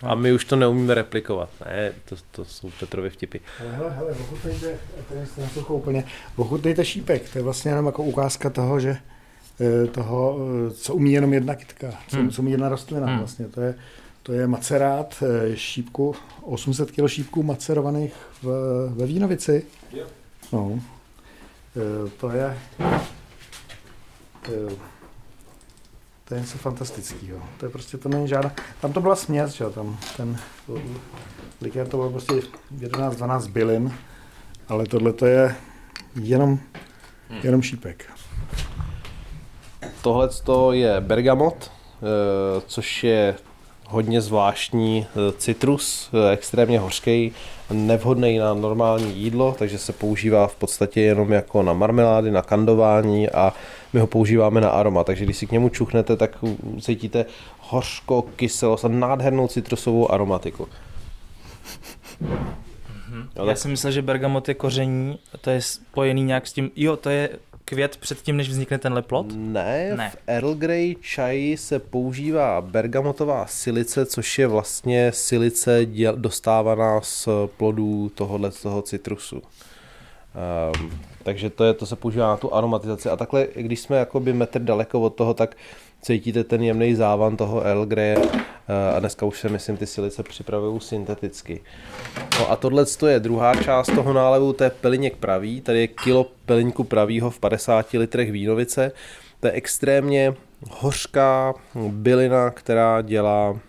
A 0.04 0.16
my 0.16 0.34
už 0.34 0.46
to 0.46 0.56
neumíme 0.56 0.94
replikovat. 0.94 1.50
Ne, 1.66 1.92
to, 2.06 2.16
to 2.32 2.46
jsou 2.46 2.72
Petrovy 2.80 3.10
vtipy. 3.10 3.38
Ale 3.60 3.72
hele, 3.72 3.90
hele, 3.90 4.12
ochutnejte, 4.12 4.80
tady 5.10 5.26
jste 5.26 5.42
na 5.42 5.70
úplně, 5.70 6.04
ochutnejte 6.36 6.86
šípek, 6.86 7.30
to 7.30 7.40
je 7.40 7.44
vlastně 7.44 7.72
jenom 7.72 7.86
jako 7.86 8.04
ukázka 8.04 8.50
toho, 8.50 8.80
že 8.80 8.98
eh, 9.60 9.88
toho, 9.88 10.38
eh, 10.68 10.72
co 10.72 10.96
umí 10.96 11.14
jenom 11.14 11.34
jedna 11.34 11.56
kytka, 11.56 11.88
co, 12.08 12.18
hmm. 12.18 12.30
co 12.30 12.42
umí 12.42 12.52
jedna 12.52 12.70
rostlina 12.70 13.08
hmm. 13.08 13.18
vlastně, 13.18 13.46
to 13.46 13.62
je, 13.62 13.76
to 14.24 14.34
je 14.34 14.48
macerát 14.48 15.24
eh, 15.24 15.58
šípku, 15.58 16.16
800 16.42 16.92
kg 16.92 17.08
šípků 17.08 17.44
macerovaných 17.44 18.14
v, 18.44 18.48
ve 18.96 19.06
Vínovici. 19.06 19.66
No. 20.54 20.80
To 22.18 22.30
je, 22.30 22.58
to 24.46 24.52
je 24.52 24.97
něco 26.36 26.58
fantastického. 26.58 27.40
To 27.58 27.66
je 27.66 27.70
prostě, 27.70 27.98
to 27.98 28.10
není 28.10 28.28
žádná, 28.28 28.52
tam 28.82 28.94
to 28.94 29.02
byla 29.02 29.16
směs, 29.16 29.54
že 29.54 29.66
tam 29.66 29.98
ten 30.18 30.40
likér 31.62 31.88
to 31.88 31.98
bylo 31.98 32.10
prostě 32.10 32.34
11-12 32.80 33.48
bylin, 33.48 33.94
ale 34.68 34.86
tohle 34.86 35.14
to 35.14 35.26
je 35.26 35.56
jenom, 36.16 36.60
hmm. 37.30 37.40
jenom 37.44 37.62
šípek. 37.62 38.06
Tohle 40.02 40.30
je 40.72 41.02
bergamot, 41.02 41.72
eh, 41.72 42.62
což 42.68 43.04
je 43.04 43.36
hodně 43.88 44.22
zvláštní 44.22 45.06
eh, 45.10 45.32
citrus, 45.38 46.10
eh, 46.14 46.32
extrémně 46.32 46.80
hořký, 46.80 47.32
nevhodný 47.72 48.38
na 48.38 48.54
normální 48.54 49.16
jídlo, 49.16 49.56
takže 49.60 49.78
se 49.78 49.94
používá 49.94 50.48
v 50.48 50.56
podstatě 50.56 51.02
jenom 51.02 51.32
jako 51.32 51.64
na 51.64 51.74
marmelády, 51.74 52.32
na 52.32 52.42
kandování 52.42 53.30
a 53.30 53.54
my 53.94 54.00
ho 54.00 54.08
používáme 54.08 54.62
na 54.62 54.70
aroma, 54.70 55.04
takže 55.04 55.26
když 55.26 55.38
si 55.38 55.48
k 55.48 55.52
němu 55.52 55.70
čuchnete, 55.70 56.16
tak 56.16 56.38
cítíte 56.82 57.26
hořko, 57.60 58.22
kyselost 58.22 58.86
a 58.86 58.88
nádhernou 58.88 59.48
citrusovou 59.48 60.12
aromatiku. 60.12 60.68
Mm-hmm. 62.24 63.48
Já 63.48 63.56
jsem 63.56 63.72
myslel, 63.72 63.92
že 63.92 64.02
bergamot 64.02 64.48
je 64.48 64.54
koření, 64.54 65.20
to 65.42 65.50
je 65.50 65.62
spojený 65.62 66.24
nějak 66.24 66.48
s 66.48 66.54
tím, 66.54 66.72
jo, 66.76 66.98
to 66.98 67.10
je 67.10 67.30
květ 67.66 67.98
předtím, 67.98 68.38
než 68.38 68.50
vznikne 68.50 68.78
ten 68.78 68.94
leplot? 68.94 69.26
Ne, 69.36 69.94
ne, 69.96 70.10
v 70.10 70.18
Earl 70.28 70.54
Grey 70.54 70.96
čaji 71.02 71.58
se 71.58 71.80
používá 71.80 72.62
bergamotová 72.62 73.46
silice, 73.46 74.06
což 74.06 74.40
je 74.40 74.48
vlastně 74.48 75.12
silice 75.12 75.80
dostávaná 76.16 77.02
z 77.02 77.30
plodů 77.58 78.12
tohohle 78.16 78.52
toho 78.52 78.82
citrusu. 78.82 79.42
Um, 80.82 80.92
takže 81.28 81.50
to, 81.50 81.64
je, 81.64 81.74
to 81.74 81.86
se 81.86 81.96
používá 81.96 82.28
na 82.28 82.38
tu 82.38 82.54
aromatizaci. 82.54 83.10
A 83.10 83.16
takhle, 83.16 83.48
když 83.56 83.80
jsme 83.80 83.98
jakoby 83.98 84.34
metr 84.34 84.62
daleko 84.62 85.02
od 85.02 85.16
toho, 85.16 85.34
tak 85.34 85.56
cítíte 86.02 86.44
ten 86.44 86.64
jemný 86.64 86.96
závan 86.96 87.38
toho 87.38 87.62
Earl 87.66 87.86
Grey 87.86 88.16
eh, 88.18 88.96
a 88.96 89.00
dneska 89.00 89.26
už 89.26 89.40
se 89.40 89.50
myslím 89.50 89.78
ty 89.78 89.86
silice 89.86 90.24
připravují 90.24 90.80
synteticky. 90.82 91.62
No 92.40 92.52
a 92.52 92.56
tohle 92.56 92.86
je 93.08 93.20
druhá 93.20 93.56
část 93.56 93.96
toho 93.96 94.14
nálevu, 94.14 94.54
to 94.54 94.64
je 94.64 94.70
peliněk 94.70 95.18
pravý, 95.18 95.62
tady 95.62 95.80
je 95.80 95.88
kilo 95.88 96.26
peliňku 96.46 96.84
pravýho 96.84 97.30
v 97.30 97.40
50 97.40 97.94
litrech 97.94 98.32
vínovice, 98.32 98.92
to 99.40 99.48
je 99.48 99.54
extrémně 99.54 100.34
hořká 100.70 101.54
bylina, 101.90 102.50
která 102.50 103.02
dělá 103.02 103.60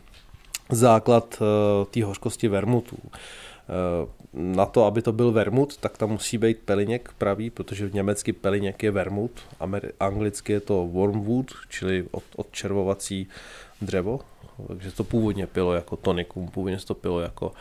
základ 0.71 1.43
eh, 1.43 1.85
té 1.85 2.05
hořkosti 2.05 2.49
vermutů. 2.49 2.97
Na 4.41 4.67
to, 4.67 4.85
aby 4.85 5.03
to 5.03 5.13
byl 5.13 5.33
vermut, 5.33 5.77
tak 5.77 5.99
tam 5.99 6.11
musí 6.11 6.39
být 6.39 6.59
peliněk 6.65 7.11
pravý, 7.19 7.51
protože 7.51 7.87
v 7.87 7.95
německy 7.95 8.33
peliněk 8.33 8.83
je 8.83 8.91
vermut, 8.91 9.31
anglicky 10.01 10.53
je 10.53 10.61
to 10.61 10.87
wormwood, 10.87 11.47
čili 11.69 12.07
od, 12.11 12.25
odčervovací 12.37 13.29
dřevo, 13.81 14.21
takže 14.69 14.93
to 14.93 15.05
původně 15.05 15.47
pilo 15.47 15.75
jako 15.75 15.97
tonikum, 15.97 16.49
původně 16.49 16.79
to 16.79 16.95
pilo 16.95 17.21
jako 17.21 17.53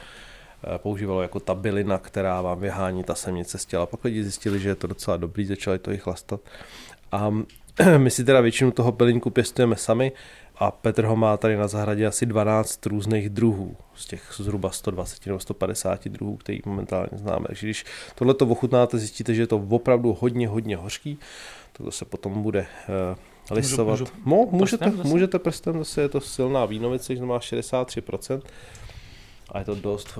eh, 0.63 0.77
používalo 0.77 1.21
jako 1.21 1.39
ta 1.39 1.55
bylina, 1.55 1.97
která 1.97 2.41
vám 2.41 2.59
vyhání 2.59 3.03
ta 3.03 3.15
semnice 3.15 3.57
z 3.57 3.65
těla. 3.65 3.85
Pak 3.85 4.03
lidi 4.03 4.23
zjistili, 4.23 4.59
že 4.59 4.69
je 4.69 4.75
to 4.75 4.87
docela 4.87 5.17
dobrý, 5.17 5.45
začali 5.45 5.79
to 5.79 5.91
i 5.91 5.97
chlastat. 5.97 6.39
A 7.11 7.33
my 7.97 8.11
si 8.11 8.23
teda 8.23 8.41
většinu 8.41 8.71
toho 8.71 8.91
pelinku 8.91 9.29
pěstujeme 9.29 9.75
sami 9.75 10.11
a 10.59 10.71
Petr 10.71 11.05
ho 11.05 11.15
má 11.15 11.37
tady 11.37 11.57
na 11.57 11.67
zahradě 11.67 12.07
asi 12.07 12.25
12 12.25 12.85
různých 12.85 13.29
druhů, 13.29 13.77
z 13.95 14.05
těch 14.05 14.33
zhruba 14.37 14.71
120 14.71 15.25
nebo 15.25 15.39
150 15.39 16.07
druhů, 16.07 16.37
který 16.37 16.59
momentálně 16.65 17.09
známe. 17.11 17.45
Takže 17.47 17.67
když 17.67 17.85
tohle 18.15 18.33
to 18.33 18.47
ochutnáte, 18.47 18.97
zjistíte, 18.97 19.33
že 19.33 19.41
je 19.41 19.47
to 19.47 19.57
opravdu 19.69 20.17
hodně, 20.19 20.47
hodně 20.47 20.77
hořký, 20.77 21.19
to 21.73 21.91
se 21.91 22.05
potom 22.05 22.43
bude 22.43 22.65
uh, 23.49 23.55
listovat. 23.55 23.99
Můžu, 23.99 24.11
můžu 24.23 24.45
no, 24.51 24.57
můžete, 24.57 24.85
prstem 24.85 25.07
můžete 25.07 25.39
prstem, 25.39 25.77
zase 25.77 26.01
je 26.01 26.09
to 26.09 26.21
silná 26.21 26.65
vínovice, 26.65 27.15
že 27.15 27.25
má 27.25 27.39
63%. 27.39 28.41
A 29.51 29.59
je 29.59 29.65
to 29.65 29.75
dost. 29.75 30.19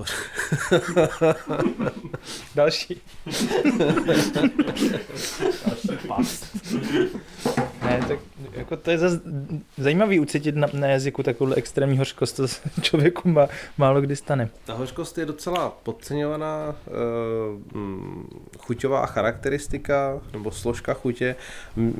Další. 2.54 3.00
Další 5.66 6.06
past. 6.08 6.56
Ne, 7.88 8.04
tak 8.08 8.18
jako 8.52 8.76
to 8.76 8.90
je 8.90 8.98
zase 8.98 9.20
zajímavý 9.78 10.20
ucítit 10.20 10.56
na, 10.56 10.68
na 10.72 10.86
jazyku 10.86 11.22
takovou 11.22 11.52
extrémní 11.52 11.98
hořkost, 11.98 12.36
to 12.36 12.46
člověku 12.82 13.28
má, 13.28 13.48
málo 13.78 14.00
kdy 14.00 14.16
stane. 14.16 14.48
Ta 14.64 14.74
hořkost 14.74 15.18
je 15.18 15.26
docela 15.26 15.78
podceňovaná 15.82 16.74
uh, 16.86 16.94
chuťová 18.58 19.06
charakteristika 19.06 20.20
nebo 20.32 20.50
složka 20.50 20.94
chutě. 20.94 21.36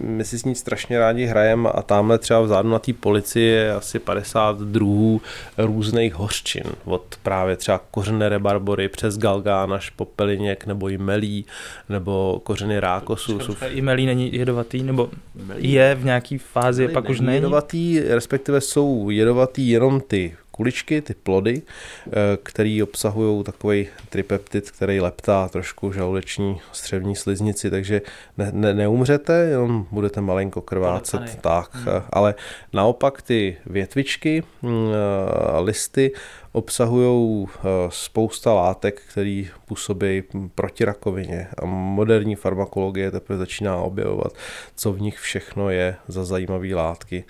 My 0.01 0.24
si 0.24 0.39
s 0.39 0.45
ní 0.45 0.55
strašně 0.55 0.99
rádi 0.99 1.24
hrajeme 1.26 1.70
a 1.70 1.82
tamhle 1.82 2.18
třeba 2.18 2.41
vzadu 2.41 2.70
na 2.70 2.78
té 2.78 2.93
polici 2.93 3.41
je 3.41 3.72
asi 3.72 3.99
50 3.99 4.61
druhů 4.61 5.20
různých 5.59 6.14
hořčin. 6.14 6.64
Od 6.84 7.16
právě 7.22 7.57
třeba 7.57 7.80
kořené 7.91 8.28
rebarbory 8.28 8.89
přes 8.89 9.18
galgán 9.18 9.72
až 9.72 9.91
po 9.91 10.05
peliněk 10.05 10.66
nebo 10.66 10.89
i 10.89 10.99
melí 10.99 11.45
nebo 11.89 12.41
kořeny 12.45 12.80
rákosu. 12.80 13.39
I 13.68 13.80
melí 13.80 14.07
není 14.07 14.34
jedovatý 14.34 14.82
nebo 14.82 15.11
melí. 15.49 15.72
je 15.72 15.94
v 15.94 16.05
nějaký 16.05 16.38
fázi, 16.38 16.82
Melí 16.82 16.94
pak 16.94 17.09
už 17.09 17.20
není? 17.20 17.34
Jedovatý, 17.34 18.01
respektive 18.01 18.61
jsou 18.61 19.11
jedovatý 19.11 19.68
jenom 19.68 20.01
ty 20.01 20.36
kuličky, 20.59 21.02
ty 21.02 21.14
plody, 21.14 21.62
eh, 21.62 22.11
které 22.42 22.80
obsahují 22.82 23.44
takový 23.44 23.86
tripeptid, 24.09 24.70
který 24.70 25.00
leptá 25.00 25.48
trošku 25.48 25.92
žaludeční 25.92 26.61
střevní 26.72 27.16
sliznici, 27.16 27.70
takže 27.70 28.02
ne, 28.38 28.50
ne, 28.52 28.74
neumřete, 28.74 29.32
jenom 29.32 29.86
budete 29.90 30.20
malinko 30.20 30.61
krvácet. 30.61 31.38
Tak, 31.40 31.74
hmm. 31.74 31.88
Eh, 31.88 32.02
ale 32.11 32.34
naopak 32.72 33.22
ty 33.22 33.56
větvičky, 33.66 34.42
mm, 34.62 34.88
eh, 34.90 35.61
listy 35.61 36.12
obsahují 36.52 37.46
spousta 37.88 38.52
látek, 38.52 39.02
které 39.11 39.44
působí 39.66 40.22
proti 40.54 40.84
rakovině 40.84 41.48
a 41.62 41.64
moderní 41.66 42.34
farmakologie 42.34 43.11
teprve 43.11 43.38
začíná 43.38 43.76
objevovat, 43.76 44.32
co 44.74 44.92
v 44.92 45.00
nich 45.00 45.18
všechno 45.18 45.70
je 45.70 45.96
za 46.09 46.24
zajímavé 46.24 46.74
látky 46.74 47.24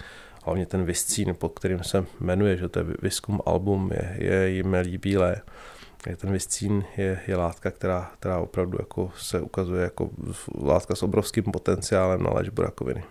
hlavně 0.48 0.66
ten 0.66 0.84
viscín, 0.84 1.34
pod 1.38 1.48
kterým 1.48 1.82
se 1.82 2.04
jmenuje, 2.20 2.56
že 2.56 2.68
to 2.68 2.78
je 2.78 2.84
Viscum 3.02 3.40
album, 3.46 3.90
je, 3.92 4.16
je 4.18 4.48
jim 4.50 4.74
líbílé. 4.74 5.36
Ten 6.16 6.32
viscín 6.32 6.84
je, 6.96 7.20
je 7.26 7.36
látka, 7.36 7.70
která, 7.70 8.10
která 8.18 8.38
opravdu 8.38 8.78
jako 8.80 9.10
se 9.16 9.40
ukazuje 9.40 9.82
jako 9.82 10.10
látka 10.62 10.94
s 10.94 11.02
obrovským 11.02 11.44
potenciálem 11.44 12.22
na 12.22 12.30
léčbu 12.30 12.62
rakoviny. 12.62 13.04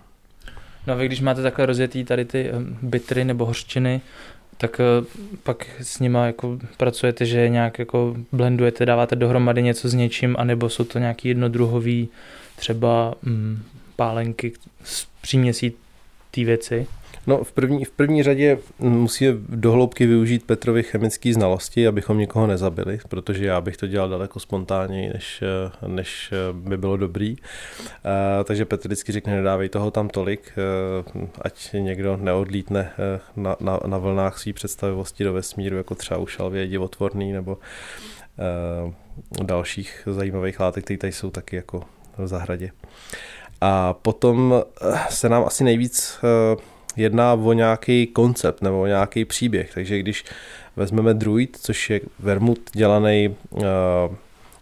No 0.88 0.94
a 0.94 0.96
vy, 0.96 1.06
když 1.06 1.22
máte 1.22 1.42
takhle 1.42 1.66
rozjetý 1.66 2.04
tady 2.04 2.26
ty 2.26 2.50
eh, 2.50 2.54
bitry 2.82 3.26
nebo 3.26 3.46
hořčiny, 3.46 4.02
tak 4.58 4.80
eh, 4.80 5.06
pak 5.44 5.66
s 5.82 6.00
nima 6.00 6.26
jako 6.26 6.60
pracujete, 6.78 7.26
že 7.26 7.50
nějak 7.50 7.80
jako 7.80 8.16
blendujete, 8.32 8.86
dáváte 8.86 9.16
dohromady 9.16 9.64
něco 9.64 9.90
s 9.90 9.94
něčím, 9.94 10.36
anebo 10.40 10.70
jsou 10.70 10.84
to 10.84 11.00
nějaký 11.00 11.28
jednodruhový 11.28 12.10
třeba 12.56 13.14
mm, 13.22 13.64
pálenky 13.96 14.54
s 14.84 15.08
příměsí 15.22 15.74
té 16.32 16.44
věci? 16.44 16.88
No, 17.28 17.44
v 17.44 17.52
první, 17.52 17.86
v 17.86 17.92
první 17.92 18.24
řadě 18.24 18.58
musíme 18.80 19.38
dohloubky 19.50 20.06
využít 20.06 20.44
Petrovi 20.46 20.84
chemické 20.84 21.34
znalosti, 21.34 21.88
abychom 21.88 22.18
nikoho 22.18 22.48
nezabili, 22.48 23.00
protože 23.10 23.46
já 23.46 23.62
bych 23.62 23.78
to 23.78 23.88
dělal 23.88 24.10
daleko 24.10 24.40
spontánněji, 24.40 25.14
než, 25.14 25.44
než 25.88 26.34
by 26.52 26.78
bylo 26.78 26.98
dobrý. 26.98 27.32
Uh, 27.32 28.44
takže 28.44 28.66
Petr 28.66 28.88
vždycky 28.88 29.12
řekne, 29.12 29.36
nedávej 29.36 29.70
toho 29.70 29.92
tam 29.92 30.10
tolik, 30.10 30.54
ať 31.42 31.74
někdo 31.74 32.18
neodlítne 32.18 32.92
na, 33.36 33.56
na, 33.60 33.80
na 33.88 33.98
vlnách 33.98 34.38
své 34.40 34.54
představivosti 34.54 35.24
do 35.24 35.34
vesmíru, 35.34 35.78
jako 35.78 35.96
třeba 35.96 36.20
ušalvě 36.20 36.68
divotvorný 36.68 37.32
nebo 37.32 37.58
dalších 39.44 40.04
zajímavých 40.06 40.60
látek, 40.60 40.84
které 40.84 40.98
tady 40.98 41.14
jsou 41.14 41.30
taky 41.30 41.56
jako 41.56 41.84
v 42.18 42.28
zahradě. 42.28 42.72
A 43.62 43.94
potom 43.94 44.64
se 45.10 45.30
nám 45.30 45.44
asi 45.46 45.64
nejvíc 45.64 46.20
jedná 46.98 47.34
o 47.34 47.54
nějaký 47.54 48.08
koncept 48.08 48.62
nebo 48.62 48.82
o 48.82 48.88
nějaký 48.88 49.26
příběh. 49.26 49.74
Takže 49.74 50.00
když 50.00 50.26
vezmeme 50.76 51.14
druid, 51.14 51.58
což 51.62 51.90
je 51.90 52.02
vermut 52.20 52.60
dělaný 52.74 53.36
uh, 53.50 53.62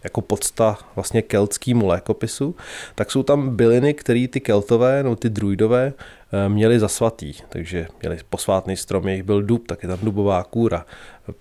jako 0.06 0.20
podsta 0.20 0.78
vlastně 0.94 1.22
keltskému 1.22 1.86
lékopisu, 1.86 2.56
tak 2.94 3.10
jsou 3.10 3.22
tam 3.22 3.56
byliny, 3.56 3.94
které 3.94 4.28
ty 4.28 4.40
keltové, 4.40 5.02
no 5.02 5.16
ty 5.16 5.30
druidové, 5.30 5.92
eh, 6.32 6.48
měli 6.48 6.78
za 6.78 6.88
svatý. 6.88 7.32
Takže 7.48 7.86
měli 8.02 8.18
posvátný 8.30 8.76
strom, 8.76 9.08
jejich 9.08 9.22
byl 9.22 9.42
dub, 9.42 9.66
tak 9.66 9.82
je 9.82 9.88
tam 9.88 9.98
dubová 10.02 10.42
kůra. 10.44 10.86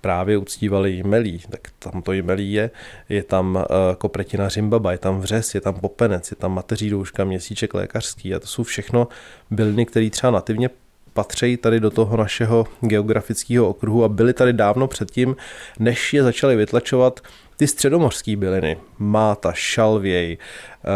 Právě 0.01 0.37
uctívali 0.37 0.91
jmelí, 0.91 1.41
tak 1.49 1.61
tam 1.79 2.01
to 2.01 2.11
jmelí 2.13 2.53
je. 2.53 2.71
Je 3.09 3.23
tam 3.23 3.57
eh, 3.57 3.95
kopretina 3.95 4.49
řimbaba, 4.49 4.91
je 4.91 4.97
tam 4.97 5.19
vřes, 5.19 5.55
je 5.55 5.61
tam 5.61 5.73
popenec, 5.73 6.31
je 6.31 6.37
tam 6.37 6.53
mateří 6.53 6.89
douška, 6.89 7.23
měsíček 7.23 7.73
lékařský 7.73 8.35
a 8.35 8.39
to 8.39 8.47
jsou 8.47 8.63
všechno 8.63 9.07
byliny, 9.51 9.85
které 9.85 10.09
třeba 10.09 10.31
nativně 10.31 10.69
patří 11.15 11.57
tady 11.57 11.79
do 11.79 11.89
toho 11.89 12.17
našeho 12.17 12.67
geografického 12.81 13.69
okruhu 13.69 14.03
a 14.03 14.09
byly 14.09 14.33
tady 14.33 14.53
dávno 14.53 14.87
předtím, 14.87 15.35
než 15.79 16.13
je 16.13 16.23
začaly 16.23 16.55
vytlačovat 16.55 17.19
ty 17.57 17.67
středomořské 17.67 18.35
byliny, 18.35 18.77
máta, 18.99 19.53
šalvěj, 19.53 20.37
eh, 20.37 20.87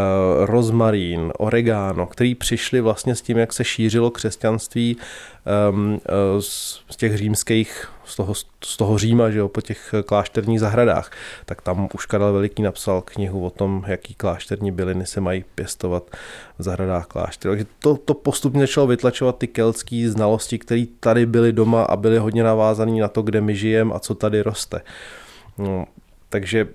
rozmarín, 0.45 1.31
oregano, 1.37 2.07
který 2.07 2.35
přišli 2.35 2.81
vlastně 2.81 3.15
s 3.15 3.21
tím, 3.21 3.37
jak 3.37 3.53
se 3.53 3.63
šířilo 3.63 4.11
křesťanství 4.11 4.97
ehm, 5.45 5.99
eh, 6.05 6.41
z 6.89 6.95
těch 6.97 7.17
římských, 7.17 7.91
z 8.05 8.15
toho, 8.15 8.33
z 8.63 8.77
toho 8.77 8.97
Říma, 8.97 9.29
že 9.29 9.39
jo, 9.39 9.47
po 9.47 9.61
těch 9.61 9.95
klášterních 10.05 10.59
zahradách, 10.59 11.11
tak 11.45 11.61
tam 11.61 11.89
už 11.93 12.05
Karel 12.05 12.33
Veliký 12.33 12.61
napsal 12.61 13.01
knihu 13.01 13.45
o 13.45 13.49
tom, 13.49 13.83
jaký 13.87 14.13
klášterní 14.13 14.71
byliny 14.71 15.05
se 15.05 15.21
mají 15.21 15.45
pěstovat 15.55 16.03
v 16.59 16.63
zahradách 16.63 17.05
klášter. 17.05 17.51
Takže 17.51 17.65
to, 17.79 17.97
to 17.97 18.13
postupně 18.13 18.61
začalo 18.61 18.87
vytlačovat 18.87 19.37
ty 19.37 19.47
keltské 19.47 20.09
znalosti, 20.09 20.59
které 20.59 20.85
tady 20.99 21.25
byly 21.25 21.53
doma 21.53 21.83
a 21.83 21.95
byly 21.95 22.17
hodně 22.17 22.43
navázané 22.43 23.01
na 23.01 23.07
to, 23.07 23.21
kde 23.21 23.41
my 23.41 23.55
žijeme 23.55 23.93
a 23.93 23.99
co 23.99 24.15
tady 24.15 24.41
roste. 24.41 24.81
No, 25.57 25.85
takže 26.29 26.67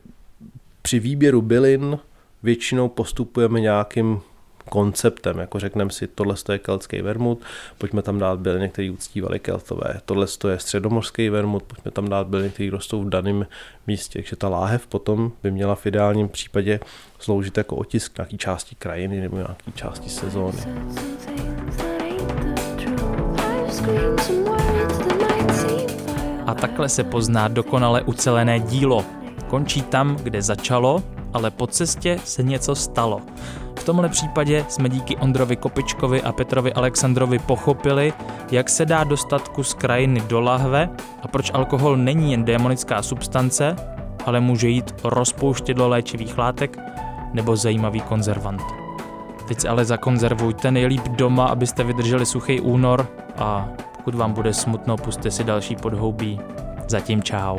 při 0.82 0.98
výběru 0.98 1.42
bylin 1.42 1.98
většinou 2.42 2.88
postupujeme 2.88 3.60
nějakým 3.60 4.20
konceptem, 4.68 5.38
jako 5.38 5.60
řekneme 5.60 5.90
si, 5.90 6.06
tohle 6.06 6.34
je 6.52 6.58
keltský 6.58 7.02
vermut, 7.02 7.42
pojďme 7.78 8.02
tam 8.02 8.18
dát 8.18 8.38
byliny, 8.38 8.68
které 8.68 8.90
uctívali 8.90 9.38
keltové, 9.38 10.00
tohle 10.04 10.26
je 10.48 10.58
středomorský 10.58 11.28
vermut, 11.28 11.62
pojďme 11.62 11.90
tam 11.90 12.08
dát 12.08 12.26
byliny, 12.26 12.50
které 12.50 12.70
rostou 12.70 13.02
v 13.02 13.08
daném 13.08 13.46
místě. 13.86 14.18
Takže 14.18 14.36
ta 14.36 14.48
láhev 14.48 14.86
potom 14.86 15.32
by 15.42 15.50
měla 15.50 15.74
v 15.74 15.86
ideálním 15.86 16.28
případě 16.28 16.80
sloužit 17.18 17.58
jako 17.58 17.76
otisk 17.76 18.18
nějaký 18.18 18.38
části 18.38 18.74
krajiny 18.74 19.20
nebo 19.20 19.36
nějaký 19.36 19.72
části 19.74 20.08
sezóny. 20.08 20.58
A 26.46 26.54
takhle 26.54 26.88
se 26.88 27.04
pozná 27.04 27.48
dokonale 27.48 28.02
ucelené 28.02 28.60
dílo, 28.60 29.04
končí 29.48 29.82
tam, 29.82 30.16
kde 30.16 30.42
začalo, 30.42 31.02
ale 31.32 31.50
po 31.50 31.66
cestě 31.66 32.18
se 32.24 32.42
něco 32.42 32.74
stalo. 32.74 33.20
V 33.78 33.84
tomhle 33.84 34.08
případě 34.08 34.64
jsme 34.68 34.88
díky 34.88 35.16
Ondrovi 35.16 35.56
Kopičkovi 35.56 36.22
a 36.22 36.32
Petrovi 36.32 36.72
Alexandrovi 36.72 37.38
pochopili, 37.38 38.12
jak 38.50 38.70
se 38.70 38.86
dá 38.86 39.04
dostat 39.04 39.48
kus 39.48 39.74
krajiny 39.74 40.20
do 40.20 40.40
lahve 40.40 40.88
a 41.22 41.28
proč 41.28 41.50
alkohol 41.54 41.96
není 41.96 42.30
jen 42.30 42.44
démonická 42.44 43.02
substance, 43.02 43.76
ale 44.26 44.40
může 44.40 44.68
jít 44.68 44.94
rozpouštědlo 45.04 45.88
léčivých 45.88 46.38
látek 46.38 46.78
nebo 47.32 47.56
zajímavý 47.56 48.00
konzervant. 48.00 48.62
Teď 49.48 49.60
se 49.60 49.68
ale 49.68 49.84
zakonzervujte 49.84 50.70
nejlíp 50.70 51.08
doma, 51.08 51.46
abyste 51.46 51.84
vydrželi 51.84 52.26
suchý 52.26 52.60
únor 52.60 53.06
a 53.38 53.68
pokud 53.96 54.14
vám 54.14 54.32
bude 54.32 54.54
smutno, 54.54 54.96
puste 54.96 55.30
si 55.30 55.44
další 55.44 55.76
podhoubí. 55.76 56.40
Zatím 56.88 57.22
čau. 57.22 57.58